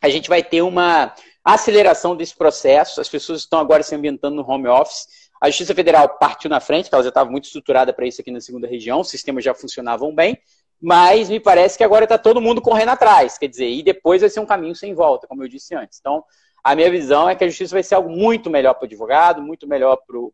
a 0.00 0.08
gente 0.08 0.28
vai 0.28 0.42
ter 0.42 0.62
uma 0.62 1.14
aceleração 1.44 2.14
desse 2.14 2.36
processo, 2.36 3.00
as 3.00 3.08
pessoas 3.08 3.40
estão 3.40 3.58
agora 3.58 3.82
se 3.82 3.94
ambientando 3.94 4.36
no 4.36 4.48
home 4.48 4.68
office, 4.68 5.06
a 5.40 5.48
Justiça 5.48 5.74
Federal 5.74 6.08
partiu 6.18 6.48
na 6.48 6.60
frente, 6.60 6.88
ela 6.92 7.02
já 7.02 7.08
estava 7.08 7.30
muito 7.30 7.44
estruturada 7.44 7.92
para 7.92 8.06
isso 8.06 8.20
aqui 8.20 8.30
na 8.30 8.40
segunda 8.40 8.66
região, 8.66 9.00
os 9.00 9.08
sistemas 9.08 9.44
já 9.44 9.54
funcionavam 9.54 10.14
bem, 10.14 10.38
mas 10.80 11.28
me 11.28 11.40
parece 11.40 11.76
que 11.76 11.84
agora 11.84 12.04
está 12.04 12.18
todo 12.18 12.40
mundo 12.40 12.60
correndo 12.60 12.90
atrás, 12.90 13.38
quer 13.38 13.48
dizer, 13.48 13.68
e 13.68 13.82
depois 13.82 14.20
vai 14.20 14.30
ser 14.30 14.40
um 14.40 14.46
caminho 14.46 14.74
sem 14.74 14.94
volta, 14.94 15.26
como 15.26 15.42
eu 15.42 15.48
disse 15.48 15.74
antes. 15.74 15.98
Então, 15.98 16.22
a 16.66 16.74
minha 16.74 16.90
visão 16.90 17.28
é 17.28 17.36
que 17.36 17.44
a 17.44 17.46
justiça 17.46 17.76
vai 17.76 17.82
ser 17.84 17.94
algo 17.94 18.10
muito 18.10 18.50
melhor 18.50 18.74
para 18.74 18.82
o 18.82 18.86
advogado, 18.86 19.40
muito 19.40 19.68
melhor 19.68 19.98
para 20.04 20.18
o 20.18 20.32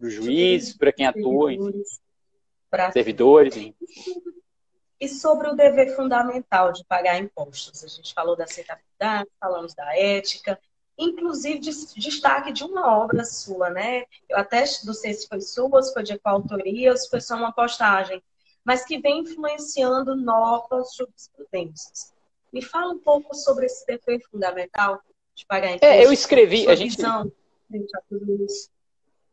juiz, 0.00 0.76
para 0.76 0.92
quem 0.92 1.06
atua, 1.06 1.52
enfim. 1.52 1.82
Pra... 2.70 2.92
Servidores. 2.92 3.56
Enfim. 3.56 3.74
E 5.00 5.08
sobre 5.08 5.48
o 5.48 5.56
dever 5.56 5.96
fundamental 5.96 6.70
de 6.70 6.84
pagar 6.84 7.18
impostos? 7.18 7.82
A 7.82 7.88
gente 7.88 8.14
falou 8.14 8.36
da 8.36 8.44
aceitabilidade, 8.44 9.28
falamos 9.40 9.74
da 9.74 9.92
ética, 9.96 10.56
inclusive 10.96 11.58
de, 11.58 11.72
destaque 11.96 12.52
de 12.52 12.62
uma 12.62 13.00
obra 13.02 13.24
sua, 13.24 13.70
né? 13.70 14.04
Eu 14.28 14.38
até 14.38 14.62
não 14.84 14.94
sei 14.94 15.14
se 15.14 15.26
foi 15.26 15.40
sua, 15.40 15.82
se 15.82 15.92
foi 15.92 16.04
de 16.04 16.16
qual 16.20 16.36
autoria, 16.36 16.92
ou 16.92 16.96
se 16.96 17.10
foi 17.10 17.20
só 17.20 17.34
uma 17.34 17.50
postagem, 17.50 18.22
mas 18.64 18.84
que 18.84 19.00
vem 19.00 19.22
influenciando 19.22 20.14
novas 20.14 20.94
jurisprudências. 20.94 22.14
Me 22.52 22.62
fala 22.62 22.92
um 22.92 23.00
pouco 23.00 23.34
sobre 23.34 23.66
esse 23.66 23.84
dever 23.84 24.20
fundamental 24.30 25.02
de 25.34 25.46
pagar 25.46 25.68
impostos. 25.68 25.88
É, 25.88 26.04
eu 26.04 26.12
escrevi, 26.12 26.68
a 26.68 26.74
gente. 26.74 26.96
Visão, 26.96 27.30
isso. 28.44 28.70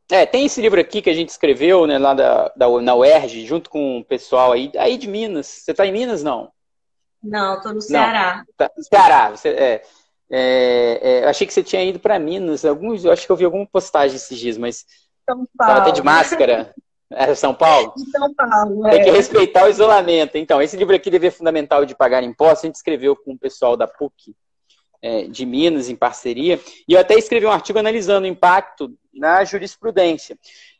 É, 0.09 0.25
tem 0.25 0.45
esse 0.45 0.61
livro 0.61 0.79
aqui 0.79 1.01
que 1.01 1.09
a 1.09 1.13
gente 1.13 1.29
escreveu, 1.29 1.85
né, 1.85 1.97
lá 1.97 2.13
da, 2.13 2.51
da, 2.55 2.81
na 2.81 2.95
UERJ, 2.95 3.45
junto 3.45 3.69
com 3.69 3.99
o 3.99 4.05
pessoal 4.05 4.53
aí, 4.53 4.71
aí 4.77 4.97
de 4.97 5.07
Minas. 5.07 5.47
Você 5.47 5.71
está 5.71 5.85
em 5.85 5.91
Minas, 5.91 6.23
não? 6.23 6.49
Não, 7.21 7.57
estou 7.57 7.73
no 7.73 7.81
Ceará. 7.81 8.37
Não, 8.37 8.53
tá, 8.55 8.71
Ceará, 8.79 9.31
você, 9.31 9.49
é, 9.49 9.81
é, 10.29 10.99
é, 11.01 11.23
eu 11.25 11.29
achei 11.29 11.45
que 11.45 11.53
você 11.53 11.61
tinha 11.61 11.83
ido 11.83 11.99
para 11.99 12.19
Minas. 12.19 12.63
Alguns, 12.63 13.03
eu 13.03 13.11
acho 13.11 13.25
que 13.25 13.31
eu 13.31 13.35
vi 13.35 13.43
alguma 13.43 13.65
postagem 13.65 14.15
esses 14.15 14.37
dias, 14.37 14.57
mas 14.57 14.85
São 15.29 15.45
Paulo. 15.57 15.81
Até 15.81 15.91
de 15.91 16.01
máscara. 16.01 16.73
Era 17.09 17.35
São 17.35 17.53
Paulo? 17.53 17.93
São 18.11 18.33
Paulo, 18.33 18.85
é. 18.85 18.91
Tem 18.91 19.03
que 19.05 19.11
respeitar 19.11 19.63
o 19.63 19.69
isolamento. 19.69 20.37
Então, 20.37 20.61
esse 20.61 20.75
livro 20.75 20.93
aqui, 20.93 21.09
Dever 21.09 21.31
Fundamental 21.31 21.85
de 21.85 21.95
Pagar 21.95 22.21
Impostos, 22.21 22.65
a 22.65 22.67
gente 22.67 22.75
escreveu 22.75 23.15
com 23.15 23.31
o 23.31 23.39
pessoal 23.39 23.77
da 23.77 23.87
PUC 23.87 24.35
é, 25.01 25.23
de 25.23 25.45
Minas, 25.45 25.89
em 25.89 25.95
parceria, 25.95 26.59
e 26.87 26.93
eu 26.93 26.99
até 26.99 27.15
escrevi 27.15 27.45
um 27.45 27.51
artigo 27.51 27.79
analisando 27.79 28.25
o 28.25 28.29
impacto 28.29 28.97
na 29.13 29.43
jurisprudência. 29.43 30.37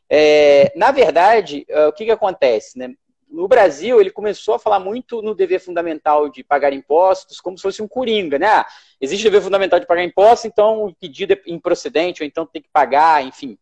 É, 0.08 0.72
na 0.74 0.90
verdade, 0.90 1.64
é, 1.68 1.86
o 1.86 1.92
que, 1.92 2.06
que 2.06 2.10
acontece? 2.10 2.78
Né? 2.78 2.94
No 3.30 3.46
Brasil, 3.46 4.00
ele 4.00 4.10
começou 4.10 4.54
a 4.54 4.58
falar 4.58 4.80
muito 4.80 5.20
no 5.20 5.34
dever 5.34 5.60
fundamental 5.60 6.30
de 6.30 6.42
pagar 6.42 6.72
impostos, 6.72 7.40
como 7.40 7.58
se 7.58 7.62
fosse 7.62 7.82
um 7.82 7.88
coringa, 7.88 8.38
né? 8.38 8.46
Ah, 8.46 8.66
existe 8.98 9.24
dever 9.24 9.42
fundamental 9.42 9.78
de 9.78 9.86
pagar 9.86 10.02
impostos, 10.02 10.46
então 10.46 10.86
o 10.86 10.94
pedido 10.94 11.34
é 11.34 11.40
improcedente, 11.46 12.22
ou 12.22 12.26
então 12.26 12.46
tem 12.46 12.62
que 12.62 12.70
pagar, 12.72 13.22
enfim. 13.22 13.58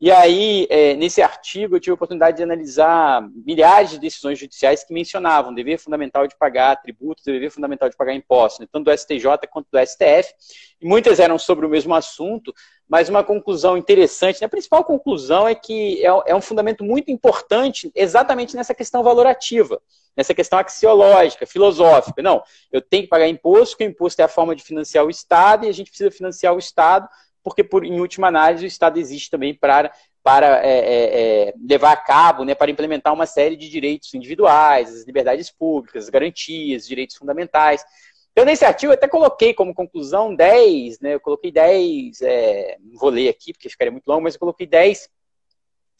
E 0.00 0.10
aí, 0.10 0.66
é, 0.70 0.94
nesse 0.94 1.22
artigo, 1.22 1.76
eu 1.76 1.80
tive 1.80 1.92
a 1.92 1.94
oportunidade 1.94 2.36
de 2.36 2.42
analisar 2.42 3.26
milhares 3.46 3.90
de 3.90 3.98
decisões 3.98 4.38
judiciais 4.38 4.82
que 4.82 4.92
mencionavam 4.92 5.54
dever 5.54 5.78
fundamental 5.78 6.26
de 6.26 6.36
pagar 6.36 6.76
tributos, 6.82 7.24
dever 7.24 7.50
fundamental 7.50 7.88
de 7.88 7.96
pagar 7.96 8.12
impostos, 8.12 8.60
né, 8.60 8.66
tanto 8.70 8.86
do 8.86 8.92
STJ 8.92 9.46
quanto 9.50 9.68
do 9.70 9.78
STF. 9.78 10.34
E 10.80 10.86
muitas 10.86 11.20
eram 11.20 11.38
sobre 11.38 11.64
o 11.64 11.68
mesmo 11.68 11.94
assunto, 11.94 12.52
mas 12.88 13.08
uma 13.08 13.22
conclusão 13.22 13.78
interessante, 13.78 14.40
né, 14.40 14.46
a 14.46 14.50
principal 14.50 14.84
conclusão 14.84 15.46
é 15.46 15.54
que 15.54 16.04
é, 16.04 16.08
é 16.26 16.34
um 16.34 16.42
fundamento 16.42 16.82
muito 16.82 17.10
importante 17.12 17.90
exatamente 17.94 18.56
nessa 18.56 18.74
questão 18.74 19.02
valorativa, 19.02 19.80
nessa 20.16 20.34
questão 20.34 20.58
axiológica, 20.58 21.46
filosófica. 21.46 22.20
Não, 22.20 22.42
eu 22.72 22.82
tenho 22.82 23.04
que 23.04 23.08
pagar 23.08 23.28
imposto, 23.28 23.76
porque 23.76 23.84
o 23.84 23.90
imposto 23.90 24.20
é 24.20 24.24
a 24.24 24.28
forma 24.28 24.56
de 24.56 24.62
financiar 24.62 25.04
o 25.04 25.10
Estado 25.10 25.64
e 25.64 25.68
a 25.68 25.72
gente 25.72 25.88
precisa 25.88 26.10
financiar 26.10 26.52
o 26.52 26.58
Estado 26.58 27.08
porque, 27.44 27.62
por, 27.62 27.84
em 27.84 28.00
última 28.00 28.28
análise, 28.28 28.64
o 28.64 28.66
Estado 28.66 28.98
existe 28.98 29.30
também 29.30 29.54
para, 29.54 29.92
para 30.22 30.66
é, 30.66 30.78
é, 30.78 31.48
é, 31.48 31.54
levar 31.68 31.92
a 31.92 31.96
cabo, 31.96 32.42
né, 32.42 32.54
para 32.54 32.70
implementar 32.70 33.12
uma 33.12 33.26
série 33.26 33.54
de 33.54 33.68
direitos 33.68 34.14
individuais, 34.14 34.88
as 34.88 35.04
liberdades 35.04 35.50
públicas, 35.50 36.04
as 36.04 36.10
garantias, 36.10 36.88
direitos 36.88 37.16
fundamentais. 37.16 37.84
Então, 38.32 38.46
nesse 38.46 38.64
artigo, 38.64 38.90
eu 38.90 38.94
até 38.94 39.06
coloquei 39.06 39.52
como 39.52 39.74
conclusão 39.74 40.34
10, 40.34 41.00
né, 41.00 41.14
eu 41.14 41.20
coloquei 41.20 41.52
10, 41.52 42.22
é, 42.22 42.78
não 42.80 42.98
vou 42.98 43.10
ler 43.10 43.28
aqui, 43.28 43.52
porque 43.52 43.68
ficaria 43.68 43.92
muito 43.92 44.08
longo, 44.08 44.22
mas 44.22 44.34
eu 44.34 44.40
coloquei 44.40 44.66
10 44.66 45.06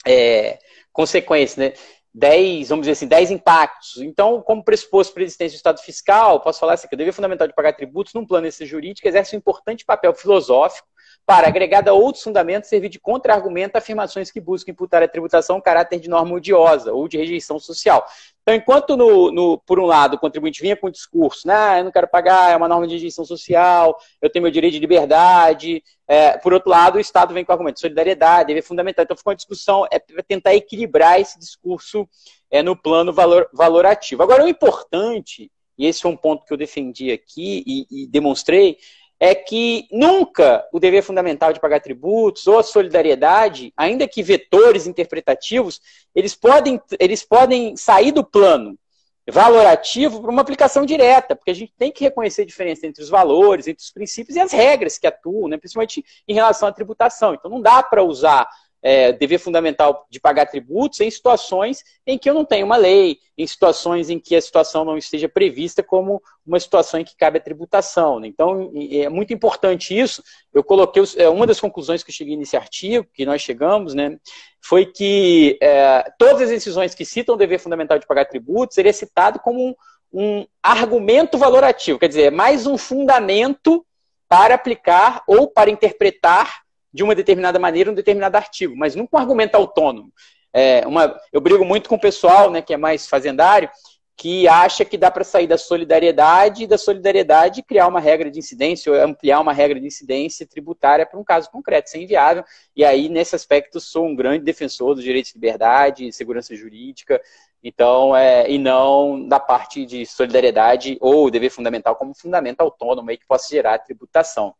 é, 0.07 0.59
consequências, 0.91 1.59
né, 1.59 1.75
10, 2.15 2.71
vamos 2.71 2.85
dizer 2.85 2.93
assim, 2.93 3.07
10 3.07 3.33
impactos. 3.33 3.99
Então, 3.99 4.41
como 4.41 4.65
pressuposto 4.65 5.13
para 5.13 5.23
a 5.23 5.25
existência 5.25 5.57
do 5.57 5.59
Estado 5.59 5.81
fiscal, 5.81 6.41
posso 6.41 6.59
falar 6.59 6.75
assim, 6.75 6.89
que 6.89 6.95
o 6.95 6.99
dever 6.99 7.13
fundamental 7.13 7.47
de 7.47 7.55
pagar 7.55 7.75
tributos 7.75 8.15
num 8.15 8.27
plano 8.27 8.49
jurídico 8.51 9.07
exerce 9.07 9.37
um 9.37 9.39
importante 9.39 9.85
papel 9.85 10.15
filosófico 10.15 10.94
para, 11.27 11.49
agregado 11.49 11.89
a 11.89 11.95
outros 11.95 12.23
fundamentos, 12.23 12.69
servir 12.69 12.91
de 12.91 12.99
contra-argumento 12.99 13.77
a 13.77 13.79
afirmações 13.79 14.31
que 14.31 14.41
buscam 14.41 14.73
imputar 14.73 15.03
à 15.03 15.09
tributação 15.09 15.57
um 15.57 15.61
caráter 15.61 15.99
de 15.99 16.09
norma 16.09 16.35
odiosa 16.35 16.93
ou 16.93 17.09
de 17.09 17.17
rejeição 17.17 17.59
social. 17.59 18.07
Então, 18.43 18.55
enquanto, 18.55 18.95
no, 18.95 19.33
no, 19.33 19.59
por 19.59 19.81
um 19.81 19.87
lado, 19.87 20.15
o 20.15 20.19
contribuinte 20.19 20.61
vinha 20.61 20.77
com 20.77 20.89
o 20.89 20.91
discurso, 20.91 21.49
né, 21.49 21.81
eu 21.81 21.85
não 21.85 21.91
quero 21.91 22.07
pagar, 22.07 22.53
é 22.53 22.57
uma 22.57 22.69
norma 22.69 22.87
de 22.87 22.93
rejeição 22.93 23.25
social, 23.25 23.97
eu 24.21 24.29
tenho 24.29 24.43
meu 24.43 24.53
direito 24.53 24.75
de 24.75 24.81
liberdade, 24.81 25.83
é, 26.07 26.37
por 26.37 26.53
outro 26.53 26.69
lado, 26.69 26.97
o 26.97 27.01
Estado 27.01 27.33
vem 27.33 27.43
com 27.43 27.53
o 27.53 27.55
argumento 27.55 27.77
de 27.77 27.81
solidariedade, 27.81 28.49
deve 28.49 28.61
fundamental. 28.61 29.03
Então, 29.05 29.17
ficou 29.17 29.31
uma 29.31 29.37
discussão 29.37 29.87
é, 29.91 29.99
tentar 30.23 30.55
equilibrar 30.55 31.19
esse 31.19 31.39
discurso 31.39 32.07
é, 32.51 32.63
no 32.63 32.77
plano 32.77 33.15
valor, 33.15 33.49
valorativo. 33.51 34.23
Agora, 34.23 34.45
o 34.45 34.49
importante, 34.49 35.51
e 35.79 35.87
esse 35.87 36.03
foi 36.03 36.11
um 36.11 36.17
ponto 36.17 36.45
que 36.45 36.53
eu 36.53 36.59
defendi 36.59 37.11
aqui 37.11 37.65
e, 37.67 38.05
e 38.05 38.07
demonstrei, 38.07 38.77
é 39.25 39.35
que 39.35 39.89
nunca 39.91 40.69
o 40.71 40.79
dever 40.79 41.03
fundamental 41.03 41.51
de 41.51 41.59
pagar 41.59 41.81
tributos 41.81 42.47
ou 42.47 42.59
a 42.59 42.63
solidariedade, 42.63 43.73
ainda 43.75 44.07
que 44.07 44.23
vetores 44.23 44.87
interpretativos, 44.87 45.81
eles 46.15 46.35
podem, 46.35 46.79
eles 47.01 47.25
podem 47.25 47.75
sair 47.75 48.13
do 48.13 48.23
plano 48.23 48.79
valorativo 49.27 50.21
para 50.21 50.31
uma 50.31 50.43
aplicação 50.43 50.85
direta, 50.85 51.35
porque 51.35 51.51
a 51.51 51.55
gente 51.55 51.73
tem 51.79 51.91
que 51.91 52.05
reconhecer 52.05 52.43
a 52.43 52.47
diferença 52.47 52.87
entre 52.87 53.03
os 53.03 53.09
valores, 53.09 53.67
entre 53.67 53.83
os 53.83 53.91
princípios 53.91 54.37
e 54.37 54.41
as 54.41 54.53
regras 54.53 54.99
que 54.99 55.07
atuam, 55.07 55.49
né, 55.49 55.57
principalmente 55.57 56.05
em 56.29 56.35
relação 56.35 56.69
à 56.69 56.73
tributação. 56.73 57.33
Então 57.33 57.51
não 57.51 57.63
dá 57.63 57.83
para 57.83 58.03
usar 58.03 58.47
é, 58.85 59.13
dever 59.13 59.39
fundamental 59.39 60.07
de 60.11 60.21
pagar 60.21 60.45
tributos 60.45 61.01
em 61.01 61.11
situações 61.11 61.83
em 62.07 62.19
que 62.19 62.29
eu 62.29 62.35
não 62.35 62.45
tenho 62.45 62.67
uma 62.67 62.77
lei, 62.77 63.19
em 63.37 63.47
situações 63.47 64.11
em 64.11 64.19
que 64.19 64.37
a 64.37 64.41
situação 64.43 64.85
não 64.85 64.99
esteja 64.99 65.27
prevista 65.27 65.83
como 65.83 66.23
uma 66.47 66.61
situação 66.61 67.01
em 67.01 67.05
que 67.05 67.17
cabe 67.17 67.39
a 67.39 67.41
tributação. 67.41 68.21
Né? 68.21 68.29
Então, 68.29 68.71
é 68.91 69.09
muito 69.09 69.33
importante 69.33 69.99
isso. 69.99 70.23
Eu 70.53 70.63
coloquei, 70.63 71.03
é, 71.17 71.27
uma 71.31 71.47
das 71.47 71.59
conclusões 71.59 72.03
que 72.03 72.11
eu 72.11 72.15
cheguei 72.15 72.37
nesse 72.37 72.59
artigo, 72.59 73.07
que 73.15 73.25
nós 73.25 73.41
chegamos, 73.41 73.95
né, 73.95 74.19
foi 74.61 74.85
que 74.85 75.57
é, 75.63 76.13
todas 76.19 76.43
as 76.43 76.51
decisões 76.51 76.95
que 76.95 77.07
citam 77.07 77.37
o 77.37 77.39
dever 77.39 77.59
fundamental 77.59 77.99
de 77.99 78.07
pagar 78.07 78.27
tributos, 78.27 78.77
ele 78.77 78.91
é 78.91 78.93
citado 78.93 79.41
como 79.41 79.67
um, 79.67 79.75
um 80.13 80.47
argumento 80.63 81.39
valorativo, 81.39 81.99
quer 81.99 82.09
dizer, 82.09 82.25
é 82.25 82.31
mais 82.31 82.67
um 82.67 82.77
fundamento 82.77 83.85
para 84.29 84.55
aplicar 84.55 85.23
ou 85.27 85.49
para 85.49 85.71
interpretar 85.71 86.64
de 86.95 87.03
uma 87.03 87.15
determinada 87.15 87.59
maneira 87.59 87.91
um 87.91 87.95
determinado 87.95 88.37
artigo, 88.37 88.77
mas 88.77 88.95
nunca 88.95 89.17
um 89.17 89.21
argumento 89.21 89.57
autônomo. 89.57 90.13
É, 90.53 90.87
uma, 90.87 91.21
eu 91.33 91.41
brigo 91.41 91.65
muito 91.65 91.89
com 91.89 91.97
o 91.97 92.01
pessoal, 92.01 92.53
né, 92.53 92.63
que 92.63 92.73
é 92.73 92.77
mais 92.77 93.09
fazendário, 93.09 93.69
que 94.17 94.47
acha 94.47 94.85
que 94.85 94.97
dá 94.97 95.11
para 95.11 95.25
sair 95.25 95.49
da 95.49 95.59
solidariedade 95.59 96.63
e 96.63 96.67
da 96.69 96.79
solidariedade 96.79 97.65
criar 97.65 97.89
uma 97.89 97.99
regra 97.99 98.31
de 98.31 98.39
incidência 98.39 98.93
ou 98.93 99.03
ampliar 99.03 99.41
uma 99.41 99.53
regra 99.53 99.81
de 99.81 99.89
incidência 99.89 100.47
tributária 100.47 101.05
para 101.05 101.19
um 101.19 101.25
caso 101.25 101.51
concreto. 101.51 101.89
Isso 101.89 101.97
é 101.97 102.01
inviável. 102.01 102.45
E 102.77 102.85
aí, 102.85 103.09
nesse 103.09 103.35
aspecto, 103.35 103.81
sou 103.81 104.07
um 104.07 104.15
grande 104.15 104.45
defensor 104.45 104.95
dos 104.95 105.03
direitos 105.03 105.33
de 105.33 105.37
liberdade, 105.37 106.13
segurança 106.13 106.55
jurídica, 106.55 107.21
então, 107.61 108.15
é, 108.15 108.49
e 108.49 108.57
não 108.57 109.27
da 109.27 109.41
parte 109.41 109.85
de 109.85 110.07
solidariedade 110.07 110.97
ou 111.01 111.29
dever 111.29 111.51
fundamental 111.51 111.97
como 111.97 112.15
fundamento 112.15 112.61
autônomo 112.61 113.11
aí 113.11 113.17
que 113.17 113.27
possa 113.27 113.49
gerar 113.49 113.79
tributação 113.81 114.55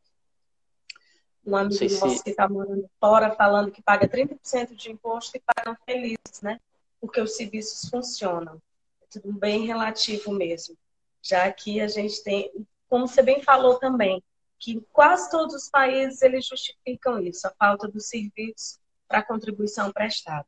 um 1.47 1.57
amigo 1.57 1.85
nosso 2.01 2.23
que 2.23 2.31
está 2.31 2.49
morando 2.49 2.89
fora 2.99 3.35
falando 3.35 3.71
que 3.71 3.83
paga 3.83 4.09
30% 4.09 4.75
de 4.75 4.91
imposto 4.91 5.37
e 5.37 5.43
pagam 5.55 5.77
felizes, 5.85 6.41
né? 6.43 6.61
Porque 7.01 7.21
os 7.21 7.37
serviços 7.37 7.89
funcionam. 7.89 8.61
É 9.03 9.07
tudo 9.11 9.33
bem 9.33 9.67
relativo 9.67 10.33
mesmo. 10.33 10.77
Já 11.23 11.51
que 11.53 11.81
a 11.81 11.89
gente 11.89 12.23
tem, 12.23 12.51
como 12.89 13.07
você 13.07 13.23
bem 13.23 13.43
falou 13.43 13.79
também, 13.79 14.23
que 14.59 14.81
quase 14.93 15.31
todos 15.31 15.55
os 15.55 15.69
países 15.69 16.23
eles 16.23 16.47
justificam 16.47 17.21
isso, 17.21 17.47
a 17.47 17.53
falta 17.59 17.87
dos 17.87 18.09
serviços 18.09 18.79
para 19.07 19.23
contribuição 19.23 19.93
prestada. 19.93 20.47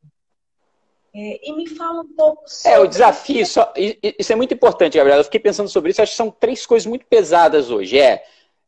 É, 1.14 1.48
e 1.48 1.52
me 1.54 1.66
fala 1.66 2.02
um 2.02 2.14
pouco 2.14 2.42
sobre... 2.46 2.76
É, 2.76 2.78
o 2.78 2.86
desafio, 2.86 3.46
só, 3.46 3.72
isso 3.76 4.32
é 4.32 4.36
muito 4.36 4.52
importante, 4.52 4.98
Gabriela. 4.98 5.20
Eu 5.20 5.24
fiquei 5.24 5.40
pensando 5.40 5.68
sobre 5.68 5.90
isso, 5.90 6.02
acho 6.02 6.12
que 6.12 6.16
são 6.16 6.30
três 6.30 6.66
coisas 6.66 6.86
muito 6.86 7.06
pesadas 7.06 7.70
hoje. 7.70 7.98
É 7.98 8.24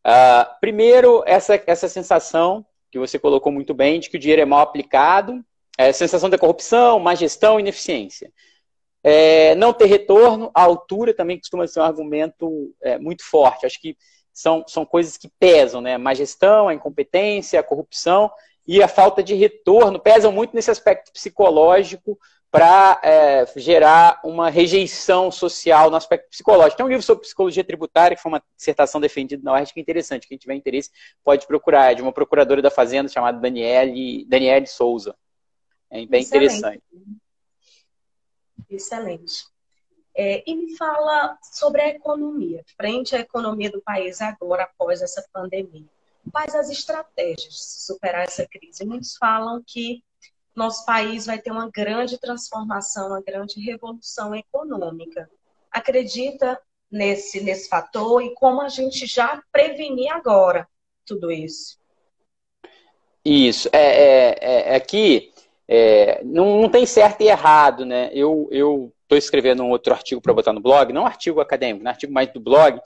Uh, 0.09 0.59
primeiro, 0.59 1.23
essa, 1.27 1.63
essa 1.67 1.87
sensação 1.87 2.65
que 2.91 2.99
você 2.99 3.19
colocou 3.19 3.53
muito 3.53 3.75
bem 3.75 4.01
de 4.01 4.09
que 4.09 4.17
o 4.17 4.19
dinheiro 4.19 4.41
é 4.41 4.47
mal 4.47 4.61
aplicado, 4.61 5.45
é, 5.77 5.93
sensação 5.93 6.31
da 6.31 6.39
corrupção, 6.39 6.99
má 6.99 7.15
gestão, 7.15 7.61
ineficiência. 7.61 8.33
É, 9.05 9.55
não 9.55 9.75
ter 9.75 9.85
retorno, 9.85 10.51
a 10.55 10.63
altura 10.63 11.13
também 11.13 11.39
costuma 11.39 11.67
ser 11.67 11.81
um 11.81 11.85
argumento 11.85 12.75
é, 12.81 12.99
muito 12.99 13.23
forte. 13.23 13.67
Acho 13.67 13.79
que 13.79 13.99
são, 14.33 14.65
são 14.67 14.87
coisas 14.87 15.19
que 15.19 15.29
pesam, 15.39 15.83
né? 15.83 15.99
Má 15.99 16.15
gestão, 16.15 16.69
a 16.69 16.75
incompetência, 16.75 17.61
a 17.61 17.63
corrupção 17.63 18.31
e 18.67 18.83
a 18.83 18.89
falta 18.89 19.23
de 19.23 19.35
retorno 19.35 20.01
pesam 20.01 20.33
muito 20.33 20.55
nesse 20.55 20.71
aspecto 20.71 21.13
psicológico 21.13 22.19
para 22.51 22.99
é, 23.05 23.45
gerar 23.57 24.21
uma 24.25 24.49
rejeição 24.49 25.31
social 25.31 25.91
no 25.91 25.97
aspecto 25.97 26.31
psicológico. 26.31 26.79
Tem 26.79 26.87
um 26.87 26.89
livro 26.89 27.05
sobre 27.05 27.25
psicologia 27.25 27.63
tributária, 27.63 28.17
que 28.17 28.23
foi 28.23 28.33
uma 28.33 28.43
dissertação 28.57 29.01
defendida 29.01 29.43
na 29.43 29.53
UERJ, 29.53 29.75
que 29.75 29.81
é 29.81 29.83
interessante. 29.83 30.27
Quem 30.27 30.39
tiver 30.39 30.55
interesse 30.55 30.91
pode 31.23 31.47
procurar. 31.47 31.93
É 31.93 31.95
de 31.95 32.03
uma 32.03 32.13
procuradora 32.13 32.63
da 32.63 32.71
Fazenda 32.71 33.09
chamada 33.09 33.39
Daniele, 33.39 34.25
Daniele 34.27 34.67
Souza. 34.67 35.15
É 35.91 36.05
bem 36.07 36.23
Excelente. 36.23 36.55
interessante. 36.55 36.83
Excelente. 38.71 39.45
É, 40.15 40.43
e 40.47 40.57
me 40.57 40.77
fala 40.77 41.39
sobre 41.43 41.81
a 41.81 41.89
economia, 41.89 42.65
frente 42.77 43.15
à 43.15 43.21
economia 43.21 43.71
do 43.71 43.81
país 43.81 44.21
agora, 44.21 44.65
após 44.65 45.01
essa 45.01 45.25
pandemia. 45.33 45.87
Quais 46.33 46.55
as 46.55 46.69
estratégias 46.71 47.55
de 47.55 47.85
superar 47.85 48.25
essa 48.25 48.47
crise? 48.47 48.85
Muitos 48.85 49.17
falam 49.17 49.63
que 49.65 50.03
nosso 50.59 50.85
país 50.85 51.27
vai 51.27 51.39
ter 51.39 51.51
uma 51.51 51.71
grande 51.71 52.19
transformação, 52.19 53.09
uma 53.09 53.23
grande 53.23 53.61
revolução 53.61 54.35
econômica. 54.35 55.31
Acredita 55.71 56.61
nesse, 56.91 57.41
nesse 57.41 57.69
fator 57.69 58.23
e 58.23 58.35
como 58.35 58.61
a 58.61 58.69
gente 58.69 59.07
já 59.07 59.43
prevenir 59.53 60.13
agora 60.13 60.69
tudo 61.07 61.31
isso? 61.31 61.79
Isso. 63.25 63.69
É, 63.73 63.79
é, 63.79 64.39
é, 64.41 64.77
é 64.77 64.81
é, 65.71 66.25
não, 66.25 66.63
não 66.63 66.69
tem 66.71 66.87
certo 66.87 67.21
e 67.21 67.29
errado, 67.29 67.85
né? 67.85 68.09
Eu 68.13 68.49
estou 69.03 69.19
escrevendo 69.19 69.63
um 69.63 69.71
outro 69.71 69.93
artigo 69.93 70.21
para 70.21 70.33
botar 70.33 70.53
no 70.53 70.61
blog, 70.61 70.93
não 70.93 71.03
um 71.03 71.07
artigo 71.07 71.41
acadêmico, 71.41 71.85
um 71.85 71.89
artigo 71.89 72.13
mais 72.13 72.33
do 72.33 72.41
blog, 72.41 72.81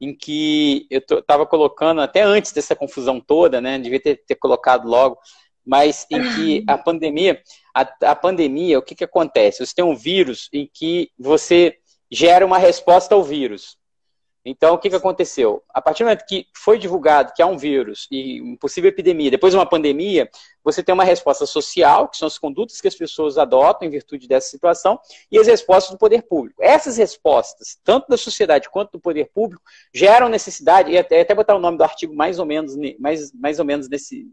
em 0.00 0.14
que 0.14 0.86
eu 0.90 1.00
estava 1.18 1.46
colocando, 1.46 2.00
até 2.00 2.22
antes 2.22 2.52
dessa 2.52 2.74
confusão 2.74 3.20
toda, 3.20 3.60
né? 3.60 3.78
Devia 3.78 4.00
ter, 4.00 4.16
ter 4.26 4.34
colocado 4.34 4.88
logo, 4.88 5.16
mas 5.64 6.06
em 6.10 6.22
que 6.34 6.64
a 6.68 6.76
pandemia, 6.76 7.40
a, 7.74 8.10
a 8.10 8.14
pandemia, 8.16 8.78
o 8.78 8.82
que, 8.82 8.94
que 8.94 9.04
acontece? 9.04 9.64
Você 9.64 9.74
tem 9.74 9.84
um 9.84 9.96
vírus 9.96 10.48
em 10.52 10.68
que 10.72 11.10
você 11.18 11.76
gera 12.10 12.44
uma 12.44 12.58
resposta 12.58 13.14
ao 13.14 13.24
vírus. 13.24 13.76
Então, 14.46 14.74
o 14.74 14.78
que, 14.78 14.90
que 14.90 14.96
aconteceu? 14.96 15.62
A 15.70 15.80
partir 15.80 16.02
do 16.02 16.06
momento 16.06 16.26
que 16.26 16.46
foi 16.54 16.78
divulgado 16.78 17.32
que 17.34 17.40
há 17.40 17.46
um 17.46 17.56
vírus 17.56 18.06
e 18.10 18.42
uma 18.42 18.58
possível 18.58 18.90
epidemia, 18.90 19.30
depois 19.30 19.54
uma 19.54 19.64
pandemia, 19.64 20.28
você 20.62 20.82
tem 20.82 20.92
uma 20.92 21.02
resposta 21.02 21.46
social, 21.46 22.08
que 22.08 22.18
são 22.18 22.26
as 22.28 22.36
condutas 22.36 22.78
que 22.78 22.86
as 22.86 22.94
pessoas 22.94 23.38
adotam 23.38 23.88
em 23.88 23.90
virtude 23.90 24.28
dessa 24.28 24.50
situação, 24.50 25.00
e 25.32 25.38
as 25.38 25.46
respostas 25.46 25.92
do 25.92 25.98
poder 25.98 26.24
público. 26.24 26.62
Essas 26.62 26.98
respostas, 26.98 27.78
tanto 27.82 28.06
da 28.06 28.18
sociedade 28.18 28.68
quanto 28.68 28.92
do 28.92 29.00
poder 29.00 29.30
público, 29.32 29.62
geram 29.94 30.28
necessidade, 30.28 30.90
e 30.90 30.98
até, 30.98 31.22
até 31.22 31.34
botar 31.34 31.56
o 31.56 31.60
nome 31.60 31.78
do 31.78 31.84
artigo 31.84 32.14
mais 32.14 32.38
ou 32.38 32.44
menos, 32.44 32.76
mais, 32.98 33.32
mais 33.32 33.58
ou 33.58 33.64
menos 33.64 33.88
nesse, 33.88 34.26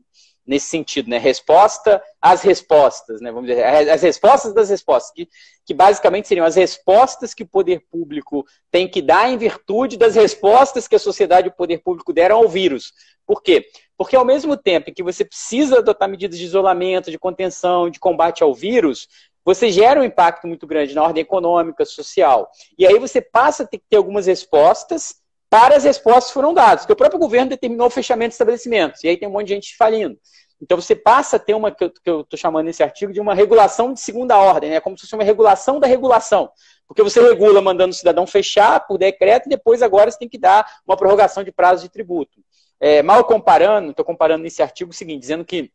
nesse 0.45 0.67
sentido, 0.67 1.09
né? 1.09 1.17
Resposta 1.17 2.01
às 2.21 2.41
respostas, 2.41 3.21
né? 3.21 3.31
Vamos 3.31 3.49
dizer, 3.49 3.63
as 3.63 4.01
respostas 4.01 4.53
das 4.53 4.69
respostas, 4.69 5.11
que, 5.11 5.29
que 5.65 5.73
basicamente 5.73 6.27
seriam 6.27 6.45
as 6.45 6.55
respostas 6.55 7.33
que 7.33 7.43
o 7.43 7.47
poder 7.47 7.85
público 7.91 8.45
tem 8.69 8.87
que 8.87 9.01
dar 9.01 9.29
em 9.29 9.37
virtude 9.37 9.97
das 9.97 10.15
respostas 10.15 10.87
que 10.87 10.95
a 10.95 10.99
sociedade 10.99 11.47
e 11.47 11.51
o 11.51 11.55
poder 11.55 11.79
público 11.79 12.11
deram 12.11 12.37
ao 12.37 12.49
vírus. 12.49 12.93
Por 13.25 13.41
quê? 13.41 13.65
Porque 13.97 14.15
ao 14.15 14.25
mesmo 14.25 14.57
tempo 14.57 14.89
em 14.89 14.93
que 14.93 15.03
você 15.03 15.23
precisa 15.23 15.77
adotar 15.77 16.09
medidas 16.09 16.37
de 16.37 16.45
isolamento, 16.45 17.11
de 17.11 17.19
contenção, 17.19 17.89
de 17.89 17.99
combate 17.99 18.43
ao 18.43 18.53
vírus, 18.53 19.07
você 19.43 19.71
gera 19.71 19.99
um 19.99 20.03
impacto 20.03 20.47
muito 20.47 20.67
grande 20.67 20.93
na 20.93 21.03
ordem 21.03 21.21
econômica, 21.21 21.85
social. 21.85 22.49
E 22.77 22.85
aí 22.85 22.97
você 22.99 23.21
passa 23.21 23.63
a 23.63 23.67
ter 23.67 23.77
que 23.77 23.85
ter 23.89 23.97
algumas 23.97 24.25
respostas 24.27 25.20
para 25.51 25.75
as 25.75 25.83
respostas 25.83 26.31
foram 26.31 26.53
dadas. 26.53 26.83
Porque 26.83 26.93
o 26.93 26.95
próprio 26.95 27.19
governo 27.19 27.49
determinou 27.49 27.87
o 27.87 27.91
fechamento 27.91 28.29
de 28.29 28.35
estabelecimentos. 28.35 29.03
E 29.03 29.09
aí 29.09 29.17
tem 29.17 29.27
um 29.27 29.31
monte 29.31 29.47
de 29.47 29.53
gente 29.55 29.75
falindo. 29.75 30.17
Então 30.61 30.79
você 30.79 30.95
passa 30.95 31.35
a 31.35 31.39
ter 31.39 31.53
uma, 31.53 31.71
que 31.71 31.83
eu 32.05 32.21
estou 32.21 32.37
chamando 32.37 32.67
nesse 32.67 32.81
artigo, 32.81 33.11
de 33.11 33.19
uma 33.19 33.33
regulação 33.33 33.93
de 33.93 33.99
segunda 33.99 34.37
ordem, 34.37 34.69
né? 34.69 34.79
como 34.79 34.95
se 34.95 35.01
fosse 35.01 35.15
uma 35.15 35.25
regulação 35.25 35.77
da 35.77 35.87
regulação. 35.87 36.49
Porque 36.87 37.03
você 37.03 37.21
regula 37.21 37.61
mandando 37.61 37.91
o 37.91 37.95
cidadão 37.95 38.25
fechar 38.25 38.87
por 38.87 38.97
decreto 38.97 39.47
e 39.47 39.49
depois 39.49 39.81
agora 39.81 40.09
você 40.09 40.19
tem 40.19 40.29
que 40.29 40.37
dar 40.37 40.65
uma 40.87 40.95
prorrogação 40.95 41.43
de 41.43 41.51
prazo 41.51 41.83
de 41.83 41.89
tributo. 41.89 42.39
É, 42.79 43.03
mal 43.03 43.23
comparando, 43.25 43.91
estou 43.91 44.05
comparando 44.05 44.43
nesse 44.43 44.61
artigo 44.61 44.91
o 44.91 44.93
seguinte, 44.93 45.19
dizendo 45.19 45.43
que, 45.43 45.71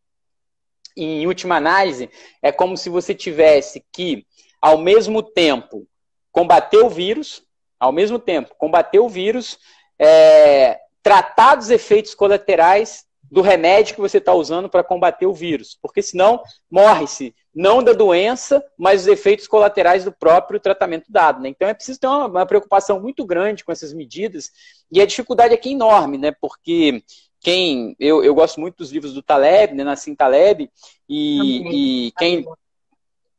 em 0.96 1.26
última 1.26 1.56
análise, 1.56 2.08
é 2.42 2.50
como 2.50 2.76
se 2.76 2.88
você 2.88 3.14
tivesse 3.14 3.84
que, 3.92 4.26
ao 4.60 4.78
mesmo 4.78 5.22
tempo, 5.22 5.86
combater 6.32 6.78
o 6.78 6.88
vírus, 6.88 7.45
ao 7.78 7.92
mesmo 7.92 8.18
tempo, 8.18 8.54
combater 8.58 8.98
o 8.98 9.08
vírus, 9.08 9.58
é, 9.98 10.78
tratar 11.02 11.56
dos 11.56 11.70
efeitos 11.70 12.14
colaterais 12.14 13.06
do 13.30 13.40
remédio 13.40 13.94
que 13.94 14.00
você 14.00 14.18
está 14.18 14.32
usando 14.32 14.68
para 14.68 14.84
combater 14.84 15.26
o 15.26 15.34
vírus, 15.34 15.76
porque 15.80 16.00
senão 16.00 16.42
morre-se 16.70 17.34
não 17.54 17.82
da 17.82 17.92
doença, 17.92 18.62
mas 18.76 19.02
dos 19.02 19.12
efeitos 19.12 19.46
colaterais 19.48 20.04
do 20.04 20.12
próprio 20.12 20.60
tratamento 20.60 21.10
dado. 21.10 21.40
Né? 21.40 21.48
Então 21.48 21.66
é 21.66 21.74
preciso 21.74 21.98
ter 21.98 22.06
uma, 22.06 22.26
uma, 22.26 22.46
preocupação 22.46 23.00
muito 23.00 23.24
grande 23.24 23.64
com 23.64 23.72
essas 23.72 23.92
medidas 23.92 24.50
e 24.92 25.00
a 25.00 25.06
dificuldade 25.06 25.54
aqui 25.54 25.70
é 25.70 25.72
enorme, 25.72 26.18
né? 26.18 26.32
Porque 26.38 27.02
quem 27.40 27.96
eu, 27.98 28.22
eu 28.22 28.34
gosto 28.34 28.60
muito 28.60 28.76
dos 28.76 28.92
livros 28.92 29.14
do 29.14 29.22
Taleb, 29.22 29.74
né? 29.74 29.84
Nassim 29.84 30.14
Taleb 30.14 30.70
e, 31.08 32.06
e 32.08 32.12
quem 32.18 32.44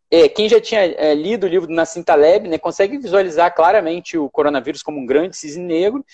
é, 0.09 0.29
quem 0.29 0.47
já 0.47 0.59
tinha 0.61 0.81
é, 0.81 1.13
lido 1.13 1.45
o 1.45 1.49
livro 1.49 1.67
do 1.67 1.73
Nassim 1.73 2.03
Taleb 2.03 2.47
né, 2.47 2.57
consegue 2.57 2.97
visualizar 2.97 3.53
claramente 3.53 4.17
o 4.17 4.29
coronavírus 4.29 4.81
como 4.81 4.99
um 4.99 5.05
grande 5.05 5.35
cisne 5.35 5.63
negro. 5.63 6.05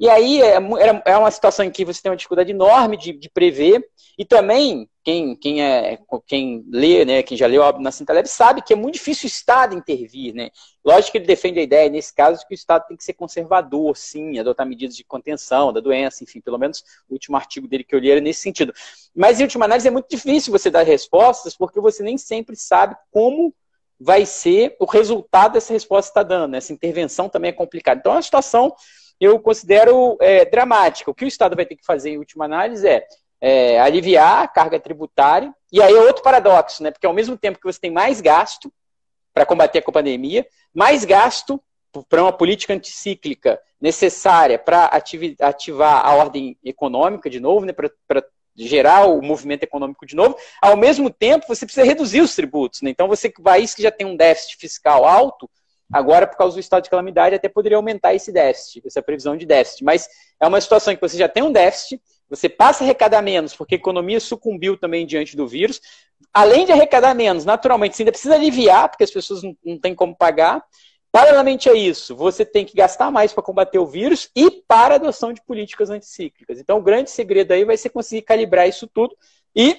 E 0.00 0.08
aí 0.08 0.40
é, 0.40 0.56
é 1.04 1.16
uma 1.18 1.30
situação 1.30 1.62
em 1.62 1.70
que 1.70 1.84
você 1.84 2.00
tem 2.00 2.10
uma 2.10 2.16
dificuldade 2.16 2.50
enorme 2.50 2.96
de, 2.96 3.12
de 3.12 3.28
prever. 3.28 3.86
E 4.16 4.24
também, 4.24 4.88
quem, 5.04 5.36
quem, 5.36 5.62
é, 5.62 5.98
quem 6.26 6.64
lê, 6.72 7.04
né, 7.04 7.22
quem 7.22 7.36
já 7.36 7.46
leu 7.46 7.62
a 7.62 7.78
Nassim 7.78 8.06
Taleb, 8.06 8.26
sabe 8.26 8.62
que 8.62 8.72
é 8.72 8.76
muito 8.76 8.94
difícil 8.94 9.26
o 9.26 9.28
Estado 9.28 9.76
intervir. 9.76 10.34
Né? 10.34 10.48
Lógico 10.82 11.12
que 11.12 11.18
ele 11.18 11.26
defende 11.26 11.60
a 11.60 11.62
ideia, 11.62 11.90
nesse 11.90 12.14
caso, 12.14 12.46
que 12.48 12.54
o 12.54 12.56
Estado 12.56 12.86
tem 12.88 12.96
que 12.96 13.04
ser 13.04 13.12
conservador, 13.12 13.94
sim, 13.94 14.38
adotar 14.38 14.66
medidas 14.66 14.96
de 14.96 15.04
contenção 15.04 15.70
da 15.70 15.80
doença, 15.80 16.24
enfim, 16.24 16.40
pelo 16.40 16.56
menos 16.56 16.82
o 17.06 17.12
último 17.12 17.36
artigo 17.36 17.68
dele 17.68 17.84
que 17.84 17.94
eu 17.94 17.98
li 17.98 18.10
era 18.10 18.22
nesse 18.22 18.40
sentido. 18.40 18.72
Mas, 19.14 19.38
em 19.38 19.42
última 19.42 19.66
análise, 19.66 19.86
é 19.86 19.90
muito 19.90 20.08
difícil 20.08 20.50
você 20.50 20.70
dar 20.70 20.82
respostas, 20.82 21.54
porque 21.54 21.78
você 21.78 22.02
nem 22.02 22.16
sempre 22.16 22.56
sabe 22.56 22.96
como 23.10 23.54
vai 24.00 24.24
ser 24.24 24.76
o 24.80 24.86
resultado 24.86 25.52
dessa 25.52 25.74
resposta 25.74 26.10
que 26.10 26.18
está 26.18 26.22
dando. 26.22 26.52
Né? 26.52 26.58
Essa 26.58 26.72
intervenção 26.72 27.28
também 27.28 27.50
é 27.50 27.52
complicada. 27.52 28.00
Então, 28.00 28.12
é 28.12 28.16
uma 28.16 28.22
situação 28.22 28.74
eu 29.20 29.38
considero 29.38 30.16
é, 30.20 30.44
dramática. 30.44 31.10
O 31.10 31.14
que 31.14 31.24
o 31.24 31.28
Estado 31.28 31.54
vai 31.54 31.66
ter 31.66 31.76
que 31.76 31.84
fazer, 31.84 32.10
em 32.10 32.18
última 32.18 32.44
análise, 32.44 32.88
é 32.88 33.06
é, 33.40 33.80
aliviar 33.80 34.44
a 34.44 34.48
carga 34.48 34.78
tributária. 34.78 35.52
E 35.72 35.80
aí 35.80 35.92
é 35.92 36.00
outro 36.00 36.22
paradoxo, 36.22 36.82
né? 36.82 36.90
Porque 36.90 37.06
ao 37.06 37.12
mesmo 37.12 37.36
tempo 37.36 37.58
que 37.58 37.64
você 37.64 37.80
tem 37.80 37.90
mais 37.90 38.20
gasto 38.20 38.72
para 39.32 39.46
combater 39.46 39.82
a 39.86 39.92
pandemia, 39.92 40.46
mais 40.74 41.04
gasto 41.04 41.60
para 42.08 42.22
uma 42.22 42.32
política 42.32 42.74
anticíclica 42.74 43.60
necessária 43.80 44.58
para 44.58 44.84
ativar 45.40 46.06
a 46.06 46.14
ordem 46.14 46.56
econômica 46.62 47.30
de 47.30 47.40
novo, 47.40 47.64
né? 47.64 47.72
Para 47.72 48.24
gerar 48.54 49.06
o 49.06 49.22
movimento 49.22 49.62
econômico 49.62 50.04
de 50.04 50.14
novo, 50.14 50.36
ao 50.60 50.76
mesmo 50.76 51.08
tempo 51.08 51.46
você 51.48 51.64
precisa 51.64 51.86
reduzir 51.86 52.20
os 52.20 52.34
tributos. 52.34 52.82
Né? 52.82 52.90
Então, 52.90 53.08
você 53.08 53.30
país 53.30 53.74
que 53.74 53.82
já 53.82 53.90
tem 53.90 54.06
um 54.06 54.16
déficit 54.16 54.58
fiscal 54.58 55.06
alto, 55.06 55.48
agora, 55.92 56.26
por 56.26 56.36
causa 56.36 56.54
do 56.54 56.60
estado 56.60 56.84
de 56.84 56.90
calamidade, 56.90 57.34
até 57.34 57.48
poderia 57.48 57.76
aumentar 57.76 58.14
esse 58.14 58.32
déficit, 58.32 58.82
essa 58.86 59.02
previsão 59.02 59.36
de 59.36 59.46
déficit. 59.46 59.84
Mas 59.84 60.08
é 60.40 60.46
uma 60.46 60.60
situação 60.60 60.92
em 60.92 60.96
que 60.96 61.02
você 61.02 61.16
já 61.16 61.28
tem 61.28 61.42
um 61.42 61.52
déficit, 61.52 62.00
você 62.28 62.48
passa 62.48 62.82
a 62.82 62.86
arrecadar 62.86 63.22
menos, 63.22 63.54
porque 63.54 63.74
a 63.74 63.78
economia 63.78 64.20
sucumbiu 64.20 64.76
também 64.76 65.04
diante 65.04 65.36
do 65.36 65.46
vírus. 65.46 65.80
Além 66.32 66.64
de 66.64 66.72
arrecadar 66.72 67.14
menos, 67.14 67.44
naturalmente, 67.44 67.96
você 67.96 68.02
ainda 68.02 68.12
precisa 68.12 68.34
aliviar, 68.34 68.88
porque 68.88 69.04
as 69.04 69.10
pessoas 69.10 69.42
não, 69.42 69.56
não 69.64 69.78
têm 69.78 69.94
como 69.94 70.16
pagar. 70.16 70.64
Paralelamente 71.12 71.68
a 71.68 71.74
isso, 71.74 72.14
você 72.14 72.44
tem 72.44 72.64
que 72.64 72.76
gastar 72.76 73.10
mais 73.10 73.32
para 73.32 73.42
combater 73.42 73.80
o 73.80 73.86
vírus 73.86 74.30
e 74.34 74.48
para 74.48 74.94
a 74.94 74.96
adoção 74.96 75.32
de 75.32 75.42
políticas 75.42 75.90
anticíclicas. 75.90 76.60
Então, 76.60 76.78
o 76.78 76.82
grande 76.82 77.10
segredo 77.10 77.52
aí 77.52 77.64
vai 77.64 77.76
ser 77.76 77.88
conseguir 77.88 78.22
calibrar 78.22 78.68
isso 78.68 78.86
tudo 78.86 79.16
e, 79.54 79.76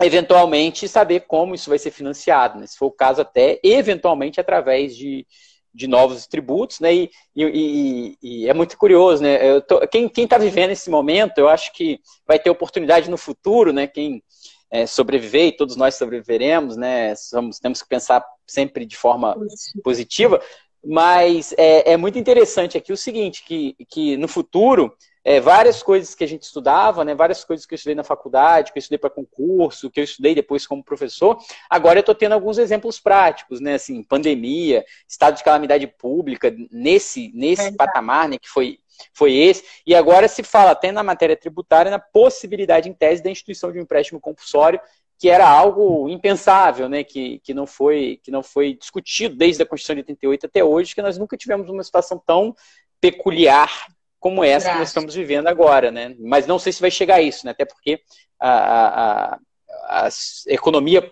eventualmente, 0.00 0.88
saber 0.88 1.20
como 1.20 1.54
isso 1.54 1.68
vai 1.68 1.78
ser 1.78 1.90
financiado. 1.90 2.58
Né? 2.58 2.66
Se 2.66 2.76
for 2.76 2.86
o 2.86 2.92
caso, 2.92 3.20
até 3.20 3.60
eventualmente 3.62 4.40
através 4.40 4.96
de, 4.96 5.26
de 5.72 5.86
novos 5.86 6.26
tributos, 6.26 6.80
né? 6.80 6.94
E, 6.94 7.10
e, 7.36 8.18
e, 8.22 8.48
é 8.48 8.54
muito 8.54 8.76
curioso, 8.76 9.22
né? 9.22 9.60
Tô, 9.60 9.86
quem 9.86 10.10
está 10.16 10.38
vivendo 10.38 10.70
esse 10.70 10.90
momento, 10.90 11.38
eu 11.38 11.48
acho 11.48 11.72
que 11.72 12.00
vai 12.26 12.38
ter 12.38 12.50
oportunidade 12.50 13.10
no 13.10 13.16
futuro, 13.16 13.72
né? 13.72 13.86
Quem 13.86 14.22
é, 14.70 14.86
sobreviver, 14.86 15.48
e 15.48 15.56
todos 15.56 15.76
nós 15.76 15.94
sobreviveremos, 15.96 16.76
né? 16.76 17.14
Somos, 17.14 17.58
temos 17.58 17.82
que 17.82 17.88
pensar 17.88 18.24
sempre 18.46 18.86
de 18.86 18.96
forma 18.96 19.36
positiva, 19.82 20.40
mas 20.84 21.52
é, 21.58 21.92
é 21.92 21.96
muito 21.96 22.18
interessante 22.18 22.78
aqui 22.78 22.92
o 22.92 22.96
seguinte, 22.96 23.44
que, 23.44 23.76
que 23.88 24.16
no 24.16 24.28
futuro 24.28 24.92
é, 25.24 25.40
várias 25.40 25.82
coisas 25.82 26.14
que 26.14 26.24
a 26.24 26.26
gente 26.26 26.42
estudava, 26.42 27.04
né, 27.04 27.14
várias 27.14 27.44
coisas 27.44 27.66
que 27.66 27.74
eu 27.74 27.76
estudei 27.76 27.94
na 27.94 28.04
faculdade, 28.04 28.72
que 28.72 28.78
eu 28.78 28.80
estudei 28.80 28.98
para 28.98 29.10
concurso, 29.10 29.90
que 29.90 30.00
eu 30.00 30.04
estudei 30.04 30.34
depois 30.34 30.66
como 30.66 30.82
professor, 30.82 31.38
agora 31.68 31.98
eu 31.98 32.00
estou 32.00 32.14
tendo 32.14 32.32
alguns 32.32 32.58
exemplos 32.58 32.98
práticos, 32.98 33.60
né, 33.60 33.74
assim, 33.74 34.02
pandemia, 34.02 34.84
estado 35.06 35.36
de 35.36 35.44
calamidade 35.44 35.86
pública, 35.86 36.54
nesse, 36.70 37.30
nesse 37.34 37.68
é 37.68 37.72
patamar, 37.72 38.28
né, 38.28 38.38
que 38.38 38.48
foi, 38.48 38.78
foi 39.12 39.34
esse, 39.34 39.64
e 39.86 39.94
agora 39.94 40.26
se 40.26 40.42
fala 40.42 40.70
até 40.70 40.90
na 40.90 41.02
matéria 41.02 41.36
tributária 41.36 41.90
na 41.90 41.98
possibilidade, 41.98 42.88
em 42.88 42.94
tese, 42.94 43.22
da 43.22 43.30
instituição 43.30 43.70
de 43.70 43.78
um 43.78 43.82
empréstimo 43.82 44.20
compulsório 44.20 44.80
que 45.18 45.28
era 45.28 45.46
algo 45.46 46.08
impensável, 46.08 46.88
né, 46.88 47.04
que, 47.04 47.40
que, 47.40 47.52
não 47.52 47.66
foi, 47.66 48.18
que 48.22 48.30
não 48.30 48.42
foi 48.42 48.72
discutido 48.72 49.36
desde 49.36 49.62
a 49.62 49.66
Constituição 49.66 49.96
de 49.96 50.00
88 50.00 50.46
até 50.46 50.64
hoje, 50.64 50.94
que 50.94 51.02
nós 51.02 51.18
nunca 51.18 51.36
tivemos 51.36 51.68
uma 51.68 51.84
situação 51.84 52.18
tão 52.24 52.56
peculiar 53.02 53.86
como 54.20 54.44
essa 54.44 54.70
que 54.70 54.78
nós 54.78 54.88
estamos 54.88 55.14
vivendo 55.14 55.48
agora, 55.48 55.90
né? 55.90 56.14
Mas 56.20 56.46
não 56.46 56.58
sei 56.58 56.72
se 56.72 56.80
vai 56.80 56.90
chegar 56.90 57.16
a 57.16 57.22
isso, 57.22 57.44
né? 57.44 57.52
Até 57.52 57.64
porque 57.64 58.00
a, 58.38 58.50
a, 58.50 59.34
a, 59.34 60.06
a 60.06 60.08
economia 60.46 61.10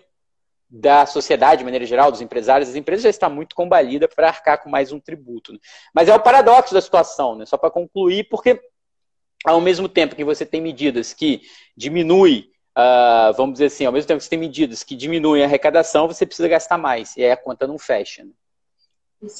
da 0.69 1.05
sociedade, 1.07 1.59
de 1.59 1.63
maneira 1.65 1.85
geral, 1.85 2.11
dos 2.11 2.21
empresários, 2.21 2.69
das 2.69 2.77
empresas 2.77 3.03
já 3.03 3.09
está 3.09 3.27
muito 3.27 3.55
combalida 3.55 4.07
para 4.07 4.27
arcar 4.27 4.61
com 4.61 4.69
mais 4.69 4.91
um 4.91 4.99
tributo. 4.99 5.51
Né? 5.51 5.59
Mas 5.93 6.07
é 6.07 6.15
o 6.15 6.19
paradoxo 6.19 6.73
da 6.73 6.81
situação, 6.81 7.35
né? 7.35 7.45
Só 7.45 7.57
para 7.57 7.71
concluir, 7.71 8.29
porque 8.29 8.61
ao 9.43 9.59
mesmo 9.59 9.89
tempo 9.89 10.15
que 10.15 10.23
você 10.23 10.45
tem 10.45 10.61
medidas 10.61 11.11
que 11.13 11.41
diminuem 11.75 12.49
uh, 12.77 13.33
vamos 13.33 13.53
dizer 13.53 13.65
assim, 13.65 13.85
ao 13.85 13.91
mesmo 13.91 14.07
tempo 14.07 14.19
que 14.19 14.23
você 14.23 14.29
tem 14.29 14.39
medidas 14.39 14.83
que 14.83 14.95
diminuem 14.95 15.43
a 15.43 15.45
arrecadação, 15.45 16.07
você 16.07 16.25
precisa 16.25 16.47
gastar 16.47 16.77
mais. 16.77 17.15
E 17.17 17.23
aí 17.23 17.31
a 17.31 17.37
conta 17.37 17.67
não 17.67 17.77
fecha. 17.77 18.23
Né? 18.23 18.31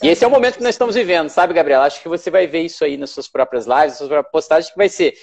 E 0.04 0.08
esse 0.08 0.24
é 0.24 0.28
o 0.28 0.32
momento 0.32 0.58
que 0.58 0.64
nós 0.64 0.76
estamos 0.76 0.96
vivendo, 0.96 1.30
sabe, 1.30 1.54
Gabriela? 1.54 1.86
Acho 1.86 2.02
que 2.02 2.10
você 2.10 2.30
vai 2.30 2.46
ver 2.48 2.64
isso 2.64 2.84
aí 2.84 2.98
nas 2.98 3.12
suas 3.12 3.28
próprias 3.28 3.66
lives, 3.66 3.88
nas 3.88 3.98
suas 3.98 4.10
próprias 4.10 4.32
postagens, 4.32 4.72
que 4.72 4.78
vai 4.78 4.90
ser, 4.90 5.14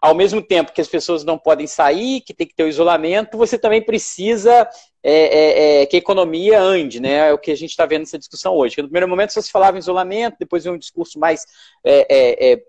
ao 0.00 0.14
mesmo 0.14 0.40
tempo 0.40 0.72
que 0.72 0.80
as 0.80 0.88
pessoas 0.88 1.24
não 1.24 1.36
podem 1.36 1.66
sair, 1.66 2.20
que 2.20 2.32
tem 2.32 2.46
que 2.46 2.54
ter 2.54 2.64
o 2.64 2.68
isolamento, 2.68 3.36
você 3.36 3.58
também 3.58 3.82
precisa 3.82 4.68
é, 5.02 5.12
é, 5.12 5.82
é, 5.82 5.86
que 5.86 5.96
a 5.96 5.98
economia 5.98 6.60
ande, 6.60 7.00
né? 7.00 7.28
É 7.28 7.32
o 7.32 7.38
que 7.38 7.50
a 7.50 7.56
gente 7.56 7.70
está 7.70 7.86
vendo 7.86 8.00
nessa 8.00 8.18
discussão 8.18 8.54
hoje. 8.54 8.76
No 8.78 8.88
primeiro 8.88 9.08
momento 9.08 9.32
só 9.32 9.40
se 9.40 9.50
falava 9.50 9.76
em 9.76 9.80
isolamento, 9.80 10.36
depois 10.38 10.64
um 10.64 10.78
discurso 10.78 11.18
mais 11.18 11.44
é, 11.84 12.52
é, 12.52 12.62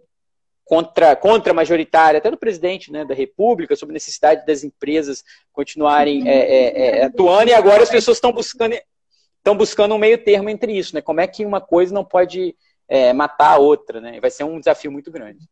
contra, 0.65 1.15
contra 1.15 1.53
majoritária, 1.53 2.17
até 2.17 2.31
do 2.31 2.37
presidente 2.37 2.91
né, 2.91 3.05
da 3.05 3.13
República, 3.13 3.75
sobre 3.75 3.93
a 3.93 3.97
necessidade 3.97 4.45
das 4.45 4.63
empresas 4.63 5.23
continuarem 5.53 6.27
é, 6.27 6.33
é, 6.33 6.99
é, 6.99 7.05
atuando, 7.05 7.51
e 7.51 7.53
agora 7.53 7.83
as 7.83 7.89
pessoas 7.89 8.17
estão 8.17 8.31
buscando, 8.31 8.75
estão 9.45 9.55
buscando 9.55 9.93
um 9.93 9.99
meio 9.99 10.17
termo 10.17 10.49
entre 10.49 10.75
isso, 10.75 10.95
né? 10.95 11.01
Como 11.01 11.21
é 11.21 11.27
que 11.27 11.45
uma 11.45 11.61
coisa 11.61 11.93
não 11.93 12.03
pode 12.03 12.57
é, 12.87 13.13
matar 13.13 13.53
a 13.53 13.57
outra, 13.59 14.01
né? 14.01 14.19
Vai 14.19 14.31
ser 14.31 14.43
um 14.43 14.57
desafio 14.57 14.91
muito 14.91 15.11
grande. 15.11 15.47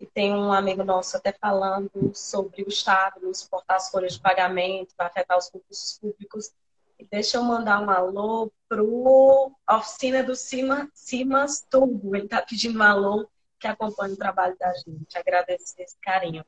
E 0.00 0.06
tem 0.06 0.32
um 0.32 0.50
amigo 0.50 0.82
nosso 0.82 1.18
até 1.18 1.32
falando 1.32 1.90
sobre 2.14 2.62
o 2.62 2.68
Estado 2.68 3.20
não 3.20 3.34
suportar 3.34 3.76
as 3.76 3.90
folhas 3.90 4.14
de 4.14 4.20
pagamento, 4.20 4.94
vai 4.96 5.06
afetar 5.06 5.36
os 5.36 5.50
concursos 5.50 5.98
públicos. 5.98 6.50
E 6.98 7.04
deixa 7.04 7.36
eu 7.36 7.42
mandar 7.42 7.78
um 7.78 7.90
alô 7.90 8.50
pro 8.66 9.52
oficina 9.70 10.22
do 10.22 10.34
Cima, 10.34 10.88
Cimas 10.94 11.60
Turbo. 11.68 12.16
Ele 12.16 12.24
está 12.24 12.40
pedindo 12.40 12.78
um 12.78 12.82
alô 12.82 13.28
que 13.60 13.66
acompanha 13.66 14.14
o 14.14 14.16
trabalho 14.16 14.56
da 14.58 14.72
gente. 14.72 15.18
Agradeço 15.18 15.74
esse 15.78 15.96
carinho. 16.00 16.42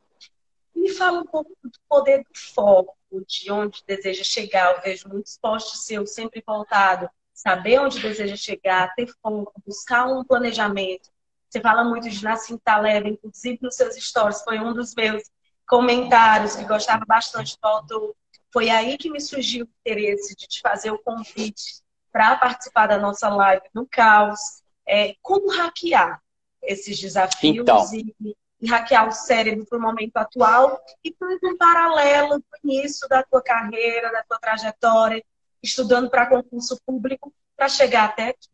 Me 0.74 0.90
fala 0.90 1.20
um 1.20 1.26
pouco 1.26 1.50
do 1.62 1.70
poder 1.88 2.18
do 2.24 2.38
foco, 2.54 2.96
de 3.26 3.50
onde 3.50 3.82
deseja 3.86 4.24
chegar. 4.24 4.74
Eu 4.74 4.82
vejo 4.82 5.08
muitos 5.08 5.38
posts 5.38 5.84
seus 5.84 6.12
sempre 6.12 6.42
voltado, 6.46 7.08
saber 7.32 7.78
onde 7.80 8.00
deseja 8.00 8.36
chegar, 8.36 8.94
ter 8.94 9.08
foco, 9.22 9.52
buscar 9.66 10.06
um 10.06 10.24
planejamento. 10.24 11.10
Você 11.48 11.60
fala 11.60 11.84
muito 11.84 12.10
de 12.10 12.22
Nassim 12.22 12.58
Taleb, 12.58 13.08
inclusive 13.08 13.58
nos 13.62 13.76
seus 13.76 13.94
stories, 13.96 14.42
foi 14.42 14.58
um 14.58 14.72
dos 14.72 14.94
meus 14.94 15.22
comentários 15.66 16.56
que 16.56 16.64
gostava 16.64 17.04
bastante 17.06 17.56
do 17.60 17.66
autor. 17.66 18.14
Foi 18.52 18.70
aí 18.70 18.98
que 18.98 19.10
me 19.10 19.20
surgiu 19.20 19.64
o 19.64 19.68
interesse 19.80 20.34
de 20.34 20.46
te 20.46 20.60
fazer 20.60 20.90
o 20.90 20.98
convite 20.98 21.82
para 22.12 22.36
participar 22.36 22.86
da 22.86 22.98
nossa 22.98 23.28
live 23.28 23.64
no 23.72 23.86
Caos. 23.86 24.40
É, 24.86 25.14
como 25.22 25.50
hackear? 25.50 26.20
esses 26.66 26.98
desafios 26.98 27.56
então. 27.56 27.94
e, 27.94 28.36
e, 28.64 28.68
hackear 28.68 29.08
o 29.08 29.12
cérebro 29.12 29.66
para 29.66 29.78
o 29.78 29.82
momento 29.82 30.16
atual 30.16 30.80
e 31.04 31.12
para 31.12 31.28
um 31.28 31.56
paralelo 31.56 32.42
com 32.50 32.70
isso 32.70 33.06
da 33.08 33.22
tua 33.22 33.42
carreira, 33.42 34.10
da 34.10 34.22
tua 34.24 34.38
trajetória, 34.38 35.22
estudando 35.62 36.10
para 36.10 36.26
concurso 36.26 36.80
público 36.84 37.32
para 37.56 37.68
chegar 37.68 38.04
até 38.06 38.28
aqui. 38.28 38.48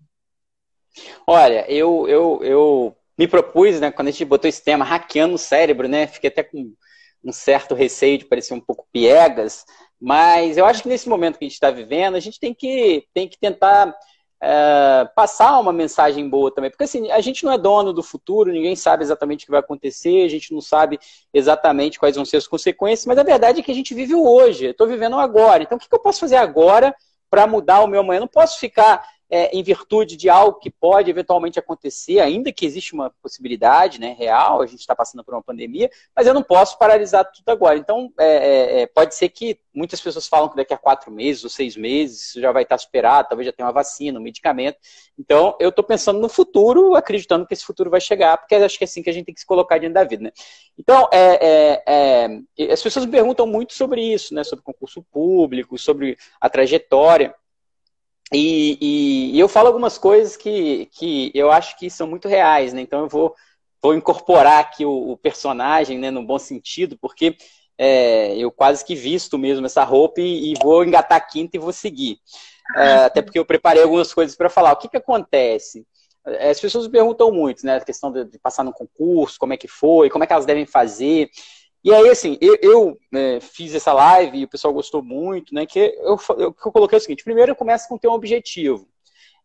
Olha, 1.26 1.64
eu, 1.70 2.08
eu, 2.08 2.40
eu 2.42 2.96
me 3.16 3.28
propus, 3.28 3.80
né, 3.80 3.90
quando 3.90 4.08
a 4.08 4.10
gente 4.10 4.24
botou 4.24 4.48
esse 4.48 4.62
tema, 4.62 4.84
hackeando 4.84 5.34
o 5.34 5.38
cérebro, 5.38 5.88
né, 5.88 6.06
fiquei 6.06 6.28
até 6.28 6.42
com 6.42 6.74
um 7.22 7.32
certo 7.32 7.74
receio 7.74 8.18
de 8.18 8.24
parecer 8.24 8.54
um 8.54 8.60
pouco 8.60 8.88
piegas, 8.90 9.64
mas 10.00 10.56
eu 10.56 10.64
acho 10.64 10.82
que 10.82 10.88
nesse 10.88 11.08
momento 11.08 11.38
que 11.38 11.44
a 11.44 11.48
gente 11.48 11.54
está 11.54 11.70
vivendo, 11.70 12.16
a 12.16 12.20
gente 12.20 12.40
tem 12.40 12.54
que, 12.54 13.06
tem 13.12 13.28
que 13.28 13.38
tentar 13.38 13.94
é, 14.42 15.08
passar 15.14 15.58
uma 15.60 15.72
mensagem 15.72 16.28
boa 16.28 16.52
também. 16.52 16.70
Porque 16.70 16.84
assim, 16.84 17.10
a 17.10 17.20
gente 17.20 17.44
não 17.44 17.52
é 17.52 17.58
dono 17.58 17.92
do 17.92 18.02
futuro, 18.02 18.50
ninguém 18.50 18.74
sabe 18.74 19.02
exatamente 19.02 19.42
o 19.42 19.46
que 19.46 19.50
vai 19.50 19.60
acontecer, 19.60 20.24
a 20.24 20.28
gente 20.28 20.52
não 20.52 20.60
sabe 20.60 20.98
exatamente 21.32 21.98
quais 21.98 22.16
vão 22.16 22.24
ser 22.24 22.38
as 22.38 22.46
consequências, 22.46 23.06
mas 23.06 23.18
a 23.18 23.22
verdade 23.22 23.60
é 23.60 23.62
que 23.62 23.70
a 23.70 23.74
gente 23.74 23.94
vive 23.94 24.14
hoje, 24.14 24.66
eu 24.66 24.70
estou 24.70 24.86
vivendo 24.86 25.18
agora. 25.18 25.62
Então, 25.62 25.76
o 25.76 25.80
que, 25.80 25.88
que 25.88 25.94
eu 25.94 26.00
posso 26.00 26.20
fazer 26.20 26.36
agora 26.36 26.94
para 27.28 27.46
mudar 27.46 27.80
o 27.80 27.86
meu 27.86 28.00
amanhã? 28.00 28.18
Eu 28.18 28.22
não 28.22 28.28
posso 28.28 28.58
ficar 28.58 29.06
é, 29.30 29.56
em 29.56 29.62
virtude 29.62 30.16
de 30.16 30.28
algo 30.28 30.58
que 30.58 30.70
pode 30.70 31.08
eventualmente 31.08 31.58
acontecer, 31.58 32.18
ainda 32.18 32.52
que 32.52 32.66
existe 32.66 32.92
uma 32.92 33.10
possibilidade 33.22 34.00
né, 34.00 34.14
real, 34.18 34.60
a 34.60 34.66
gente 34.66 34.80
está 34.80 34.94
passando 34.94 35.22
por 35.22 35.34
uma 35.34 35.42
pandemia, 35.42 35.88
mas 36.14 36.26
eu 36.26 36.34
não 36.34 36.42
posso 36.42 36.76
paralisar 36.76 37.30
tudo 37.30 37.48
agora. 37.48 37.78
Então, 37.78 38.12
é, 38.18 38.26
é, 38.26 38.80
é, 38.82 38.86
pode 38.86 39.14
ser 39.14 39.28
que 39.28 39.58
muitas 39.72 40.00
pessoas 40.00 40.26
falam 40.26 40.48
que 40.48 40.56
daqui 40.56 40.74
a 40.74 40.78
quatro 40.78 41.12
meses 41.12 41.44
ou 41.44 41.50
seis 41.50 41.76
meses 41.76 42.30
isso 42.30 42.40
já 42.40 42.50
vai 42.50 42.64
estar 42.64 42.76
superado, 42.76 43.28
talvez 43.28 43.46
já 43.46 43.52
tenha 43.52 43.66
uma 43.66 43.72
vacina, 43.72 44.18
um 44.18 44.22
medicamento. 44.22 44.78
Então, 45.16 45.56
eu 45.60 45.68
estou 45.68 45.84
pensando 45.84 46.18
no 46.18 46.28
futuro, 46.28 46.96
acreditando 46.96 47.46
que 47.46 47.54
esse 47.54 47.64
futuro 47.64 47.88
vai 47.88 48.00
chegar, 48.00 48.36
porque 48.36 48.56
acho 48.56 48.76
que 48.76 48.84
é 48.84 48.86
assim 48.86 49.02
que 49.02 49.10
a 49.10 49.12
gente 49.12 49.26
tem 49.26 49.34
que 49.34 49.40
se 49.40 49.46
colocar 49.46 49.78
diante 49.78 49.92
da 49.92 50.02
vida. 50.02 50.24
Né? 50.24 50.32
Então, 50.76 51.08
é, 51.12 51.82
é, 51.86 52.72
as 52.72 52.82
pessoas 52.82 53.04
me 53.04 53.12
perguntam 53.12 53.46
muito 53.46 53.74
sobre 53.74 54.02
isso, 54.02 54.34
né, 54.34 54.42
sobre 54.42 54.64
concurso 54.64 55.04
público, 55.12 55.78
sobre 55.78 56.16
a 56.40 56.48
trajetória. 56.48 57.34
E, 58.32 58.78
e, 58.80 59.36
e, 59.36 59.40
eu 59.40 59.48
falo 59.48 59.68
algumas 59.68 59.98
coisas 59.98 60.36
que, 60.36 60.86
que 60.92 61.32
eu 61.34 61.50
acho 61.50 61.76
que 61.76 61.90
são 61.90 62.06
muito 62.06 62.28
reais, 62.28 62.72
né? 62.72 62.80
Então 62.80 63.00
eu 63.00 63.08
vou, 63.08 63.34
vou 63.82 63.94
incorporar 63.94 64.60
aqui 64.60 64.84
o, 64.84 65.10
o 65.10 65.16
personagem, 65.16 65.98
né, 65.98 66.10
no 66.10 66.24
bom 66.24 66.38
sentido, 66.38 66.96
porque 67.00 67.36
é, 67.76 68.36
eu 68.36 68.50
quase 68.52 68.84
que 68.84 68.94
visto 68.94 69.36
mesmo 69.38 69.66
essa 69.66 69.82
roupa 69.82 70.20
e, 70.20 70.52
e 70.52 70.54
vou 70.62 70.84
engatar 70.84 71.18
a 71.18 71.20
quinta 71.20 71.56
e 71.56 71.60
vou 71.60 71.72
seguir. 71.72 72.18
É, 72.76 73.04
até 73.06 73.20
porque 73.22 73.38
eu 73.38 73.44
preparei 73.44 73.82
algumas 73.82 74.14
coisas 74.14 74.36
para 74.36 74.48
falar. 74.48 74.72
O 74.72 74.76
que, 74.76 74.88
que 74.88 74.96
acontece? 74.96 75.84
As 76.48 76.60
pessoas 76.60 76.86
me 76.86 76.92
perguntam 76.92 77.32
muito, 77.32 77.64
né? 77.64 77.76
A 77.76 77.80
questão 77.80 78.12
de, 78.12 78.24
de 78.24 78.38
passar 78.38 78.62
no 78.62 78.72
concurso, 78.72 79.38
como 79.38 79.54
é 79.54 79.56
que 79.56 79.66
foi, 79.66 80.10
como 80.10 80.22
é 80.22 80.26
que 80.26 80.32
elas 80.32 80.46
devem 80.46 80.66
fazer. 80.66 81.30
E 81.82 81.94
aí, 81.94 82.10
assim, 82.10 82.36
eu, 82.40 82.58
eu 82.60 82.98
né, 83.10 83.40
fiz 83.40 83.74
essa 83.74 83.92
live 83.92 84.38
e 84.38 84.44
o 84.44 84.48
pessoal 84.48 84.74
gostou 84.74 85.02
muito, 85.02 85.54
né? 85.54 85.64
Que 85.64 85.94
eu, 85.98 86.18
eu, 86.30 86.36
eu 86.38 86.52
coloquei 86.54 86.98
o 86.98 87.00
seguinte: 87.00 87.24
primeiro, 87.24 87.52
eu 87.52 87.56
começo 87.56 87.88
com 87.88 87.96
ter 87.96 88.08
um 88.08 88.12
objetivo. 88.12 88.86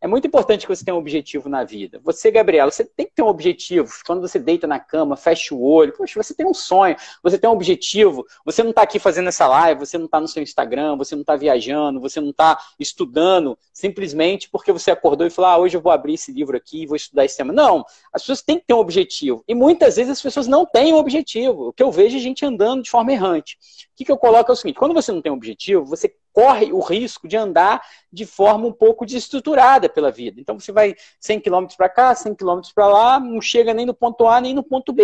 É 0.00 0.06
muito 0.06 0.26
importante 0.26 0.66
que 0.66 0.74
você 0.74 0.84
tenha 0.84 0.94
um 0.94 0.98
objetivo 0.98 1.48
na 1.48 1.64
vida. 1.64 2.00
Você, 2.04 2.30
Gabriela, 2.30 2.70
você 2.70 2.84
tem 2.84 3.06
que 3.06 3.14
ter 3.14 3.22
um 3.22 3.28
objetivo. 3.28 3.90
Quando 4.06 4.20
você 4.20 4.38
deita 4.38 4.66
na 4.66 4.78
cama, 4.78 5.16
fecha 5.16 5.54
o 5.54 5.62
olho, 5.62 5.92
poxa, 5.92 6.22
você 6.22 6.34
tem 6.34 6.46
um 6.46 6.54
sonho, 6.54 6.96
você 7.22 7.38
tem 7.38 7.48
um 7.48 7.52
objetivo. 7.52 8.26
Você 8.44 8.62
não 8.62 8.70
está 8.70 8.82
aqui 8.82 8.98
fazendo 8.98 9.28
essa 9.28 9.46
live, 9.46 9.80
você 9.80 9.98
não 9.98 10.06
está 10.06 10.20
no 10.20 10.28
seu 10.28 10.42
Instagram, 10.42 10.96
você 10.96 11.14
não 11.14 11.22
está 11.22 11.36
viajando, 11.36 12.00
você 12.00 12.20
não 12.20 12.30
está 12.30 12.58
estudando 12.78 13.58
simplesmente 13.72 14.48
porque 14.50 14.72
você 14.72 14.90
acordou 14.90 15.26
e 15.26 15.30
falou: 15.30 15.50
ah, 15.50 15.58
hoje 15.58 15.76
eu 15.76 15.80
vou 15.80 15.92
abrir 15.92 16.14
esse 16.14 16.32
livro 16.32 16.56
aqui 16.56 16.82
e 16.82 16.86
vou 16.86 16.96
estudar 16.96 17.24
esse 17.24 17.36
tema. 17.36 17.52
Não, 17.52 17.84
as 18.12 18.22
pessoas 18.22 18.42
têm 18.42 18.58
que 18.58 18.66
ter 18.66 18.74
um 18.74 18.78
objetivo. 18.78 19.44
E 19.48 19.54
muitas 19.54 19.96
vezes 19.96 20.12
as 20.12 20.22
pessoas 20.22 20.46
não 20.46 20.66
têm 20.66 20.92
um 20.92 20.96
objetivo. 20.96 21.68
O 21.68 21.72
que 21.72 21.82
eu 21.82 21.90
vejo 21.90 22.16
é 22.16 22.20
gente 22.20 22.44
andando 22.44 22.82
de 22.82 22.90
forma 22.90 23.12
errante. 23.12 23.56
O 23.92 23.96
que, 23.96 24.04
que 24.04 24.12
eu 24.12 24.18
coloco 24.18 24.50
é 24.50 24.52
o 24.52 24.56
seguinte: 24.56 24.78
quando 24.78 24.94
você 24.94 25.10
não 25.12 25.22
tem 25.22 25.32
um 25.32 25.36
objetivo, 25.36 25.84
você 25.84 26.14
corre 26.36 26.70
o 26.70 26.80
risco 26.80 27.26
de 27.26 27.34
andar 27.34 27.80
de 28.12 28.26
forma 28.26 28.66
um 28.66 28.72
pouco 28.72 29.06
desestruturada 29.06 29.88
pela 29.88 30.10
vida. 30.10 30.38
Então 30.38 30.60
você 30.60 30.70
vai 30.70 30.94
100 31.18 31.40
km 31.40 31.66
para 31.74 31.88
cá, 31.88 32.14
100 32.14 32.34
km 32.34 32.60
para 32.74 32.86
lá, 32.86 33.18
não 33.18 33.40
chega 33.40 33.72
nem 33.72 33.86
no 33.86 33.94
ponto 33.94 34.26
A 34.26 34.38
nem 34.38 34.52
no 34.52 34.62
ponto 34.62 34.92
B. 34.92 35.02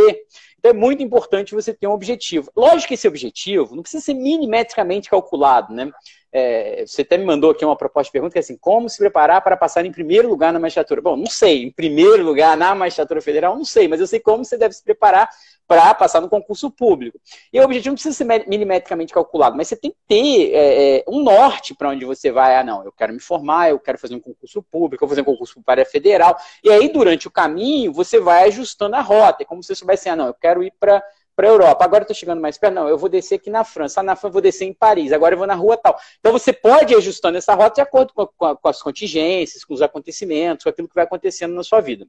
Então 0.62 0.70
é 0.70 0.74
muito 0.74 1.02
importante 1.02 1.56
você 1.56 1.74
ter 1.74 1.88
um 1.88 1.92
objetivo. 1.92 2.48
Lógico 2.56 2.88
que 2.88 2.94
esse 2.94 3.08
objetivo 3.08 3.74
não 3.74 3.82
precisa 3.82 4.04
ser 4.04 4.14
milimetricamente 4.14 5.10
calculado, 5.10 5.74
né? 5.74 5.90
É, 6.34 6.84
você 6.86 7.02
até 7.02 7.18
me 7.18 7.26
mandou 7.26 7.50
aqui 7.50 7.62
uma 7.62 7.76
proposta 7.76 8.08
de 8.08 8.12
pergunta 8.12 8.32
que 8.32 8.38
é 8.38 8.40
assim, 8.40 8.56
como 8.56 8.88
se 8.88 8.96
preparar 8.96 9.42
para 9.42 9.54
passar 9.54 9.84
em 9.84 9.92
primeiro 9.92 10.28
lugar 10.28 10.50
na 10.52 10.60
magistratura? 10.60 11.02
Bom, 11.02 11.16
não 11.16 11.26
sei, 11.26 11.64
em 11.64 11.70
primeiro 11.70 12.24
lugar 12.24 12.56
na 12.56 12.74
magistratura 12.74 13.20
federal, 13.20 13.54
não 13.54 13.66
sei, 13.66 13.86
mas 13.86 14.00
eu 14.00 14.06
sei 14.06 14.18
como 14.18 14.42
você 14.44 14.56
deve 14.56 14.72
se 14.72 14.82
preparar 14.82 15.28
para 15.66 15.94
passar 15.94 16.20
no 16.20 16.28
concurso 16.28 16.70
público. 16.70 17.18
E 17.52 17.58
o 17.58 17.64
objetivo 17.64 17.90
não 17.90 17.94
precisa 17.94 18.14
ser 18.14 18.46
milimetricamente 18.46 19.12
calculado, 19.12 19.56
mas 19.56 19.68
você 19.68 19.76
tem 19.76 19.90
que 19.90 19.96
ter 20.06 20.52
é, 20.52 20.98
é 20.98 21.04
um 21.08 21.22
norte 21.22 21.74
para 21.74 21.90
onde 21.90 22.04
você 22.04 22.30
vai. 22.30 22.56
Ah, 22.56 22.64
não, 22.64 22.84
eu 22.84 22.92
quero 22.92 23.12
me 23.12 23.20
formar, 23.20 23.70
eu 23.70 23.78
quero 23.78 23.98
fazer 23.98 24.14
um 24.14 24.20
concurso 24.20 24.62
público, 24.62 25.02
eu 25.02 25.08
vou 25.08 25.14
fazer 25.14 25.22
um 25.22 25.32
concurso 25.32 25.62
para 25.62 25.82
a 25.82 25.86
federal. 25.86 26.36
E 26.62 26.70
aí, 26.70 26.88
durante 26.90 27.26
o 27.26 27.30
caminho, 27.30 27.92
você 27.92 28.20
vai 28.20 28.48
ajustando 28.48 28.96
a 28.96 29.00
rota. 29.00 29.42
É 29.42 29.46
como 29.46 29.62
se 29.62 29.68
você 29.68 29.76
soubesse, 29.76 30.08
ah, 30.08 30.16
não, 30.16 30.26
eu 30.26 30.34
quero 30.34 30.51
ir 30.60 30.72
para 30.80 31.02
para 31.34 31.48
a 31.48 31.50
Europa. 31.50 31.84
Agora 31.84 32.02
estou 32.02 32.14
chegando 32.14 32.40
mais 32.40 32.58
perto. 32.58 32.74
Não, 32.74 32.88
eu 32.88 32.98
vou 32.98 33.08
descer 33.08 33.36
aqui 33.36 33.50
na 33.50 33.64
França. 33.64 34.00
Ah, 34.00 34.02
na 34.02 34.14
França 34.14 34.32
vou 34.32 34.42
descer 34.42 34.66
em 34.66 34.74
Paris. 34.74 35.12
Agora 35.12 35.34
eu 35.34 35.38
vou 35.38 35.46
na 35.46 35.54
rua 35.54 35.76
tal. 35.76 35.98
Então 36.20 36.32
você 36.32 36.52
pode 36.52 36.92
ir 36.92 36.96
ajustando 36.96 37.38
essa 37.38 37.54
rota 37.54 37.76
de 37.76 37.80
acordo 37.80 38.12
com, 38.12 38.26
com 38.26 38.68
as 38.68 38.82
contingências, 38.82 39.64
com 39.64 39.74
os 39.74 39.82
acontecimentos, 39.82 40.64
com 40.64 40.70
aquilo 40.70 40.88
que 40.88 40.94
vai 40.94 41.04
acontecendo 41.04 41.54
na 41.54 41.62
sua 41.62 41.80
vida. 41.80 42.06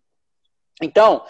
Então, 0.81 1.25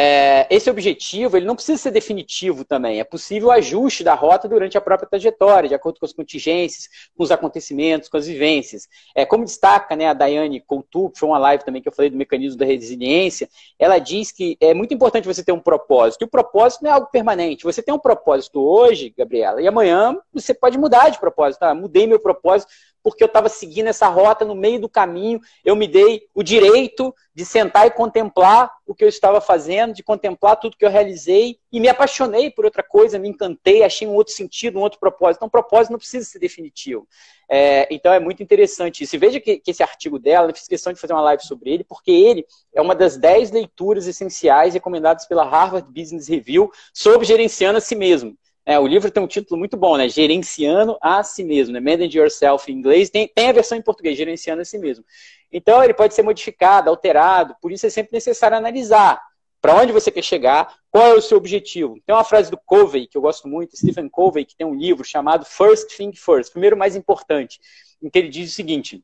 é, 0.00 0.46
esse 0.48 0.70
objetivo 0.70 1.36
ele 1.36 1.44
não 1.44 1.56
precisa 1.56 1.76
ser 1.76 1.90
definitivo 1.90 2.64
também. 2.64 3.00
É 3.00 3.04
possível 3.04 3.50
ajuste 3.50 4.04
da 4.04 4.14
rota 4.14 4.48
durante 4.48 4.78
a 4.78 4.80
própria 4.80 5.08
trajetória, 5.08 5.68
de 5.68 5.74
acordo 5.74 5.98
com 5.98 6.06
as 6.06 6.12
contingências, 6.12 6.88
com 7.16 7.24
os 7.24 7.32
acontecimentos, 7.32 8.08
com 8.08 8.16
as 8.16 8.28
vivências. 8.28 8.86
É, 9.12 9.26
como 9.26 9.44
destaca 9.44 9.96
né, 9.96 10.06
a 10.06 10.12
Daiane 10.12 10.60
Coutu, 10.60 11.10
que 11.10 11.18
foi 11.18 11.28
uma 11.28 11.38
live 11.38 11.64
também 11.64 11.82
que 11.82 11.88
eu 11.88 11.92
falei 11.92 12.12
do 12.12 12.16
mecanismo 12.16 12.56
da 12.56 12.64
resiliência, 12.64 13.48
ela 13.76 13.98
diz 13.98 14.30
que 14.30 14.56
é 14.60 14.72
muito 14.72 14.94
importante 14.94 15.26
você 15.26 15.42
ter 15.42 15.50
um 15.50 15.58
propósito. 15.58 16.22
E 16.22 16.26
o 16.26 16.30
propósito 16.30 16.84
não 16.84 16.90
é 16.92 16.94
algo 16.94 17.08
permanente. 17.10 17.64
Você 17.64 17.82
tem 17.82 17.92
um 17.92 17.98
propósito 17.98 18.60
hoje, 18.60 19.12
Gabriela, 19.18 19.60
e 19.60 19.66
amanhã 19.66 20.16
você 20.32 20.54
pode 20.54 20.78
mudar 20.78 21.08
de 21.08 21.18
propósito. 21.18 21.64
Ah, 21.64 21.74
mudei 21.74 22.06
meu 22.06 22.20
propósito 22.20 22.70
porque 23.02 23.22
eu 23.22 23.26
estava 23.26 23.48
seguindo 23.48 23.88
essa 23.88 24.08
rota 24.08 24.44
no 24.44 24.54
meio 24.54 24.80
do 24.80 24.88
caminho, 24.88 25.40
eu 25.64 25.76
me 25.76 25.86
dei 25.86 26.22
o 26.34 26.42
direito 26.42 27.14
de 27.34 27.44
sentar 27.44 27.86
e 27.86 27.90
contemplar 27.90 28.70
o 28.84 28.94
que 28.94 29.04
eu 29.04 29.08
estava 29.08 29.40
fazendo, 29.40 29.94
de 29.94 30.02
contemplar 30.02 30.56
tudo 30.56 30.76
que 30.76 30.84
eu 30.84 30.90
realizei 30.90 31.58
e 31.70 31.78
me 31.78 31.88
apaixonei 31.88 32.50
por 32.50 32.64
outra 32.64 32.82
coisa, 32.82 33.18
me 33.18 33.28
encantei, 33.28 33.84
achei 33.84 34.08
um 34.08 34.14
outro 34.14 34.32
sentido, 34.32 34.78
um 34.78 34.82
outro 34.82 34.98
propósito. 34.98 35.38
Então, 35.38 35.48
propósito 35.48 35.92
não 35.92 35.98
precisa 35.98 36.24
ser 36.24 36.38
definitivo. 36.38 37.06
É, 37.48 37.86
então, 37.94 38.12
é 38.12 38.18
muito 38.18 38.42
interessante 38.42 39.04
isso. 39.04 39.14
E 39.14 39.18
veja 39.18 39.38
que, 39.38 39.58
que, 39.58 39.70
esse 39.70 39.82
artigo 39.82 40.18
dela, 40.18 40.50
eu 40.50 40.54
fiz 40.54 40.66
questão 40.66 40.92
de 40.92 40.98
fazer 40.98 41.12
uma 41.12 41.22
live 41.22 41.42
sobre 41.44 41.70
ele, 41.70 41.84
porque 41.84 42.10
ele 42.10 42.44
é 42.74 42.82
uma 42.82 42.94
das 42.94 43.16
dez 43.16 43.50
leituras 43.50 44.06
essenciais 44.06 44.74
recomendadas 44.74 45.26
pela 45.26 45.44
Harvard 45.44 45.88
Business 45.92 46.26
Review 46.28 46.70
sobre 46.92 47.26
gerenciando 47.26 47.78
a 47.78 47.80
si 47.80 47.94
mesmo. 47.94 48.36
É, 48.68 48.78
o 48.78 48.86
livro 48.86 49.10
tem 49.10 49.22
um 49.22 49.26
título 49.26 49.58
muito 49.58 49.78
bom, 49.78 49.96
né? 49.96 50.10
Gerenciando 50.10 50.98
a 51.00 51.22
si 51.22 51.42
mesmo, 51.42 51.72
né? 51.72 51.80
Manage 51.80 52.18
Yourself 52.18 52.70
em 52.70 52.74
inglês. 52.74 53.08
Tem, 53.08 53.26
tem 53.26 53.48
a 53.48 53.52
versão 53.52 53.78
em 53.78 53.80
português, 53.80 54.14
Gerenciando 54.14 54.60
a 54.60 54.64
si 54.66 54.76
mesmo. 54.76 55.02
Então, 55.50 55.82
ele 55.82 55.94
pode 55.94 56.12
ser 56.12 56.22
modificado, 56.22 56.90
alterado, 56.90 57.56
por 57.62 57.72
isso 57.72 57.86
é 57.86 57.88
sempre 57.88 58.12
necessário 58.12 58.58
analisar 58.58 59.22
para 59.58 59.74
onde 59.74 59.90
você 59.90 60.10
quer 60.10 60.22
chegar, 60.22 60.76
qual 60.90 61.06
é 61.06 61.14
o 61.14 61.22
seu 61.22 61.38
objetivo. 61.38 61.98
Tem 62.04 62.14
uma 62.14 62.24
frase 62.24 62.50
do 62.50 62.58
Covey, 62.58 63.06
que 63.06 63.16
eu 63.16 63.22
gosto 63.22 63.48
muito, 63.48 63.74
Stephen 63.74 64.06
Covey, 64.06 64.44
que 64.44 64.54
tem 64.54 64.66
um 64.66 64.74
livro 64.74 65.02
chamado 65.02 65.46
First 65.46 65.96
Thing 65.96 66.12
First, 66.12 66.52
primeiro 66.52 66.76
mais 66.76 66.94
importante, 66.94 67.58
em 68.02 68.10
que 68.10 68.18
ele 68.18 68.28
diz 68.28 68.50
o 68.50 68.54
seguinte: 68.54 69.02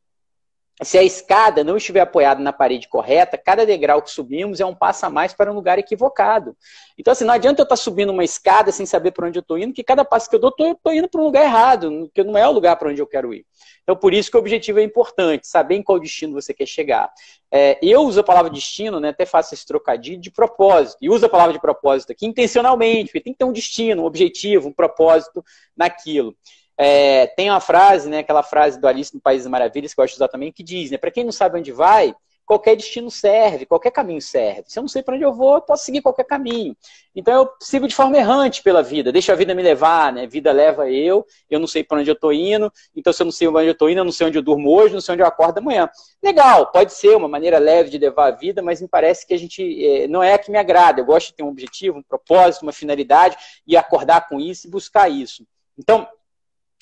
se 0.83 0.99
a 0.99 1.03
escada 1.05 1.63
não 1.63 1.77
estiver 1.77 2.01
apoiada 2.01 2.43
na 2.43 2.53
parede 2.53 2.89
correta, 2.89 3.39
cada 3.39 3.65
degrau 3.65 4.03
que 4.03 4.11
subimos 4.11 4.59
é 4.59 4.67
um 4.67 4.75
passo 4.75 5.07
a 5.07 5.11
mais 5.11 5.33
para 5.33 5.51
um 5.51 5.55
lugar 5.55 5.79
equivocado. 5.79 6.57
Então, 6.99 7.13
assim, 7.13 7.25
não 7.25 7.33
adianta 7.35 7.63
eu 7.63 7.65
estar 7.65 7.77
subindo 7.77 8.11
uma 8.11 8.25
escada 8.25 8.73
sem 8.73 8.85
saber 8.85 9.13
para 9.13 9.29
onde 9.29 9.39
eu 9.39 9.43
estou 9.43 9.57
indo, 9.57 9.73
que 9.73 9.85
cada 9.85 10.05
passo 10.05 10.29
que 10.29 10.35
eu 10.35 10.41
dou, 10.41 10.53
eu 10.59 10.73
estou 10.73 10.93
indo 10.93 11.09
para 11.09 11.21
um 11.21 11.25
lugar 11.25 11.45
errado, 11.45 12.11
que 12.13 12.25
não 12.25 12.37
é 12.37 12.47
o 12.49 12.51
lugar 12.51 12.75
para 12.77 12.89
onde 12.89 13.01
eu 13.01 13.07
quero 13.07 13.33
ir. 13.33 13.47
Então, 13.85 13.95
por 13.95 14.13
isso 14.13 14.31
que 14.31 14.37
o 14.37 14.41
objetivo 14.41 14.81
é 14.81 14.83
importante, 14.83 15.47
saber 15.47 15.77
em 15.77 15.83
qual 15.83 16.01
destino 16.01 16.33
você 16.33 16.53
quer 16.53 16.67
chegar. 16.67 17.13
É, 17.53 17.79
eu 17.81 18.01
uso 18.01 18.19
a 18.19 18.25
palavra 18.25 18.51
destino, 18.51 18.99
né, 18.99 19.11
até 19.11 19.25
faço 19.25 19.55
esse 19.55 19.65
trocadilho 19.65 20.21
de 20.21 20.31
propósito, 20.31 20.99
e 21.01 21.09
uso 21.09 21.25
a 21.25 21.29
palavra 21.29 21.53
de 21.53 21.61
propósito 21.61 22.11
aqui 22.11 22.27
intencionalmente, 22.27 23.07
porque 23.07 23.21
tem 23.21 23.33
que 23.33 23.39
ter 23.39 23.45
um 23.45 23.53
destino, 23.53 24.03
um 24.03 24.07
objetivo, 24.07 24.69
um 24.69 24.73
propósito 24.73 25.45
naquilo. 25.77 26.35
É, 26.77 27.27
tem 27.29 27.51
uma 27.51 27.61
frase, 27.61 28.09
né, 28.09 28.19
aquela 28.19 28.43
frase 28.43 28.81
do 28.81 28.89
Alice 28.89 29.15
no 29.15 29.21
País 29.21 29.43
das 29.43 29.51
Maravilhas, 29.51 29.95
que 29.95 30.01
eu 30.01 30.05
acho 30.05 30.15
de 30.15 30.19
usar 30.19 30.29
também, 30.29 30.53
que 30.53 30.63
diz, 30.63 30.91
né, 30.91 30.99
para 30.99 31.11
quem 31.11 31.25
não 31.25 31.33
sabe 31.33 31.59
onde 31.59 31.71
vai, 31.71 32.15
qualquer 32.45 32.77
destino 32.77 33.11
serve, 33.11 33.67
qualquer 33.67 33.91
caminho 33.91 34.21
serve. 34.21 34.65
Se 34.67 34.79
eu 34.79 34.83
não 34.83 34.89
sei 34.89 35.03
para 35.03 35.15
onde 35.15 35.25
eu 35.25 35.33
vou, 35.33 35.55
eu 35.55 35.61
posso 35.63 35.85
seguir 35.85 36.03
qualquer 36.03 36.25
caminho. 36.25 36.77
Então 37.15 37.33
eu 37.35 37.51
sigo 37.61 37.89
de 37.89 37.95
forma 37.95 38.17
errante 38.17 38.63
pela 38.63 38.83
vida, 38.83 39.11
deixa 39.11 39.33
a 39.33 39.37
vida 39.37 39.55
me 39.55 39.63
levar, 39.63 40.13
né? 40.13 40.27
Vida 40.27 40.53
leva 40.53 40.91
eu, 40.91 41.25
eu 41.49 41.59
não 41.59 41.67
sei 41.67 41.83
para 41.83 42.01
onde 42.01 42.11
eu 42.11 42.15
estou 42.15 42.33
indo, 42.33 42.73
então 42.95 43.13
se 43.13 43.23
eu 43.23 43.25
não 43.25 43.33
sei 43.33 43.49
onde 43.49 43.67
eu 43.67 43.73
estou 43.73 43.89
indo, 43.89 44.01
eu 44.01 44.05
não 44.05 44.13
sei 44.13 44.27
onde 44.27 44.39
eu 44.39 44.43
durmo 44.43 44.71
hoje, 44.71 44.95
não 44.95 45.01
sei 45.01 45.15
onde 45.15 45.23
eu 45.23 45.27
acordo 45.27 45.59
amanhã. 45.59 45.89
Legal, 46.23 46.71
pode 46.71 46.93
ser 46.93 47.17
uma 47.17 47.29
maneira 47.29 47.59
leve 47.59 47.91
de 47.91 47.99
levar 47.99 48.29
a 48.29 48.31
vida, 48.31 48.61
mas 48.63 48.83
me 48.83 48.89
parece 48.89 49.27
que 49.27 49.33
a 49.33 49.39
gente 49.39 49.85
é, 49.85 50.09
não 50.09 50.23
é 50.23 50.35
a 50.35 50.39
que 50.39 50.51
me 50.51 50.59
agrada. 50.59 51.01
Eu 51.01 51.07
gosto 51.07 51.29
de 51.29 51.37
ter 51.37 51.43
um 51.43 51.49
objetivo, 51.49 51.99
um 51.99 52.03
propósito, 52.03 52.63
uma 52.63 52.73
finalidade 52.73 53.37
e 53.67 53.77
acordar 53.77 54.29
com 54.29 54.39
isso 54.39 54.67
e 54.67 54.71
buscar 54.71 55.09
isso. 55.09 55.47
Então, 55.79 56.07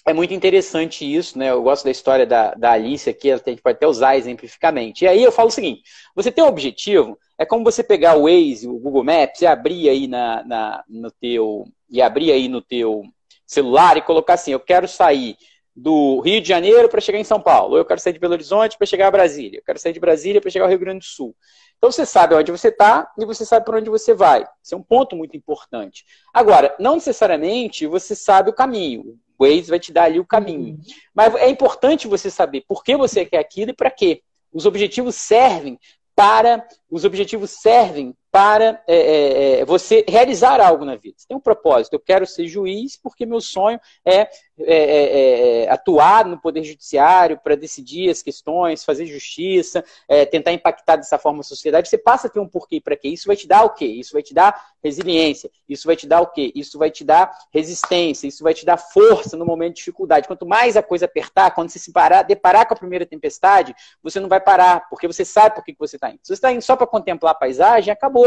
é 0.05 0.12
muito 0.12 0.34
interessante 0.34 1.05
isso, 1.05 1.38
né? 1.38 1.50
Eu 1.50 1.62
gosto 1.62 1.84
da 1.84 1.90
história 1.90 2.26
da, 2.26 2.55
da 2.55 2.72
Alice 2.72 3.09
aqui, 3.09 3.30
a 3.30 3.36
gente 3.36 3.62
pode 3.62 3.76
até 3.76 3.86
usar 3.86 4.16
exemplificamente. 4.16 5.05
E 5.05 5.09
aí 5.09 5.22
eu 5.22 5.30
falo 5.30 5.48
o 5.48 5.53
seguinte: 5.53 5.82
você 6.14 6.32
tem 6.32 6.42
um 6.42 6.48
objetivo, 6.48 7.18
é 7.38 7.46
como 7.46 7.64
você 7.64 7.82
pegar 7.84 8.16
o 8.16 8.22
Waze, 8.22 8.66
o 8.66 8.78
Google 8.78 9.05
Maps, 9.05 9.42
e 9.42 9.46
abrir 9.46 9.88
aí 9.88 10.07
na, 10.09 10.44
na, 10.44 10.84
no 10.88 11.11
teu. 11.11 11.64
E 11.88 12.03
abrir 12.03 12.32
aí 12.32 12.48
no 12.48 12.61
teu 12.61 13.03
celular 13.46 13.96
e 13.96 14.03
colocar 14.03 14.34
assim, 14.34 14.53
eu 14.53 14.61
quero 14.61 14.88
sair 14.88 15.36
do 15.74 16.20
Rio 16.20 16.40
de 16.40 16.48
Janeiro 16.48 16.88
para 16.88 17.00
chegar 17.00 17.18
em 17.18 17.24
São 17.24 17.40
Paulo, 17.40 17.76
eu 17.76 17.84
quero 17.84 18.00
sair 18.00 18.12
de 18.12 18.18
Belo 18.18 18.34
Horizonte 18.34 18.76
para 18.76 18.86
chegar 18.86 19.09
a 19.09 19.11
Brasília, 19.11 19.59
eu 19.59 19.62
quero 19.64 19.78
sair 19.78 19.92
de 19.92 20.00
Brasília 20.00 20.40
para 20.40 20.50
chegar 20.50 20.66
ao 20.66 20.70
Rio 20.70 20.78
Grande 20.78 21.00
do 21.00 21.05
Sul. 21.05 21.34
Então 21.76 21.90
você 21.90 22.07
sabe 22.07 22.34
onde 22.34 22.53
você 22.53 22.68
está 22.68 23.11
e 23.18 23.24
você 23.24 23.44
sabe 23.44 23.64
para 23.64 23.78
onde 23.78 23.90
você 23.90 24.14
vai. 24.14 24.46
Isso 24.62 24.74
é 24.74 24.78
um 24.78 24.82
ponto 24.82 25.16
muito 25.16 25.36
importante. 25.36 26.05
Agora, 26.32 26.74
não 26.78 26.94
necessariamente 26.94 27.86
você 27.86 28.14
sabe 28.14 28.50
o 28.50 28.55
caminho. 28.55 29.18
Waze 29.43 29.70
vai 29.70 29.78
te 29.78 29.93
dar 29.93 30.05
ali 30.05 30.18
o 30.18 30.26
caminho. 30.26 30.74
Uhum. 30.74 30.80
Mas 31.14 31.34
é 31.36 31.49
importante 31.49 32.09
você 32.09 32.30
saber 32.30 32.64
por 32.66 32.82
que 32.82 32.97
você 32.97 33.24
quer 33.24 33.38
aquilo 33.38 33.70
e 33.70 33.74
para 33.74 33.90
quê. 33.90 34.22
Os 34.53 34.66
objetivos 34.66 35.14
servem 35.14 35.78
para 36.14 36.66
os 36.90 37.05
objetivos 37.05 37.51
servem 37.51 38.14
para 38.32 38.82
é, 38.88 38.96
é, 38.96 39.60
é, 39.60 39.64
você 39.66 40.02
realizar 40.08 40.58
algo 40.58 40.86
na 40.86 40.96
vida. 40.96 41.16
Você 41.18 41.28
tem 41.28 41.36
um 41.36 41.40
propósito. 41.40 41.92
Eu 41.92 42.00
quero 42.00 42.26
ser 42.26 42.46
juiz 42.46 42.96
porque 42.96 43.26
meu 43.26 43.42
sonho 43.42 43.78
é, 44.06 44.20
é, 44.20 44.28
é, 44.58 45.64
é 45.64 45.70
atuar 45.70 46.24
no 46.24 46.40
poder 46.40 46.64
judiciário 46.64 47.38
para 47.44 47.54
decidir 47.54 48.08
as 48.08 48.22
questões, 48.22 48.84
fazer 48.84 49.04
justiça, 49.04 49.84
tentar 50.30 50.52
impactar 50.52 50.96
dessa 50.96 51.18
forma 51.18 51.40
a 51.40 51.42
sociedade. 51.42 51.90
Você 51.90 51.98
passa 51.98 52.26
a 52.26 52.30
ter 52.30 52.40
um 52.40 52.48
porquê 52.48 52.80
para 52.80 52.96
quê. 52.96 53.08
Isso 53.08 53.26
vai 53.26 53.36
te 53.36 53.46
dar 53.46 53.64
o 53.64 53.70
quê? 53.70 53.84
Isso 53.84 54.14
vai 54.14 54.22
te 54.22 54.32
dar 54.32 54.58
resiliência. 54.82 55.50
Isso 55.68 55.86
vai 55.86 55.94
te 55.94 56.06
dar 56.06 56.22
o 56.22 56.26
quê? 56.28 56.52
Isso 56.54 56.78
vai 56.78 56.90
te 56.90 57.04
dar 57.04 57.30
resistência. 57.52 58.26
Isso 58.26 58.42
vai 58.42 58.54
te 58.54 58.64
dar 58.64 58.78
força 58.78 59.36
no 59.36 59.44
momento 59.44 59.74
de 59.74 59.78
dificuldade. 59.80 60.26
Quanto 60.26 60.46
mais 60.46 60.74
a 60.74 60.82
coisa 60.82 61.04
apertar, 61.04 61.50
quando 61.50 61.68
você 61.68 61.78
se 61.78 61.92
parar, 61.92 62.22
deparar 62.22 62.66
com 62.66 62.72
a 62.72 62.78
primeira 62.78 63.04
tempestade, 63.04 63.74
você 64.02 64.18
não 64.18 64.28
vai 64.28 64.40
parar, 64.40 64.88
porque 64.88 65.06
você 65.06 65.24
sabe 65.24 65.54
por 65.54 65.64
que 65.64 65.76
você 65.78 65.96
está 65.96 66.08
indo. 66.08 66.20
Se 66.22 66.28
você 66.28 66.34
está 66.34 66.50
indo 66.50 66.62
só 66.62 66.76
para 66.76 66.86
contemplar 66.86 67.32
a 67.32 67.38
paisagem, 67.38 67.92
acabou. 67.92 68.21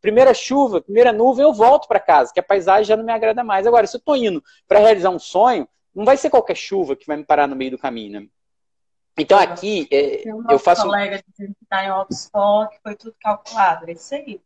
Primeira 0.00 0.34
chuva, 0.34 0.82
primeira 0.82 1.12
nuvem, 1.12 1.44
eu 1.44 1.52
volto 1.52 1.88
para 1.88 1.98
casa, 1.98 2.30
que 2.30 2.38
a 2.38 2.42
paisagem 2.42 2.84
já 2.84 2.94
não 2.94 3.04
me 3.04 3.12
agrada 3.12 3.42
mais. 3.42 3.66
Agora, 3.66 3.86
se 3.86 3.96
eu 3.96 3.98
estou 3.98 4.14
indo 4.14 4.42
para 4.68 4.78
realizar 4.78 5.08
um 5.08 5.18
sonho, 5.18 5.66
não 5.94 6.04
vai 6.04 6.16
ser 6.18 6.28
qualquer 6.28 6.56
chuva 6.56 6.94
que 6.94 7.06
vai 7.06 7.16
me 7.16 7.24
parar 7.24 7.46
no 7.46 7.56
meio 7.56 7.70
do 7.70 7.78
caminho. 7.78 8.20
Né? 8.20 8.28
Então 9.16 9.38
aqui 9.38 9.88
é, 9.90 10.22
eu 10.50 10.58
faço. 10.58 10.82
Colega 10.82 11.22
dizendo 11.26 11.54
que 11.54 11.64
está 11.64 11.84
em 11.84 11.90
Oxford, 11.90 12.74
que 12.74 12.82
foi 12.82 12.94
tudo 12.96 13.16
calculado, 13.18 13.88
é 13.88 13.92
isso 13.92 14.14
aí. 14.14 14.42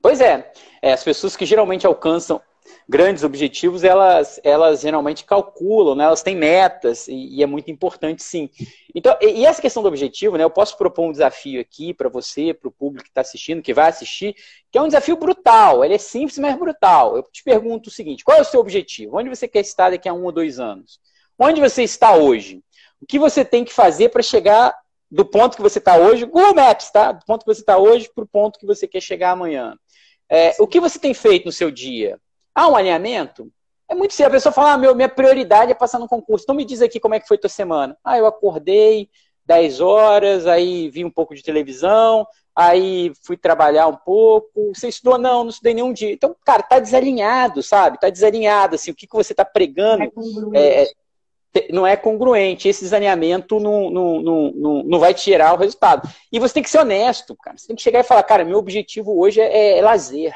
Pois 0.00 0.20
é, 0.20 0.50
é, 0.80 0.92
as 0.92 1.04
pessoas 1.04 1.36
que 1.36 1.44
geralmente 1.44 1.86
alcançam 1.86 2.40
grandes 2.88 3.22
objetivos, 3.24 3.84
elas, 3.84 4.40
elas 4.42 4.80
geralmente 4.80 5.24
calculam, 5.24 5.94
né? 5.94 6.04
elas 6.04 6.22
têm 6.22 6.36
metas, 6.36 7.08
e, 7.08 7.36
e 7.36 7.42
é 7.42 7.46
muito 7.46 7.70
importante 7.70 8.22
sim. 8.22 8.50
Então, 8.94 9.16
e, 9.20 9.40
e, 9.40 9.46
essa 9.46 9.62
questão 9.62 9.82
do 9.82 9.88
objetivo, 9.88 10.36
né? 10.36 10.44
Eu 10.44 10.50
posso 10.50 10.76
propor 10.76 11.06
um 11.06 11.12
desafio 11.12 11.60
aqui 11.60 11.94
para 11.94 12.08
você, 12.08 12.52
para 12.52 12.68
o 12.68 12.72
público 12.72 13.04
que 13.04 13.10
está 13.10 13.20
assistindo, 13.20 13.62
que 13.62 13.72
vai 13.72 13.88
assistir, 13.88 14.34
que 14.70 14.78
é 14.78 14.82
um 14.82 14.88
desafio 14.88 15.16
brutal. 15.16 15.84
Ele 15.84 15.94
é 15.94 15.98
simples, 15.98 16.38
mas 16.38 16.58
brutal. 16.58 17.16
Eu 17.16 17.22
te 17.22 17.42
pergunto 17.42 17.88
o 17.88 17.92
seguinte: 17.92 18.24
qual 18.24 18.38
é 18.38 18.40
o 18.40 18.44
seu 18.44 18.60
objetivo? 18.60 19.16
Onde 19.16 19.28
você 19.28 19.46
quer 19.46 19.60
estar 19.60 19.90
daqui 19.90 20.08
a 20.08 20.12
um 20.12 20.24
ou 20.24 20.32
dois 20.32 20.58
anos? 20.58 20.98
Onde 21.38 21.60
você 21.60 21.82
está 21.82 22.14
hoje? 22.14 22.62
O 23.00 23.06
que 23.06 23.18
você 23.18 23.44
tem 23.44 23.64
que 23.64 23.72
fazer 23.72 24.08
para 24.10 24.22
chegar 24.22 24.74
do 25.10 25.24
ponto 25.24 25.56
que 25.56 25.62
você 25.62 25.78
está 25.78 25.96
hoje, 25.96 26.24
Google 26.24 26.54
Maps, 26.54 26.90
tá? 26.90 27.12
Do 27.12 27.24
ponto 27.24 27.44
que 27.44 27.52
você 27.52 27.60
está 27.60 27.76
hoje 27.76 28.08
para 28.14 28.22
o 28.22 28.28
ponto 28.28 28.58
que 28.58 28.66
você 28.66 28.86
quer 28.86 29.00
chegar 29.00 29.32
amanhã. 29.32 29.76
É, 30.28 30.54
o 30.60 30.66
que 30.66 30.78
você 30.78 30.98
tem 30.98 31.12
feito 31.12 31.46
no 31.46 31.52
seu 31.52 31.70
dia? 31.70 32.20
Há 32.54 32.68
um 32.68 32.76
alinhamento? 32.76 33.50
É 33.88 33.94
muito 33.94 34.14
simples. 34.14 34.28
A 34.28 34.36
pessoa 34.36 34.52
fala, 34.52 34.72
ah, 34.72 34.78
meu, 34.78 34.94
minha 34.94 35.08
prioridade 35.08 35.72
é 35.72 35.74
passar 35.74 35.98
no 35.98 36.08
concurso. 36.08 36.44
Então 36.44 36.54
me 36.54 36.64
diz 36.64 36.80
aqui 36.80 37.00
como 37.00 37.14
é 37.14 37.20
que 37.20 37.26
foi 37.26 37.36
tua 37.36 37.50
semana. 37.50 37.96
Ah, 38.04 38.16
eu 38.16 38.26
acordei 38.26 39.08
10 39.44 39.80
horas, 39.80 40.46
aí 40.46 40.88
vi 40.88 41.04
um 41.04 41.10
pouco 41.10 41.34
de 41.34 41.42
televisão, 41.42 42.24
aí 42.54 43.12
fui 43.24 43.36
trabalhar 43.36 43.88
um 43.88 43.96
pouco. 43.96 44.70
Você 44.72 44.88
estudou? 44.88 45.18
Não, 45.18 45.42
não 45.42 45.50
estudei 45.50 45.74
nenhum 45.74 45.92
dia. 45.92 46.12
Então, 46.12 46.36
cara, 46.44 46.62
tá 46.62 46.78
desalinhado, 46.78 47.62
sabe? 47.62 47.98
Tá 47.98 48.08
desalinhado, 48.08 48.76
assim, 48.76 48.92
o 48.92 48.94
que, 48.94 49.08
que 49.08 49.16
você 49.16 49.34
tá 49.34 49.44
pregando 49.44 50.04
é, 50.54 50.84
é, 50.84 50.88
não 51.72 51.84
é 51.84 51.96
congruente. 51.96 52.68
Esse 52.68 52.84
desalinhamento 52.84 53.58
não, 53.58 53.90
não, 53.90 54.22
não, 54.22 54.52
não, 54.52 54.82
não 54.84 54.98
vai 55.00 55.12
te 55.12 55.24
gerar 55.24 55.54
o 55.54 55.58
resultado. 55.58 56.08
E 56.30 56.38
você 56.38 56.54
tem 56.54 56.62
que 56.62 56.70
ser 56.70 56.78
honesto, 56.78 57.34
cara. 57.34 57.58
Você 57.58 57.66
tem 57.66 57.74
que 57.74 57.82
chegar 57.82 58.00
e 58.00 58.04
falar, 58.04 58.22
cara, 58.22 58.44
meu 58.44 58.58
objetivo 58.58 59.18
hoje 59.18 59.40
é, 59.40 59.78
é 59.78 59.82
lazer. 59.82 60.32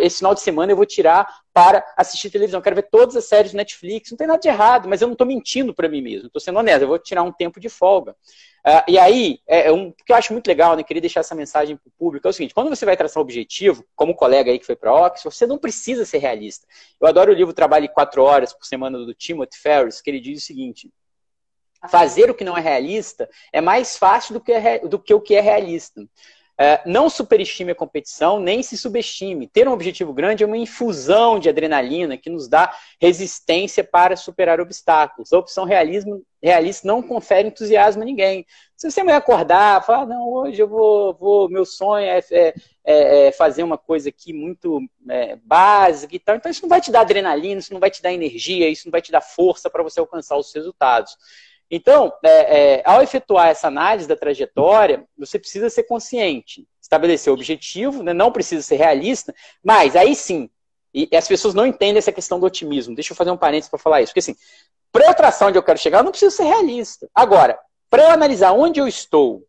Esse 0.00 0.18
final 0.18 0.34
de 0.34 0.40
semana 0.40 0.72
eu 0.72 0.76
vou 0.76 0.84
tirar 0.84 1.40
para 1.52 1.84
assistir 1.96 2.30
televisão. 2.30 2.60
quero 2.60 2.76
ver 2.76 2.88
todas 2.90 3.16
as 3.16 3.24
séries 3.24 3.52
do 3.52 3.56
Netflix. 3.56 4.10
Não 4.10 4.18
tem 4.18 4.26
nada 4.26 4.38
de 4.38 4.48
errado, 4.48 4.88
mas 4.88 5.00
eu 5.00 5.08
não 5.08 5.14
estou 5.14 5.26
mentindo 5.26 5.74
para 5.74 5.88
mim 5.88 6.02
mesmo. 6.02 6.26
Estou 6.26 6.40
sendo 6.40 6.58
honesto. 6.58 6.82
Eu 6.82 6.88
vou 6.88 6.98
tirar 6.98 7.22
um 7.22 7.32
tempo 7.32 7.58
de 7.58 7.68
folga. 7.68 8.14
Uh, 8.66 8.84
e 8.86 8.98
aí, 8.98 9.40
é, 9.46 9.68
é 9.68 9.72
um 9.72 9.90
que 9.90 10.12
eu 10.12 10.16
acho 10.16 10.34
muito 10.34 10.46
legal, 10.46 10.76
né? 10.76 10.82
Queria 10.82 11.00
deixar 11.00 11.20
essa 11.20 11.34
mensagem 11.34 11.76
para 11.76 11.88
o 11.88 11.92
público. 11.98 12.26
É 12.26 12.30
o 12.30 12.32
seguinte: 12.32 12.52
quando 12.52 12.68
você 12.68 12.84
vai 12.84 12.96
traçar 12.96 13.20
um 13.20 13.24
objetivo, 13.24 13.84
como 13.96 14.12
o 14.12 14.14
colega 14.14 14.50
aí 14.50 14.58
que 14.58 14.66
foi 14.66 14.76
para 14.76 14.92
Oxford, 14.92 15.34
você 15.34 15.46
não 15.46 15.56
precisa 15.56 16.04
ser 16.04 16.18
realista. 16.18 16.66
Eu 17.00 17.08
adoro 17.08 17.32
o 17.32 17.34
livro 17.34 17.54
Trabalho 17.54 17.88
Quatro 17.88 18.22
Horas 18.22 18.52
por 18.52 18.66
Semana 18.66 18.98
do 18.98 19.14
Timothy 19.14 19.58
Ferris, 19.58 20.02
que 20.02 20.10
ele 20.10 20.20
diz 20.20 20.42
o 20.42 20.46
seguinte: 20.46 20.90
fazer 21.88 22.30
o 22.30 22.34
que 22.34 22.44
não 22.44 22.56
é 22.56 22.60
realista 22.60 23.28
é 23.52 23.60
mais 23.60 23.96
fácil 23.96 24.34
do 24.34 24.40
que, 24.40 24.52
é, 24.52 24.78
do 24.80 24.98
que 24.98 25.14
o 25.14 25.20
que 25.20 25.34
é 25.34 25.40
realista. 25.40 26.02
É, 26.60 26.82
não 26.84 27.08
superestime 27.08 27.72
a 27.72 27.74
competição, 27.74 28.38
nem 28.38 28.62
se 28.62 28.76
subestime. 28.76 29.48
Ter 29.48 29.66
um 29.66 29.72
objetivo 29.72 30.12
grande 30.12 30.44
é 30.44 30.46
uma 30.46 30.58
infusão 30.58 31.38
de 31.38 31.48
adrenalina 31.48 32.18
que 32.18 32.28
nos 32.28 32.48
dá 32.48 32.70
resistência 33.00 33.82
para 33.82 34.14
superar 34.14 34.60
obstáculos. 34.60 35.32
A 35.32 35.38
opção 35.38 35.64
realismo, 35.64 36.22
realista 36.42 36.86
não 36.86 37.02
confere 37.02 37.48
entusiasmo 37.48 38.02
a 38.02 38.04
ninguém. 38.04 38.44
Se 38.76 38.90
você 38.90 39.02
me 39.02 39.10
acordar, 39.10 39.82
falar, 39.86 40.04
não, 40.04 40.28
hoje 40.28 40.60
eu 40.60 40.68
vou, 40.68 41.14
vou 41.14 41.48
meu 41.48 41.64
sonho 41.64 42.04
é, 42.04 42.20
é, 42.30 42.54
é, 42.84 43.28
é 43.28 43.32
fazer 43.32 43.62
uma 43.62 43.78
coisa 43.78 44.10
aqui 44.10 44.34
muito 44.34 44.82
é, 45.08 45.36
básica 45.36 46.14
e 46.14 46.18
tal, 46.18 46.36
então 46.36 46.50
isso 46.50 46.60
não 46.60 46.68
vai 46.68 46.82
te 46.82 46.92
dar 46.92 47.00
adrenalina, 47.00 47.58
isso 47.58 47.72
não 47.72 47.80
vai 47.80 47.90
te 47.90 48.02
dar 48.02 48.12
energia, 48.12 48.68
isso 48.68 48.86
não 48.86 48.92
vai 48.92 49.00
te 49.00 49.10
dar 49.10 49.22
força 49.22 49.70
para 49.70 49.82
você 49.82 49.98
alcançar 49.98 50.36
os 50.36 50.54
resultados. 50.54 51.16
Então, 51.70 52.12
é, 52.24 52.30
é, 52.30 52.82
ao 52.84 53.02
efetuar 53.02 53.48
essa 53.48 53.68
análise 53.68 54.08
da 54.08 54.16
trajetória, 54.16 55.04
você 55.16 55.38
precisa 55.38 55.70
ser 55.70 55.84
consciente, 55.84 56.66
estabelecer 56.82 57.30
o 57.30 57.34
objetivo, 57.34 58.02
né? 58.02 58.12
não 58.12 58.32
precisa 58.32 58.62
ser 58.62 58.76
realista, 58.76 59.32
mas 59.62 59.94
aí 59.94 60.16
sim, 60.16 60.50
e 60.92 61.08
as 61.16 61.28
pessoas 61.28 61.54
não 61.54 61.66
entendem 61.66 61.98
essa 61.98 62.12
questão 62.12 62.40
do 62.40 62.46
otimismo. 62.46 62.94
Deixa 62.94 63.12
eu 63.12 63.16
fazer 63.16 63.30
um 63.30 63.36
parênteses 63.36 63.70
para 63.70 63.78
falar 63.78 64.02
isso. 64.02 64.10
Porque 64.10 64.18
assim, 64.18 64.34
para 64.90 65.06
eu 65.06 65.14
traçar 65.14 65.48
onde 65.48 65.56
eu 65.56 65.62
quero 65.62 65.78
chegar, 65.78 65.98
eu 65.98 66.04
não 66.04 66.10
preciso 66.10 66.36
ser 66.36 66.44
realista. 66.44 67.08
Agora, 67.14 67.58
para 67.88 68.02
eu 68.02 68.10
analisar 68.10 68.52
onde 68.52 68.80
eu 68.80 68.88
estou, 68.88 69.44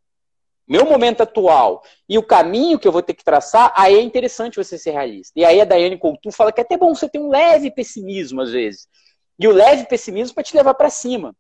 meu 0.68 0.86
momento 0.86 1.22
atual 1.22 1.84
e 2.08 2.18
o 2.18 2.24
caminho 2.24 2.80
que 2.80 2.88
eu 2.88 2.92
vou 2.92 3.02
ter 3.02 3.14
que 3.14 3.24
traçar, 3.24 3.74
aí 3.76 3.96
é 3.96 4.02
interessante 4.02 4.58
você 4.58 4.78
ser 4.78 4.92
realista. 4.92 5.34
E 5.36 5.44
aí 5.44 5.60
a 5.60 5.66
Daiane 5.66 5.98
Coutu 5.98 6.32
fala 6.32 6.52
que 6.52 6.62
é 6.62 6.64
até 6.64 6.78
bom 6.78 6.94
você 6.94 7.10
ter 7.10 7.20
um 7.20 7.30
leve 7.30 7.72
pessimismo 7.72 8.42
às 8.42 8.52
vezes. 8.52 8.88
E 9.40 9.48
o 9.48 9.52
leve 9.52 9.86
pessimismo 9.88 10.36
para 10.36 10.44
te 10.44 10.56
levar 10.56 10.76
para 10.76 10.90
cima. 10.90 11.36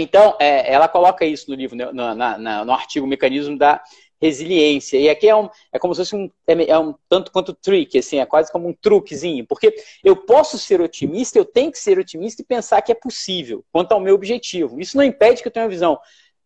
Então, 0.00 0.36
é, 0.40 0.72
ela 0.72 0.88
coloca 0.88 1.24
isso 1.24 1.50
no 1.50 1.56
livro, 1.56 1.76
né, 1.76 1.86
no, 1.86 2.14
na, 2.14 2.38
na, 2.38 2.64
no 2.64 2.72
artigo 2.72 3.06
Mecanismo 3.06 3.56
da 3.56 3.82
Resiliência. 4.20 4.98
E 4.98 5.08
aqui 5.08 5.28
é, 5.28 5.36
um, 5.36 5.48
é 5.72 5.78
como 5.78 5.94
se 5.94 6.00
fosse 6.00 6.16
um, 6.16 6.30
é, 6.46 6.70
é 6.70 6.78
um 6.78 6.94
tanto 7.08 7.30
quanto 7.30 7.54
trick, 7.54 7.96
assim, 7.98 8.18
é 8.18 8.26
quase 8.26 8.50
como 8.50 8.68
um 8.68 8.72
truquezinho. 8.72 9.46
Porque 9.46 9.74
eu 10.02 10.16
posso 10.16 10.58
ser 10.58 10.80
otimista, 10.80 11.38
eu 11.38 11.44
tenho 11.44 11.70
que 11.70 11.78
ser 11.78 11.98
otimista 11.98 12.42
e 12.42 12.44
pensar 12.44 12.82
que 12.82 12.90
é 12.90 12.94
possível 12.94 13.64
quanto 13.72 13.92
ao 13.92 14.00
meu 14.00 14.14
objetivo. 14.14 14.80
Isso 14.80 14.96
não 14.96 15.04
impede 15.04 15.42
que 15.42 15.48
eu 15.48 15.52
tenha 15.52 15.64
uma 15.64 15.70
visão 15.70 15.98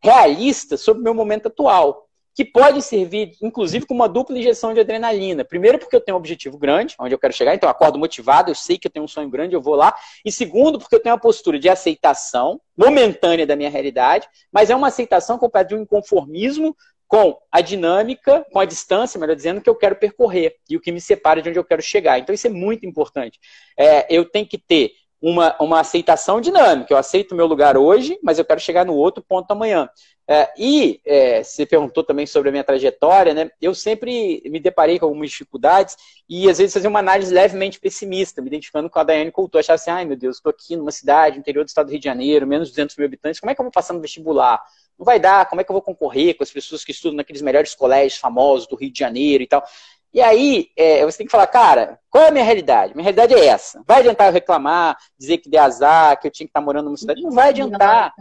realista 0.02 0.76
sobre 0.76 1.00
o 1.00 1.04
meu 1.04 1.14
momento 1.14 1.46
atual 1.46 2.08
que 2.34 2.44
pode 2.44 2.80
servir, 2.82 3.32
inclusive, 3.42 3.86
com 3.86 3.94
uma 3.94 4.08
dupla 4.08 4.38
injeção 4.38 4.72
de 4.72 4.80
adrenalina. 4.80 5.44
Primeiro, 5.44 5.78
porque 5.78 5.94
eu 5.94 6.00
tenho 6.00 6.16
um 6.16 6.20
objetivo 6.20 6.58
grande, 6.58 6.94
onde 6.98 7.14
eu 7.14 7.18
quero 7.18 7.32
chegar, 7.32 7.54
então 7.54 7.68
eu 7.68 7.70
acordo 7.70 7.98
motivado, 7.98 8.50
eu 8.50 8.54
sei 8.54 8.78
que 8.78 8.86
eu 8.86 8.90
tenho 8.90 9.04
um 9.04 9.08
sonho 9.08 9.28
grande, 9.28 9.54
eu 9.54 9.60
vou 9.60 9.74
lá. 9.74 9.94
E 10.24 10.32
segundo, 10.32 10.78
porque 10.78 10.94
eu 10.94 11.00
tenho 11.00 11.14
uma 11.14 11.20
postura 11.20 11.58
de 11.58 11.68
aceitação 11.68 12.60
momentânea 12.76 13.46
da 13.46 13.54
minha 13.54 13.70
realidade, 13.70 14.26
mas 14.50 14.70
é 14.70 14.76
uma 14.76 14.88
aceitação 14.88 15.38
completa 15.38 15.68
de 15.68 15.74
um 15.74 15.82
inconformismo 15.82 16.74
com 17.12 17.36
a 17.50 17.60
dinâmica, 17.60 18.42
com 18.50 18.58
a 18.58 18.64
distância, 18.64 19.20
melhor 19.20 19.36
dizendo, 19.36 19.60
que 19.60 19.68
eu 19.68 19.74
quero 19.74 19.96
percorrer 19.96 20.56
e 20.70 20.78
o 20.78 20.80
que 20.80 20.90
me 20.90 20.98
separa 20.98 21.42
de 21.42 21.50
onde 21.50 21.58
eu 21.58 21.64
quero 21.64 21.82
chegar. 21.82 22.18
Então, 22.18 22.34
isso 22.34 22.46
é 22.46 22.50
muito 22.50 22.86
importante. 22.86 23.38
É, 23.76 24.06
eu 24.08 24.24
tenho 24.24 24.46
que 24.46 24.56
ter 24.56 24.92
uma, 25.22 25.54
uma 25.60 25.80
aceitação 25.80 26.40
dinâmica. 26.40 26.92
Eu 26.92 26.98
aceito 26.98 27.32
o 27.32 27.36
meu 27.36 27.46
lugar 27.46 27.76
hoje, 27.76 28.18
mas 28.22 28.38
eu 28.38 28.44
quero 28.44 28.58
chegar 28.58 28.84
no 28.84 28.94
outro 28.94 29.22
ponto 29.22 29.48
amanhã. 29.52 29.88
É, 30.28 30.52
e 30.56 31.00
é, 31.04 31.42
você 31.42 31.64
perguntou 31.64 32.02
também 32.02 32.26
sobre 32.26 32.48
a 32.48 32.52
minha 32.52 32.64
trajetória, 32.64 33.34
né? 33.34 33.50
Eu 33.60 33.74
sempre 33.74 34.42
me 34.46 34.58
deparei 34.58 34.98
com 34.98 35.04
algumas 35.04 35.30
dificuldades 35.30 35.96
e 36.28 36.48
às 36.48 36.58
vezes 36.58 36.72
fazia 36.72 36.88
uma 36.88 36.98
análise 36.98 37.32
levemente 37.32 37.78
pessimista, 37.78 38.40
me 38.40 38.48
identificando 38.48 38.90
com 38.90 38.98
a 38.98 39.04
Daiane 39.04 39.30
Couto. 39.30 39.58
Achava 39.58 39.74
assim, 39.76 39.90
ai 39.90 40.04
meu 40.04 40.16
Deus, 40.16 40.36
estou 40.36 40.50
aqui 40.50 40.74
numa 40.76 40.90
cidade, 40.90 41.38
interior 41.38 41.64
do 41.64 41.68
estado 41.68 41.86
do 41.86 41.90
Rio 41.90 42.00
de 42.00 42.04
Janeiro, 42.04 42.46
menos 42.46 42.68
de 42.68 42.74
200 42.74 42.96
mil 42.96 43.06
habitantes, 43.06 43.40
como 43.40 43.50
é 43.50 43.54
que 43.54 43.60
eu 43.60 43.64
vou 43.64 43.72
passar 43.72 43.94
no 43.94 44.00
vestibular? 44.00 44.60
Não 44.98 45.04
vai 45.04 45.18
dar, 45.18 45.48
como 45.48 45.60
é 45.60 45.64
que 45.64 45.70
eu 45.70 45.74
vou 45.74 45.82
concorrer 45.82 46.36
com 46.36 46.42
as 46.44 46.50
pessoas 46.50 46.84
que 46.84 46.92
estudam 46.92 47.16
naqueles 47.16 47.42
melhores 47.42 47.74
colégios 47.74 48.20
famosos 48.20 48.68
do 48.68 48.76
Rio 48.76 48.92
de 48.92 48.98
Janeiro 48.98 49.42
e 49.42 49.46
tal? 49.46 49.64
E 50.12 50.20
aí, 50.20 50.68
é, 50.76 51.04
você 51.04 51.18
tem 51.18 51.26
que 51.26 51.30
falar, 51.30 51.46
cara, 51.46 51.98
qual 52.10 52.24
é 52.24 52.28
a 52.28 52.30
minha 52.30 52.44
realidade? 52.44 52.94
Minha 52.94 53.04
realidade 53.04 53.34
é 53.34 53.46
essa. 53.46 53.82
Vai 53.86 54.00
adiantar 54.00 54.28
eu 54.28 54.32
reclamar, 54.32 54.96
dizer 55.18 55.38
que 55.38 55.48
dei 55.48 55.58
azar, 55.58 56.20
que 56.20 56.26
eu 56.26 56.30
tinha 56.30 56.46
que 56.46 56.50
estar 56.50 56.60
morando 56.60 56.86
numa 56.86 56.96
cidade? 56.96 57.22
Não 57.22 57.30
vai 57.30 57.48
adiantar. 57.48 58.12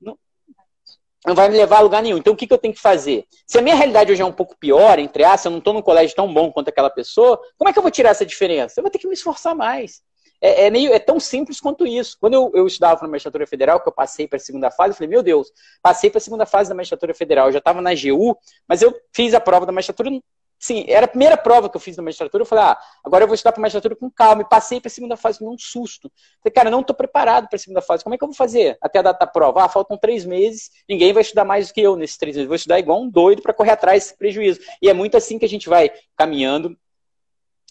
Não, 0.00 0.16
não 1.26 1.34
vai 1.34 1.48
me 1.48 1.56
levar 1.56 1.78
a 1.78 1.80
lugar 1.80 2.02
nenhum. 2.02 2.18
Então, 2.18 2.32
o 2.32 2.36
que, 2.36 2.46
que 2.46 2.52
eu 2.52 2.58
tenho 2.58 2.74
que 2.74 2.80
fazer? 2.80 3.26
Se 3.46 3.58
a 3.58 3.62
minha 3.62 3.74
realidade 3.74 4.12
hoje 4.12 4.22
é 4.22 4.24
um 4.24 4.32
pouco 4.32 4.56
pior, 4.56 4.98
entre 4.98 5.24
aspas, 5.24 5.46
eu 5.46 5.50
não 5.50 5.58
estou 5.58 5.72
num 5.72 5.82
colégio 5.82 6.14
tão 6.14 6.32
bom 6.32 6.52
quanto 6.52 6.68
aquela 6.68 6.90
pessoa, 6.90 7.40
como 7.58 7.68
é 7.68 7.72
que 7.72 7.78
eu 7.78 7.82
vou 7.82 7.90
tirar 7.90 8.10
essa 8.10 8.26
diferença? 8.26 8.78
Eu 8.78 8.82
vou 8.82 8.90
ter 8.90 8.98
que 8.98 9.06
me 9.08 9.14
esforçar 9.14 9.54
mais. 9.54 10.00
É, 10.40 10.66
é 10.66 10.70
meio, 10.70 10.92
é 10.92 10.98
tão 10.98 11.20
simples 11.20 11.60
quanto 11.60 11.86
isso. 11.86 12.16
Quando 12.20 12.34
eu, 12.34 12.50
eu 12.54 12.66
estudava 12.66 13.00
na 13.02 13.08
magistratura 13.08 13.46
federal, 13.46 13.80
que 13.80 13.88
eu 13.88 13.92
passei 13.92 14.26
para 14.26 14.36
a 14.36 14.40
segunda 14.40 14.70
fase, 14.70 14.90
eu 14.90 14.94
falei, 14.96 15.08
meu 15.08 15.22
Deus, 15.22 15.52
passei 15.80 16.10
para 16.10 16.18
a 16.18 16.20
segunda 16.20 16.44
fase 16.44 16.68
da 16.68 16.74
magistratura 16.74 17.14
federal. 17.14 17.46
Eu 17.46 17.52
já 17.52 17.58
estava 17.58 17.80
na 17.80 17.94
GU, 17.94 18.36
mas 18.68 18.82
eu 18.82 18.92
fiz 19.12 19.34
a 19.34 19.40
prova 19.40 19.64
da 19.64 19.70
magistratura 19.70 20.10
Sim, 20.62 20.84
era 20.86 21.06
a 21.06 21.08
primeira 21.08 21.36
prova 21.36 21.68
que 21.68 21.76
eu 21.76 21.80
fiz 21.80 21.96
na 21.96 22.04
magistratura. 22.04 22.42
Eu 22.42 22.46
falei, 22.46 22.62
ah, 22.62 22.78
agora 23.02 23.24
eu 23.24 23.26
vou 23.26 23.34
estudar 23.34 23.50
para 23.50 23.60
magistratura 23.60 23.96
com 23.96 24.08
calma. 24.08 24.42
E 24.42 24.48
passei 24.48 24.80
para 24.80 24.86
a 24.86 24.92
segunda 24.92 25.16
fase 25.16 25.40
com 25.40 25.52
um 25.52 25.58
susto. 25.58 26.08
Falei, 26.40 26.54
cara, 26.54 26.70
não 26.70 26.82
estou 26.82 26.94
preparado 26.94 27.48
para 27.48 27.56
a 27.56 27.58
segunda 27.58 27.82
fase. 27.82 28.04
Como 28.04 28.14
é 28.14 28.18
que 28.18 28.22
eu 28.22 28.28
vou 28.28 28.36
fazer 28.36 28.78
até 28.80 29.00
a 29.00 29.02
data 29.02 29.26
da 29.26 29.26
prova? 29.26 29.64
Ah, 29.64 29.68
faltam 29.68 29.98
três 29.98 30.24
meses. 30.24 30.70
Ninguém 30.88 31.12
vai 31.12 31.22
estudar 31.22 31.44
mais 31.44 31.66
do 31.66 31.74
que 31.74 31.80
eu 31.80 31.96
nesses 31.96 32.16
três 32.16 32.36
meses. 32.36 32.46
Vou 32.46 32.54
estudar 32.54 32.78
igual 32.78 33.02
um 33.02 33.10
doido 33.10 33.42
para 33.42 33.52
correr 33.52 33.72
atrás 33.72 34.04
desse 34.04 34.16
prejuízo. 34.16 34.60
E 34.80 34.88
é 34.88 34.92
muito 34.92 35.16
assim 35.16 35.36
que 35.36 35.44
a 35.44 35.48
gente 35.48 35.68
vai 35.68 35.90
caminhando 36.16 36.78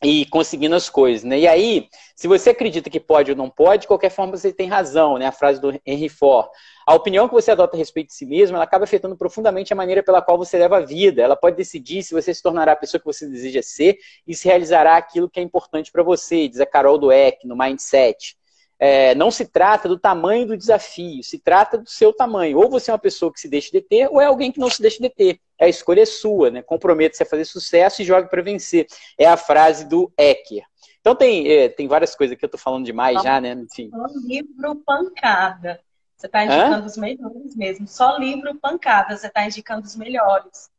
e 0.03 0.25
conseguindo 0.25 0.75
as 0.75 0.89
coisas, 0.89 1.23
né? 1.23 1.39
E 1.39 1.47
aí, 1.47 1.87
se 2.15 2.27
você 2.27 2.49
acredita 2.49 2.89
que 2.89 2.99
pode 2.99 3.31
ou 3.31 3.37
não 3.37 3.49
pode, 3.49 3.81
de 3.81 3.87
qualquer 3.87 4.09
forma 4.09 4.35
você 4.35 4.51
tem 4.51 4.67
razão, 4.67 5.17
né? 5.17 5.27
A 5.27 5.31
frase 5.31 5.61
do 5.61 5.79
Henry 5.85 6.09
Ford. 6.09 6.49
A 6.87 6.95
opinião 6.95 7.27
que 7.27 7.33
você 7.33 7.51
adota 7.51 7.75
a 7.75 7.79
respeito 7.79 8.07
de 8.07 8.15
si 8.15 8.25
mesmo, 8.25 8.55
ela 8.55 8.63
acaba 8.63 8.85
afetando 8.85 9.15
profundamente 9.15 9.71
a 9.71 9.75
maneira 9.75 10.01
pela 10.01 10.21
qual 10.21 10.37
você 10.37 10.57
leva 10.57 10.77
a 10.77 10.81
vida. 10.81 11.21
Ela 11.21 11.35
pode 11.35 11.55
decidir 11.55 12.01
se 12.03 12.13
você 12.13 12.33
se 12.33 12.41
tornará 12.41 12.71
a 12.71 12.75
pessoa 12.75 12.99
que 12.99 13.05
você 13.05 13.27
deseja 13.27 13.61
ser 13.61 13.97
e 14.27 14.35
se 14.35 14.47
realizará 14.47 14.97
aquilo 14.97 15.29
que 15.29 15.39
é 15.39 15.43
importante 15.43 15.91
para 15.91 16.01
você, 16.01 16.47
diz 16.47 16.59
a 16.59 16.65
Carol 16.65 16.97
Dweck 16.97 17.47
no 17.47 17.55
Mindset 17.55 18.35
é, 18.81 19.13
não 19.13 19.29
se 19.29 19.45
trata 19.45 19.87
do 19.87 19.99
tamanho 19.99 20.47
do 20.47 20.57
desafio, 20.57 21.23
se 21.23 21.37
trata 21.37 21.77
do 21.77 21.87
seu 21.87 22.11
tamanho. 22.11 22.57
Ou 22.57 22.67
você 22.67 22.89
é 22.89 22.93
uma 22.93 22.99
pessoa 22.99 23.31
que 23.31 23.39
se 23.39 23.47
deixa 23.47 23.71
deter, 23.71 24.09
ou 24.09 24.19
é 24.19 24.25
alguém 24.25 24.51
que 24.51 24.59
não 24.59 24.71
se 24.71 24.81
deixa 24.81 24.99
deter. 24.99 25.39
A 25.61 25.67
escolha 25.67 26.01
é 26.01 26.05
sua, 26.05 26.49
né? 26.49 26.61
Comprometa-se 26.61 27.23
a 27.23 27.25
fazer 27.25 27.45
sucesso 27.45 28.01
e 28.01 28.05
jogue 28.05 28.29
para 28.29 28.41
vencer. 28.41 28.87
É 29.17 29.25
a 29.25 29.37
frase 29.37 29.87
do 29.87 30.11
Ecker. 30.17 30.63
Então 30.99 31.15
tem, 31.15 31.47
é, 31.47 31.69
tem 31.69 31.87
várias 31.87 32.15
coisas 32.15 32.37
que 32.37 32.43
eu 32.43 32.47
estou 32.47 32.59
falando 32.59 32.85
demais 32.85 33.17
Só 33.17 33.23
já, 33.23 33.41
né? 33.41 33.53
Enfim. 33.53 33.89
Só 33.89 34.05
livro 34.27 34.75
pancada. 34.85 35.79
Você 36.15 36.27
está 36.27 36.45
indicando 36.45 36.83
Hã? 36.83 36.85
os 36.85 36.97
melhores 36.97 37.55
mesmo. 37.55 37.87
Só 37.87 38.17
livro 38.17 38.55
pancada, 38.55 39.17
você 39.17 39.27
está 39.27 39.45
indicando 39.45 39.85
os 39.85 39.95
melhores. 39.95 40.69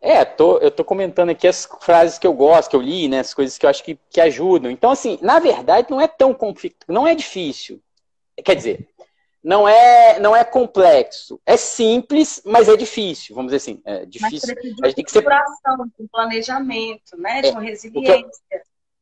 É, 0.00 0.24
tô, 0.24 0.56
eu 0.58 0.70
tô 0.70 0.82
comentando 0.82 1.30
aqui 1.30 1.46
as 1.46 1.68
frases 1.80 2.18
que 2.18 2.26
eu 2.26 2.32
gosto, 2.32 2.70
que 2.70 2.76
eu 2.76 2.80
li, 2.80 3.06
né? 3.06 3.20
As 3.20 3.34
coisas 3.34 3.58
que 3.58 3.66
eu 3.66 3.70
acho 3.70 3.84
que, 3.84 3.98
que 4.08 4.20
ajudam. 4.20 4.70
Então, 4.70 4.90
assim, 4.90 5.18
na 5.20 5.38
verdade, 5.38 5.90
não 5.90 6.00
é 6.00 6.08
tão 6.08 6.34
não 6.88 7.06
é 7.06 7.14
difícil. 7.14 7.82
Quer 8.42 8.54
dizer, 8.54 8.88
não 9.42 9.66
é, 9.66 10.20
não 10.20 10.36
é 10.36 10.44
complexo. 10.44 11.40
É 11.46 11.56
simples, 11.56 12.42
mas 12.44 12.68
é 12.68 12.76
difícil, 12.76 13.34
vamos 13.34 13.52
dizer 13.52 13.56
assim. 13.56 13.82
É 13.84 14.04
difícil. 14.04 14.54
A 14.82 14.86
gente 14.86 14.96
tem 14.96 15.04
que 15.04 15.10
ser 15.10 15.22
com 15.22 16.06
planejamento, 16.12 17.16
né? 17.16 17.40
De 17.42 17.48
uma 17.48 17.62
resiliência. 17.62 18.28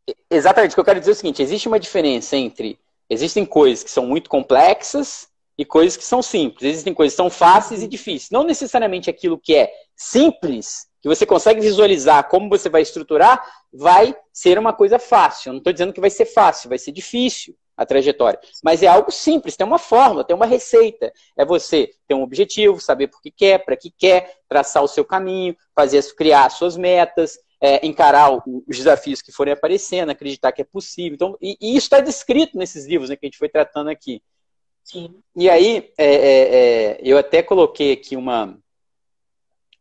Eu, 0.07 0.15
exatamente. 0.31 0.73
O 0.73 0.75
que 0.75 0.81
eu 0.81 0.85
quero 0.85 1.01
dizer 1.01 1.11
é 1.11 1.15
o 1.15 1.17
seguinte: 1.17 1.43
existe 1.43 1.67
uma 1.67 1.81
diferença 1.81 2.37
entre. 2.37 2.79
Existem 3.11 3.45
coisas 3.45 3.83
que 3.83 3.91
são 3.91 4.07
muito 4.07 4.29
complexas 4.29 5.29
e 5.57 5.65
coisas 5.65 5.97
que 5.97 6.05
são 6.05 6.23
simples. 6.23 6.71
Existem 6.71 6.95
coisas 6.95 7.15
que 7.15 7.17
são 7.17 7.31
fáceis 7.31 7.83
e 7.83 7.89
difíceis. 7.89 8.31
Não 8.31 8.45
necessariamente 8.45 9.11
aquilo 9.11 9.39
que 9.39 9.57
é 9.57 9.73
simples, 9.97 10.87
que 11.01 11.09
você 11.09 11.25
consegue 11.25 11.61
visualizar 11.61 12.29
como 12.29 12.51
você 12.51 12.69
vai 12.69 12.83
estruturar, 12.83 13.43
vai 13.73 14.15
ser 14.31 14.59
uma 14.59 14.75
coisa 14.75 14.99
fácil. 14.99 15.49
Eu 15.49 15.53
não 15.55 15.59
estou 15.59 15.73
dizendo 15.73 15.93
que 15.93 16.01
vai 16.01 16.11
ser 16.11 16.27
fácil, 16.27 16.69
vai 16.69 16.79
ser 16.79 16.93
difícil 16.93 17.57
a 17.79 17.87
trajetória. 17.87 18.41
Mas 18.63 18.83
é 18.83 18.89
algo 18.89 19.13
simples, 19.13 19.57
tem 19.57 19.65
uma 19.65 19.79
fórmula, 19.79 20.25
tem 20.25 20.35
uma 20.35 20.45
receita. 20.45 21.13
É 21.37 21.45
você 21.45 21.89
ter 22.09 22.15
um 22.15 22.23
objetivo, 22.23 22.81
saber 22.81 23.07
por 23.07 23.23
que 23.23 23.31
quer, 23.31 23.65
para 23.65 23.77
que 23.77 23.93
quer, 23.97 24.35
traçar 24.49 24.83
o 24.83 24.89
seu 24.89 25.05
caminho, 25.05 25.57
fazer 25.77 26.03
criar 26.17 26.51
suas 26.51 26.77
metas, 26.77 27.39
é, 27.61 27.87
encarar 27.87 28.33
os 28.33 28.77
desafios 28.77 29.23
que 29.23 29.31
forem 29.31 29.53
aparecendo, 29.53 30.11
acreditar 30.11 30.51
que 30.51 30.63
é 30.63 30.65
possível. 30.65 31.15
Então, 31.15 31.39
e, 31.41 31.57
e 31.61 31.77
isso 31.77 31.87
está 31.87 32.01
descrito 32.01 32.59
nesses 32.59 32.85
livros 32.85 33.11
né, 33.11 33.17
que 33.17 33.25
a 33.25 33.29
gente 33.29 33.39
foi 33.39 33.49
tratando 33.49 33.89
aqui. 33.89 34.21
Sim. 34.83 35.23
E 35.37 35.49
aí, 35.49 35.93
é, 35.97 36.15
é, 36.15 36.55
é, 36.55 37.01
eu 37.03 37.17
até 37.17 37.43
coloquei 37.43 37.93
aqui 37.93 38.17
uma, 38.17 38.59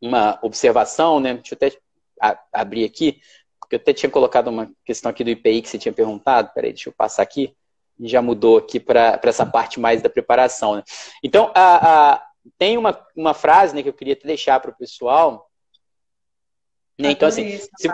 uma 0.00 0.38
observação, 0.42 1.18
né? 1.18 1.34
Deixa 1.34 1.54
eu 1.54 1.56
até 1.56 2.38
abrir 2.52 2.84
aqui, 2.84 3.20
porque 3.58 3.74
eu 3.74 3.80
até 3.80 3.92
tinha 3.92 4.10
colocado 4.10 4.48
uma 4.48 4.70
questão 4.84 5.10
aqui 5.10 5.24
do 5.24 5.30
IPI 5.30 5.62
que 5.62 5.68
você 5.68 5.78
tinha 5.78 5.92
perguntado. 5.92 6.52
Peraí, 6.54 6.72
deixa 6.72 6.90
eu 6.90 6.92
passar 6.92 7.22
aqui. 7.22 7.56
E 7.98 8.08
já 8.08 8.22
mudou 8.22 8.58
aqui 8.58 8.78
para 8.78 9.20
essa 9.22 9.44
parte 9.44 9.80
mais 9.80 10.02
da 10.02 10.08
preparação. 10.08 10.76
Né? 10.76 10.82
Então, 11.22 11.50
a, 11.54 12.12
a, 12.12 12.26
tem 12.56 12.78
uma, 12.78 12.98
uma 13.16 13.34
frase 13.34 13.74
né, 13.74 13.82
que 13.82 13.88
eu 13.88 13.94
queria 13.94 14.16
deixar 14.22 14.60
para 14.60 14.70
o 14.70 14.76
pessoal. 14.76 15.50
Né? 16.98 17.10
Então, 17.10 17.28
assim, 17.28 17.58
se, 17.58 17.88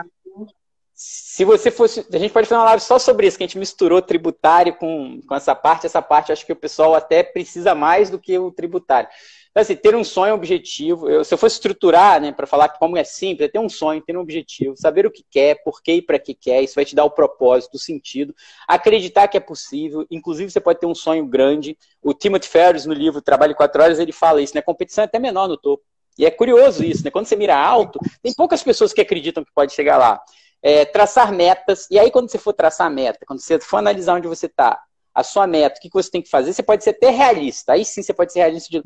se 0.95 1.45
você 1.45 1.71
fosse. 1.71 2.07
A 2.13 2.19
gente 2.19 2.33
pode 2.33 2.47
fazer 2.47 2.59
uma 2.59 2.67
live 2.67 2.83
só 2.83 2.99
sobre 2.99 3.27
isso, 3.27 3.37
que 3.37 3.45
a 3.45 3.47
gente 3.47 3.59
misturou 3.59 4.01
tributário 4.01 4.75
com, 4.75 5.21
com 5.27 5.35
essa 5.35 5.55
parte. 5.55 5.87
Essa 5.87 6.01
parte 6.01 6.31
acho 6.31 6.47
que 6.47 6.53
o 6.53 6.57
pessoal 6.57 6.95
até 6.95 7.23
precisa 7.23 7.75
mais 7.75 8.11
do 8.11 8.19
que 8.19 8.39
o 8.39 8.53
tributário. 8.53 9.09
Então, 9.55 9.63
assim, 9.63 9.77
ter 9.77 9.95
um 9.95 10.03
sonho 10.03 10.31
é 10.31 10.35
objetivo. 10.35 11.09
Eu, 11.09 11.25
se 11.25 11.33
eu 11.33 11.39
fosse 11.39 11.55
estruturar, 11.55 12.21
né, 12.21 12.33
para 12.33 12.45
falar 12.45 12.71
como 12.71 12.97
é 12.97 13.05
simples, 13.05 13.47
é 13.47 13.53
ter 13.53 13.61
um 13.61 13.69
sonho, 13.69 14.03
ter 14.03 14.17
um 14.17 14.21
objetivo, 14.21 14.77
saber 14.77 15.07
o 15.07 15.13
que 15.13 15.25
quer, 15.31 15.63
por 15.63 15.81
que 15.81 15.93
e 15.93 16.03
para 16.03 16.19
que 16.19 16.35
quer, 16.35 16.61
isso 16.61 16.75
vai 16.75 16.85
te 16.85 16.93
dar 16.93 17.05
o 17.05 17.11
propósito, 17.11 17.75
o 17.75 17.79
sentido, 17.79 18.35
acreditar 18.67 19.29
que 19.29 19.37
é 19.37 19.41
possível. 19.41 20.05
Inclusive, 20.11 20.51
você 20.51 20.59
pode 20.59 20.81
ter 20.81 20.87
um 20.87 20.95
sonho 20.95 21.25
grande. 21.25 21.79
O 22.03 22.13
Timothy 22.13 22.49
Ferris, 22.49 22.85
no 22.85 22.93
livro 22.93 23.23
Trabalho 23.23 23.55
Quatro 23.55 23.81
Horas, 23.81 24.01
ele 24.01 24.11
fala 24.11 24.43
isso, 24.43 24.57
né? 24.57 24.59
A 24.59 24.65
competição 24.65 25.03
é 25.03 25.05
até 25.05 25.21
menor 25.21 25.47
no 25.47 25.57
topo. 25.57 25.85
E 26.19 26.27
é 26.27 26.33
curioso 26.33 26.83
isso, 26.83 27.05
né? 27.05 27.11
Quando 27.13 27.27
você 27.27 27.37
mira 27.37 27.57
alto, 27.57 28.01
tem 28.25 28.35
poucas 28.35 28.61
pessoas 28.61 28.93
que 28.93 29.01
acreditam 29.01 29.45
que 29.45 29.53
pode 29.55 29.73
chegar 29.73 29.99
lá. 29.99 30.21
É, 30.61 30.85
traçar 30.85 31.33
metas, 31.33 31.87
e 31.93 31.99
aí 31.99 32.11
quando 32.11 32.29
você 32.29 32.39
for 32.39 32.55
traçar 32.55 32.91
meta, 32.91 33.25
quando 33.25 33.39
você 33.39 33.61
for 33.61 33.77
analisar 33.77 34.15
onde 34.15 34.27
você 34.27 34.47
está, 34.47 34.83
a 35.15 35.23
sua 35.23 35.47
meta, 35.47 35.79
o 35.79 35.81
que 35.81 35.91
você 35.93 36.11
tem 36.11 36.23
que 36.23 36.29
fazer, 36.29 36.53
você 36.53 36.63
pode 36.63 36.83
ser 36.83 36.91
até 36.91 37.11
realista. 37.11 37.75
Aí 37.75 37.85
sim 37.85 38.03
você 38.03 38.13
pode 38.13 38.33
ser 38.33 38.41
realista 38.41 38.69
de, 38.71 38.83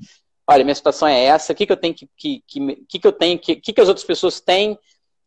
olha, 0.48 0.64
minha 0.64 0.74
situação 0.74 1.06
é 1.06 1.24
essa, 1.24 1.52
o 1.52 1.56
que, 1.56 1.66
que 1.66 1.72
eu 1.72 1.76
tenho 1.76 1.94
que, 1.94 2.08
que, 2.16 2.42
que, 2.88 2.98
que 2.98 3.06
eu 3.06 3.12
tenho, 3.12 3.38
que, 3.38 3.56
que, 3.56 3.72
que 3.72 3.80
as 3.80 3.88
outras 3.88 4.06
pessoas 4.06 4.40
têm 4.40 4.78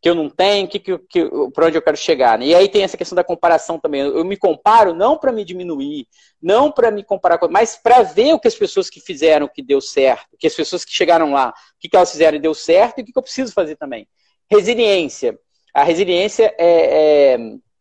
que 0.02 0.08
eu 0.08 0.16
não 0.16 0.28
tenho, 0.28 0.66
que, 0.66 0.80
que, 0.80 0.98
que, 0.98 1.30
para 1.54 1.66
onde 1.66 1.78
eu 1.78 1.82
quero 1.82 1.96
chegar. 1.96 2.36
Né? 2.36 2.46
E 2.46 2.54
aí 2.56 2.68
tem 2.68 2.82
essa 2.82 2.96
questão 2.96 3.14
da 3.14 3.22
comparação 3.22 3.78
também. 3.78 4.00
Eu 4.00 4.24
me 4.24 4.36
comparo 4.36 4.92
não 4.92 5.16
para 5.16 5.30
me 5.30 5.44
diminuir, 5.44 6.08
não 6.42 6.72
para 6.72 6.90
me 6.90 7.04
comparar 7.04 7.38
com, 7.38 7.46
mas 7.46 7.76
para 7.76 8.02
ver 8.02 8.34
o 8.34 8.40
que 8.40 8.48
as 8.48 8.54
pessoas 8.56 8.90
que 8.90 9.00
fizeram 9.00 9.46
que 9.46 9.62
deu 9.62 9.80
certo, 9.80 10.36
que 10.36 10.48
as 10.48 10.54
pessoas 10.56 10.84
que 10.84 10.92
chegaram 10.92 11.32
lá, 11.32 11.50
o 11.50 11.52
que, 11.78 11.88
que 11.88 11.94
elas 11.94 12.10
fizeram 12.10 12.36
e 12.36 12.40
deu 12.40 12.52
certo 12.52 12.98
e 12.98 13.02
o 13.02 13.04
que, 13.04 13.12
que 13.12 13.18
eu 13.18 13.22
preciso 13.22 13.52
fazer 13.52 13.76
também. 13.76 14.08
Resiliência. 14.50 15.38
A 15.72 15.84
resiliência 15.84 16.52
é, 16.58 17.36
é, 17.36 17.38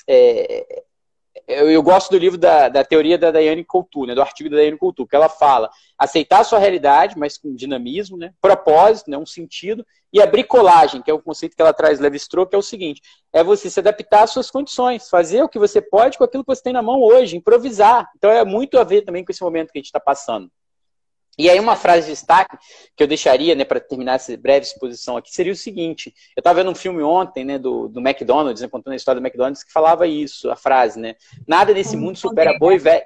é 0.07 0.83
eu, 1.47 1.69
eu, 1.69 1.83
gosto 1.83 2.11
do 2.11 2.17
livro 2.17 2.37
da, 2.37 2.69
da 2.69 2.83
teoria 2.83 3.17
da 3.17 3.31
Daiane 3.31 3.63
Coutu, 3.63 4.05
né, 4.05 4.15
do 4.15 4.21
artigo 4.21 4.49
da 4.49 4.57
Daiane 4.57 4.77
Coutu, 4.77 5.05
que 5.05 5.15
ela 5.15 5.29
fala 5.29 5.69
aceitar 5.97 6.39
a 6.39 6.43
sua 6.43 6.59
realidade, 6.59 7.17
mas 7.17 7.37
com 7.37 7.53
dinamismo, 7.55 8.17
né, 8.17 8.33
propósito, 8.41 9.09
né, 9.09 9.17
um 9.17 9.25
sentido, 9.25 9.85
e 10.13 10.21
a 10.21 10.25
bricolagem, 10.25 11.01
que 11.01 11.09
é 11.09 11.13
o 11.13 11.21
conceito 11.21 11.55
que 11.55 11.61
ela 11.61 11.73
traz 11.73 11.99
Levi-Strauss, 11.99 12.49
que 12.49 12.55
é 12.55 12.59
o 12.59 12.61
seguinte, 12.61 13.01
é 13.31 13.43
você 13.43 13.69
se 13.69 13.79
adaptar 13.79 14.23
às 14.23 14.31
suas 14.31 14.51
condições, 14.51 15.09
fazer 15.09 15.41
o 15.41 15.49
que 15.49 15.59
você 15.59 15.81
pode 15.81 16.17
com 16.17 16.23
aquilo 16.23 16.43
que 16.43 16.53
você 16.53 16.63
tem 16.63 16.73
na 16.73 16.81
mão 16.81 17.01
hoje, 17.01 17.37
improvisar. 17.37 18.09
Então 18.17 18.29
é 18.29 18.43
muito 18.43 18.77
a 18.77 18.83
ver 18.83 19.03
também 19.03 19.23
com 19.23 19.31
esse 19.31 19.41
momento 19.41 19.71
que 19.71 19.77
a 19.77 19.81
gente 19.81 19.85
está 19.85 19.99
passando. 19.99 20.51
E 21.37 21.49
aí 21.49 21.59
uma 21.59 21.75
frase 21.75 22.07
de 22.07 22.13
destaque 22.13 22.57
que 22.95 23.03
eu 23.03 23.07
deixaria, 23.07 23.55
né, 23.55 23.63
para 23.63 23.79
terminar 23.79 24.15
essa 24.15 24.35
breve 24.35 24.65
exposição 24.65 25.17
aqui, 25.17 25.33
seria 25.33 25.53
o 25.53 25.55
seguinte, 25.55 26.13
eu 26.35 26.41
estava 26.41 26.61
vendo 26.61 26.71
um 26.71 26.75
filme 26.75 27.01
ontem, 27.01 27.45
né, 27.45 27.57
do, 27.57 27.87
do 27.87 27.99
McDonald's, 27.99 28.61
né, 28.61 28.67
contando 28.67 28.93
a 28.93 28.97
história 28.97 29.19
do 29.19 29.25
McDonald's, 29.25 29.63
que 29.63 29.71
falava 29.71 30.05
isso, 30.05 30.51
a 30.51 30.55
frase, 30.55 30.99
né, 30.99 31.15
nada 31.47 31.73
nesse 31.73 31.95
mundo 31.95 32.17
supera 32.17 32.57
boa 32.59 32.73
e 32.73 32.77
velha, 32.77 33.03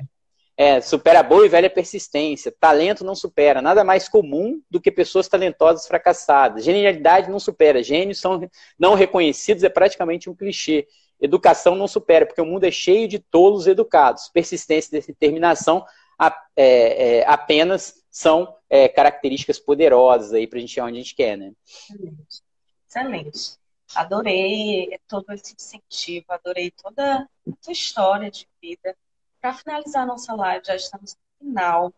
é, 0.57 0.81
supera 0.81 1.21
boa 1.21 1.45
e 1.45 1.49
velha 1.49 1.69
persistência, 1.69 2.53
talento 2.59 3.03
não 3.03 3.13
supera, 3.13 3.61
nada 3.61 3.83
mais 3.83 4.09
comum 4.09 4.59
do 4.69 4.81
que 4.81 4.89
pessoas 4.89 5.27
talentosas 5.27 5.87
fracassadas, 5.87 6.63
genialidade 6.63 7.29
não 7.29 7.39
supera, 7.39 7.83
gênios 7.83 8.19
são 8.19 8.49
não 8.79 8.95
reconhecidos, 8.95 9.63
é 9.63 9.69
praticamente 9.69 10.29
um 10.29 10.35
clichê, 10.35 10.87
educação 11.21 11.75
não 11.75 11.87
supera, 11.87 12.25
porque 12.25 12.41
o 12.41 12.45
mundo 12.45 12.63
é 12.63 12.71
cheio 12.71 13.07
de 13.07 13.19
tolos 13.19 13.67
educados, 13.67 14.29
persistência 14.33 14.97
e 14.97 15.01
determinação 15.07 15.85
é, 16.55 17.19
é, 17.19 17.25
apenas 17.27 18.04
são 18.15 18.57
é, 18.69 18.87
características 18.87 19.59
poderosas 19.59 20.31
aí 20.31 20.47
para 20.47 20.57
a 20.57 20.61
gente 20.61 20.71
chegar 20.71 20.85
onde 20.85 20.99
a 20.99 21.01
gente 21.01 21.13
quer, 21.13 21.37
né? 21.37 21.51
Excelente. 22.87 23.59
Adorei 23.93 24.97
todo 25.05 25.33
esse 25.33 25.53
incentivo, 25.53 26.25
adorei 26.29 26.71
toda 26.71 27.17
a 27.17 27.27
tua 27.61 27.73
história 27.73 28.31
de 28.31 28.47
vida. 28.61 28.95
Para 29.41 29.53
finalizar 29.53 30.07
nossa 30.07 30.33
live, 30.33 30.65
já 30.65 30.77
estamos 30.77 31.17
no 31.41 31.45
final. 31.45 31.93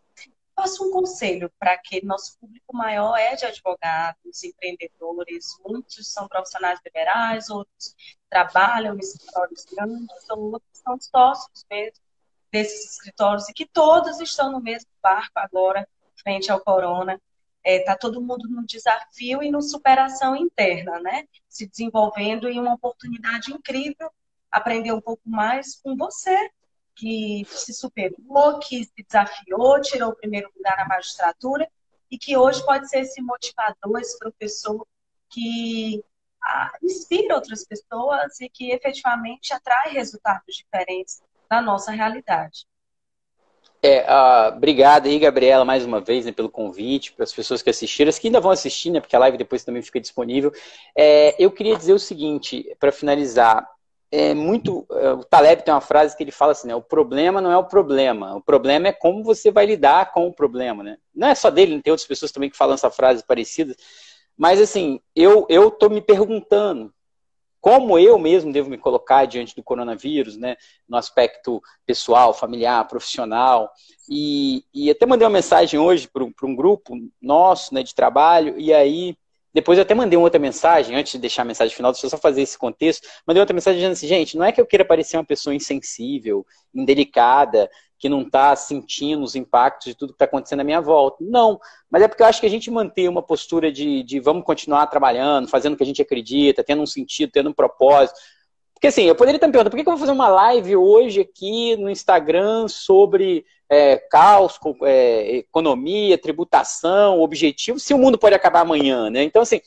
Faço 0.56 0.88
um 0.88 0.92
conselho 0.92 1.52
para 1.60 1.78
que 1.78 2.04
nosso 2.04 2.36
público 2.40 2.76
maior 2.76 3.16
é 3.16 3.36
de 3.36 3.46
advogados, 3.46 4.44
empreendedores, 4.44 5.56
muitos 5.64 6.12
são 6.12 6.28
profissionais 6.28 6.80
liberais, 6.84 7.48
outros 7.48 7.96
trabalham 8.28 8.96
em 8.96 9.00
escritórios 9.00 9.66
grandes, 9.66 10.30
outros 10.32 10.80
são 10.84 11.00
sócios 11.00 11.64
mesmo 11.70 12.02
desses 12.52 12.94
escritórios 12.94 13.48
e 13.50 13.54
que 13.54 13.68
todos 13.68 14.20
estão 14.20 14.52
no 14.52 14.60
mesmo 14.60 14.90
barco 15.00 15.34
agora, 15.36 15.88
frente 16.22 16.52
ao 16.52 16.60
corona. 16.60 17.22
Está 17.64 17.92
é, 17.92 17.96
tá 17.96 17.98
todo 17.98 18.22
mundo 18.22 18.48
no 18.50 18.66
desafio 18.66 19.44
e 19.44 19.52
no 19.52 19.62
superação 19.62 20.36
interna, 20.36 21.00
né? 21.00 21.26
Se 21.50 21.68
desenvolvendo 21.68 22.48
em 22.48 22.60
uma 22.60 22.76
oportunidade 22.76 23.52
incrível, 23.52 24.10
aprender 24.50 24.94
um 24.94 25.02
pouco 25.02 25.30
mais 25.30 25.76
com 25.76 25.96
você, 25.96 26.50
que 26.96 27.46
se 27.46 27.74
superou, 27.74 28.60
que 28.60 28.86
se 28.86 29.04
desafiou, 29.06 29.82
tirou 29.82 30.12
o 30.12 30.16
primeiro 30.16 30.50
lugar 30.56 30.78
na 30.78 30.88
magistratura 30.88 31.70
e 32.10 32.18
que 32.18 32.38
hoje 32.38 32.66
pode 32.66 32.90
ser 32.90 33.02
esse 33.02 33.22
motivador, 33.22 34.00
esse 34.00 34.18
professor 34.18 34.86
que 35.30 36.04
ah, 36.42 36.72
inspira 36.82 37.36
outras 37.36 37.66
pessoas 37.66 38.40
e 38.40 38.50
que 38.50 38.72
efetivamente 38.72 39.54
atrai 39.54 39.92
resultados 39.92 40.56
diferentes 40.56 41.22
na 41.50 41.62
nossa 41.62 41.92
realidade. 41.92 42.66
É, 43.82 44.02
uh, 44.02 44.56
obrigado 44.56 45.06
aí, 45.08 45.20
Gabriela, 45.20 45.64
mais 45.64 45.86
uma 45.86 46.02
vez, 46.02 46.26
né, 46.26 46.32
pelo 46.32 46.50
convite, 46.50 47.14
para 47.14 47.24
as 47.24 47.34
pessoas 47.34 47.62
que 47.62 47.70
assistiram, 47.70 48.10
as 48.10 48.18
que 48.18 48.28
ainda 48.28 48.40
vão 48.40 48.52
assistir, 48.52 48.90
né, 48.90 49.00
porque 49.00 49.16
a 49.16 49.20
live 49.20 49.38
depois 49.38 49.64
também 49.64 49.82
fica 49.82 50.00
disponível. 50.00 50.52
É, 50.96 51.36
eu 51.38 51.52
queria 51.52 51.76
dizer 51.76 51.94
o 51.94 52.00
seguinte, 52.00 52.76
para 52.80 52.92
finalizar, 52.92 53.68
é 54.12 54.34
muito. 54.34 54.86
É, 54.92 55.12
o 55.12 55.24
Taleb 55.24 55.64
tem 55.64 55.74
uma 55.74 55.82
frase 55.82 56.16
que 56.16 56.24
ele 56.24 56.32
fala 56.32 56.54
assim, 56.54 56.68
né? 56.68 56.76
O 56.76 56.82
problema 56.82 57.42
não 57.42 57.52
é 57.52 57.58
o 57.58 57.66
problema, 57.66 58.36
o 58.36 58.42
problema 58.42 58.88
é 58.88 58.94
como 58.94 59.24
você 59.24 59.52
vai 59.52 59.66
lidar 59.66 60.12
com 60.12 60.28
o 60.28 60.34
problema, 60.34 60.82
né? 60.84 60.98
Não 61.14 61.28
é 61.28 61.36
só 61.36 61.50
dele, 61.50 61.82
tem 61.82 61.92
outras 61.92 62.08
pessoas 62.08 62.32
também 62.32 62.50
que 62.50 62.58
falam 62.58 62.76
essa 62.76 62.90
frase 62.90 63.24
parecida. 63.26 63.76
Mas 64.38 64.62
assim, 64.62 65.02
eu 65.16 65.46
eu 65.50 65.70
tô 65.72 65.90
me 65.90 66.02
perguntando 66.02 66.94
como 67.60 67.98
eu 67.98 68.18
mesmo 68.18 68.52
devo 68.52 68.70
me 68.70 68.78
colocar 68.78 69.26
diante 69.26 69.56
do 69.56 69.64
coronavírus, 69.64 70.38
né, 70.38 70.56
no 70.88 70.98
aspecto 70.98 71.62
pessoal, 71.86 72.34
familiar, 72.34 72.88
profissional. 72.88 73.72
E, 74.10 74.64
e 74.74 74.90
até 74.90 75.06
mandei 75.06 75.26
uma 75.26 75.34
mensagem 75.34 75.80
hoje 75.80 76.08
para 76.08 76.24
um 76.24 76.56
grupo 76.56 76.96
nosso 77.22 77.74
né, 77.74 77.84
de 77.84 77.94
trabalho, 77.94 78.58
e 78.58 78.74
aí 78.74 79.18
depois 79.58 79.80
eu 79.80 79.82
até 79.82 79.96
mandei 79.96 80.16
outra 80.20 80.40
mensagem, 80.40 80.96
antes 80.96 81.14
de 81.14 81.18
deixar 81.18 81.42
a 81.42 81.46
mensagem 81.46 81.76
final, 81.76 81.92
deixa 81.92 82.06
eu 82.06 82.12
só 82.12 82.18
fazer 82.18 82.44
esse 82.44 82.56
contexto. 82.56 83.08
Mandei 83.26 83.42
outra 83.42 83.56
mensagem 83.56 83.80
dizendo 83.80 83.94
assim, 83.94 84.08
gente, 84.08 84.38
não 84.38 84.46
é 84.46 84.52
que 84.52 84.62
eu 84.62 84.68
queira 84.68 84.86
parecer 84.86 85.18
uma 85.18 85.26
pessoa 85.26 85.56
insensível, 85.56 86.46
indelicada, 86.76 87.68
que 87.98 88.08
não 88.10 88.22
está 88.22 88.56
sentindo 88.56 89.24
os 89.24 89.36
impactos 89.36 89.88
de 89.88 89.96
tudo 89.96 90.10
que 90.10 90.16
está 90.16 90.26
acontecendo 90.26 90.60
à 90.60 90.64
minha 90.64 90.82
volta. 90.82 91.18
Não, 91.22 91.60
mas 91.90 92.02
é 92.02 92.08
porque 92.08 92.22
eu 92.22 92.28
acho 92.28 92.40
que 92.40 92.46
a 92.46 92.50
gente 92.50 92.70
manter 92.70 93.10
uma 93.10 93.24
postura 93.24 93.72
de, 93.72 94.04
de 94.04 94.20
vamos 94.20 94.44
continuar 94.44 94.88
trabalhando, 94.88 95.48
fazendo 95.48 95.74
o 95.74 95.78
que 95.78 95.84
a 95.84 95.86
gente 95.86 96.02
acredita, 96.02 96.64
tendo 96.64 96.82
um 96.82 96.88
sentido, 96.88 97.32
tendo 97.32 97.50
um 97.50 97.54
propósito. 97.54 98.20
Porque 98.78 98.88
assim, 98.88 99.06
eu 99.06 99.16
poderia 99.16 99.38
estar 99.38 99.48
me 99.48 99.52
perguntando, 99.54 99.72
por 99.72 99.84
que 99.84 99.90
eu 99.90 99.94
vou 99.94 100.00
fazer 100.00 100.12
uma 100.12 100.28
live 100.28 100.76
hoje 100.76 101.22
aqui 101.22 101.76
no 101.78 101.90
Instagram 101.90 102.68
sobre 102.68 103.44
é, 103.68 103.98
caos, 103.98 104.60
é, 104.84 105.38
economia, 105.38 106.16
tributação, 106.16 107.20
objetivo, 107.20 107.80
se 107.80 107.92
o 107.96 107.98
mundo 107.98 108.20
pode 108.20 108.36
acabar 108.36 108.60
amanhã, 108.60 109.10
né? 109.10 109.24
Então, 109.24 109.42
assim, 109.42 109.60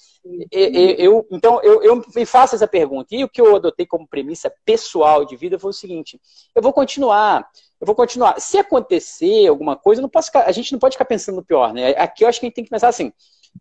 eu, 0.53 0.95
eu, 0.97 1.27
então 1.29 1.61
eu, 1.65 1.83
eu 1.83 2.05
me 2.15 2.25
faço 2.25 2.55
essa 2.55 2.69
pergunta. 2.69 3.09
E 3.13 3.25
o 3.25 3.29
que 3.29 3.41
eu 3.41 3.57
adotei 3.57 3.85
como 3.85 4.07
premissa 4.07 4.53
pessoal 4.65 5.25
de 5.25 5.35
vida 5.35 5.59
foi 5.59 5.71
o 5.71 5.75
seguinte: 5.75 6.21
eu 6.55 6.63
vou 6.63 6.73
continuar, 6.73 7.51
eu 7.81 7.87
vou 7.87 7.97
continuar. 7.97 8.41
Se 8.41 8.59
acontecer 8.59 9.49
alguma 9.49 9.75
coisa, 9.75 10.01
não 10.01 10.09
posso 10.09 10.31
a 10.35 10.53
gente 10.53 10.71
não 10.71 10.79
pode 10.79 10.95
ficar 10.95 11.05
pensando 11.05 11.35
no 11.35 11.45
pior, 11.45 11.75
né? 11.75 11.97
Aqui 11.99 12.23
eu 12.23 12.29
acho 12.29 12.39
que 12.39 12.47
a 12.47 12.49
gente 12.49 12.55
tem 12.55 12.65
que 12.65 12.71
pensar 12.71 12.89
assim: 12.89 13.13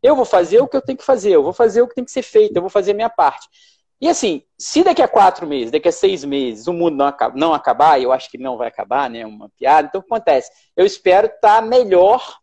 eu 0.03 0.15
vou 0.15 0.25
fazer 0.25 0.61
o 0.61 0.67
que 0.67 0.77
eu 0.77 0.81
tenho 0.81 0.97
que 0.99 1.03
fazer, 1.03 1.31
eu 1.31 1.41
vou 1.41 1.53
fazer 1.53 1.81
o 1.81 1.87
que 1.87 1.95
tem 1.95 2.05
que 2.05 2.11
ser 2.11 2.21
feito, 2.21 2.55
eu 2.55 2.61
vou 2.61 2.69
fazer 2.69 2.91
a 2.91 2.95
minha 2.95 3.09
parte. 3.09 3.47
E 4.01 4.07
assim, 4.07 4.43
se 4.57 4.83
daqui 4.83 5.01
a 5.01 5.07
quatro 5.07 5.45
meses, 5.45 5.71
daqui 5.71 5.89
a 5.89 5.91
seis 5.91 6.23
meses, 6.23 6.67
o 6.67 6.73
mundo 6.73 6.95
não, 6.95 7.13
não 7.35 7.53
acabar, 7.53 8.01
eu 8.01 8.11
acho 8.11 8.31
que 8.31 8.37
não 8.37 8.57
vai 8.57 8.69
acabar, 8.69 9.09
né? 9.09 9.25
Uma 9.25 9.49
piada, 9.49 9.87
então 9.87 9.99
o 9.99 10.03
que 10.03 10.13
acontece? 10.13 10.51
Eu 10.75 10.85
espero 10.85 11.27
estar 11.27 11.61
melhor, 11.61 12.37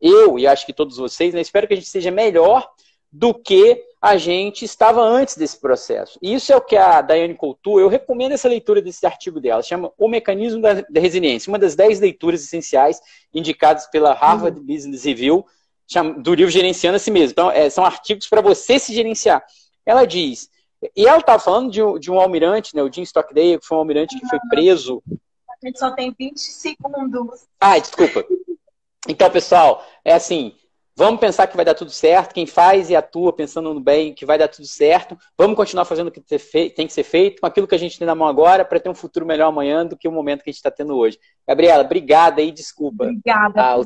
eu 0.00 0.38
e 0.38 0.46
acho 0.46 0.66
que 0.66 0.72
todos 0.72 0.98
vocês, 0.98 1.32
né? 1.32 1.40
Espero 1.40 1.66
que 1.66 1.72
a 1.72 1.76
gente 1.76 1.88
seja 1.88 2.10
melhor 2.10 2.68
do 3.10 3.32
que 3.32 3.82
a 4.00 4.16
gente 4.16 4.64
estava 4.64 5.00
antes 5.00 5.36
desse 5.36 5.58
processo. 5.58 6.18
E 6.22 6.34
isso 6.34 6.52
é 6.52 6.56
o 6.56 6.60
que 6.60 6.76
a 6.76 7.00
Daiane 7.00 7.34
Coutu, 7.34 7.80
eu 7.80 7.88
recomendo 7.88 8.32
essa 8.32 8.48
leitura 8.48 8.80
desse 8.80 9.04
artigo 9.06 9.40
dela, 9.40 9.62
chama 9.62 9.90
O 9.98 10.08
Mecanismo 10.08 10.60
da, 10.60 10.74
da 10.74 11.00
Resiliência, 11.00 11.50
uma 11.50 11.58
das 11.58 11.74
dez 11.74 11.98
leituras 11.98 12.44
essenciais 12.44 13.00
indicadas 13.34 13.86
pela 13.86 14.12
Harvard 14.12 14.58
uhum. 14.58 14.66
Business 14.66 15.04
Review, 15.04 15.44
do 16.18 16.34
livro 16.34 16.50
Gerenciando 16.50 16.96
a 16.96 16.98
Si 16.98 17.10
Mesmo. 17.10 17.32
Então, 17.32 17.50
é, 17.50 17.70
são 17.70 17.84
artigos 17.84 18.28
para 18.28 18.42
você 18.42 18.78
se 18.78 18.94
gerenciar. 18.94 19.44
Ela 19.84 20.04
diz, 20.04 20.50
e 20.96 21.06
ela 21.06 21.18
estava 21.18 21.42
falando 21.42 21.70
de 21.70 21.82
um, 21.82 21.98
de 21.98 22.10
um 22.10 22.20
almirante, 22.20 22.74
né, 22.74 22.82
o 22.82 22.92
Jim 22.92 23.02
Stockdale, 23.02 23.58
que 23.58 23.66
foi 23.66 23.76
um 23.76 23.80
almirante 23.80 24.18
que 24.18 24.28
foi 24.28 24.38
preso. 24.48 25.02
A 25.50 25.66
gente 25.66 25.78
só 25.78 25.90
tem 25.90 26.14
20 26.16 26.38
segundos. 26.38 27.46
Ah, 27.60 27.78
desculpa. 27.78 28.24
Então, 29.08 29.30
pessoal, 29.30 29.84
é 30.04 30.12
assim, 30.12 30.54
Vamos 30.98 31.20
pensar 31.20 31.46
que 31.46 31.54
vai 31.54 31.64
dar 31.64 31.74
tudo 31.74 31.92
certo. 31.92 32.34
Quem 32.34 32.44
faz 32.44 32.90
e 32.90 32.96
atua 32.96 33.32
pensando 33.32 33.72
no 33.72 33.78
bem, 33.78 34.12
que 34.12 34.26
vai 34.26 34.36
dar 34.36 34.48
tudo 34.48 34.66
certo. 34.66 35.16
Vamos 35.38 35.56
continuar 35.56 35.84
fazendo 35.84 36.08
o 36.08 36.10
que 36.10 36.20
tem 36.20 36.88
que 36.88 36.92
ser 36.92 37.04
feito, 37.04 37.40
com 37.40 37.46
aquilo 37.46 37.68
que 37.68 37.74
a 37.76 37.78
gente 37.78 37.96
tem 37.96 38.04
na 38.04 38.16
mão 38.16 38.26
agora, 38.26 38.64
para 38.64 38.80
ter 38.80 38.88
um 38.88 38.94
futuro 38.96 39.24
melhor 39.24 39.46
amanhã 39.46 39.86
do 39.86 39.96
que 39.96 40.08
o 40.08 40.10
momento 40.10 40.42
que 40.42 40.50
a 40.50 40.52
gente 40.52 40.58
está 40.58 40.72
tendo 40.72 40.96
hoje. 40.96 41.16
Gabriela, 41.46 41.84
obrigada 41.84 42.42
e 42.42 42.50
desculpa. 42.50 43.04
Obrigada. 43.04 43.62
Ah, 43.62 43.76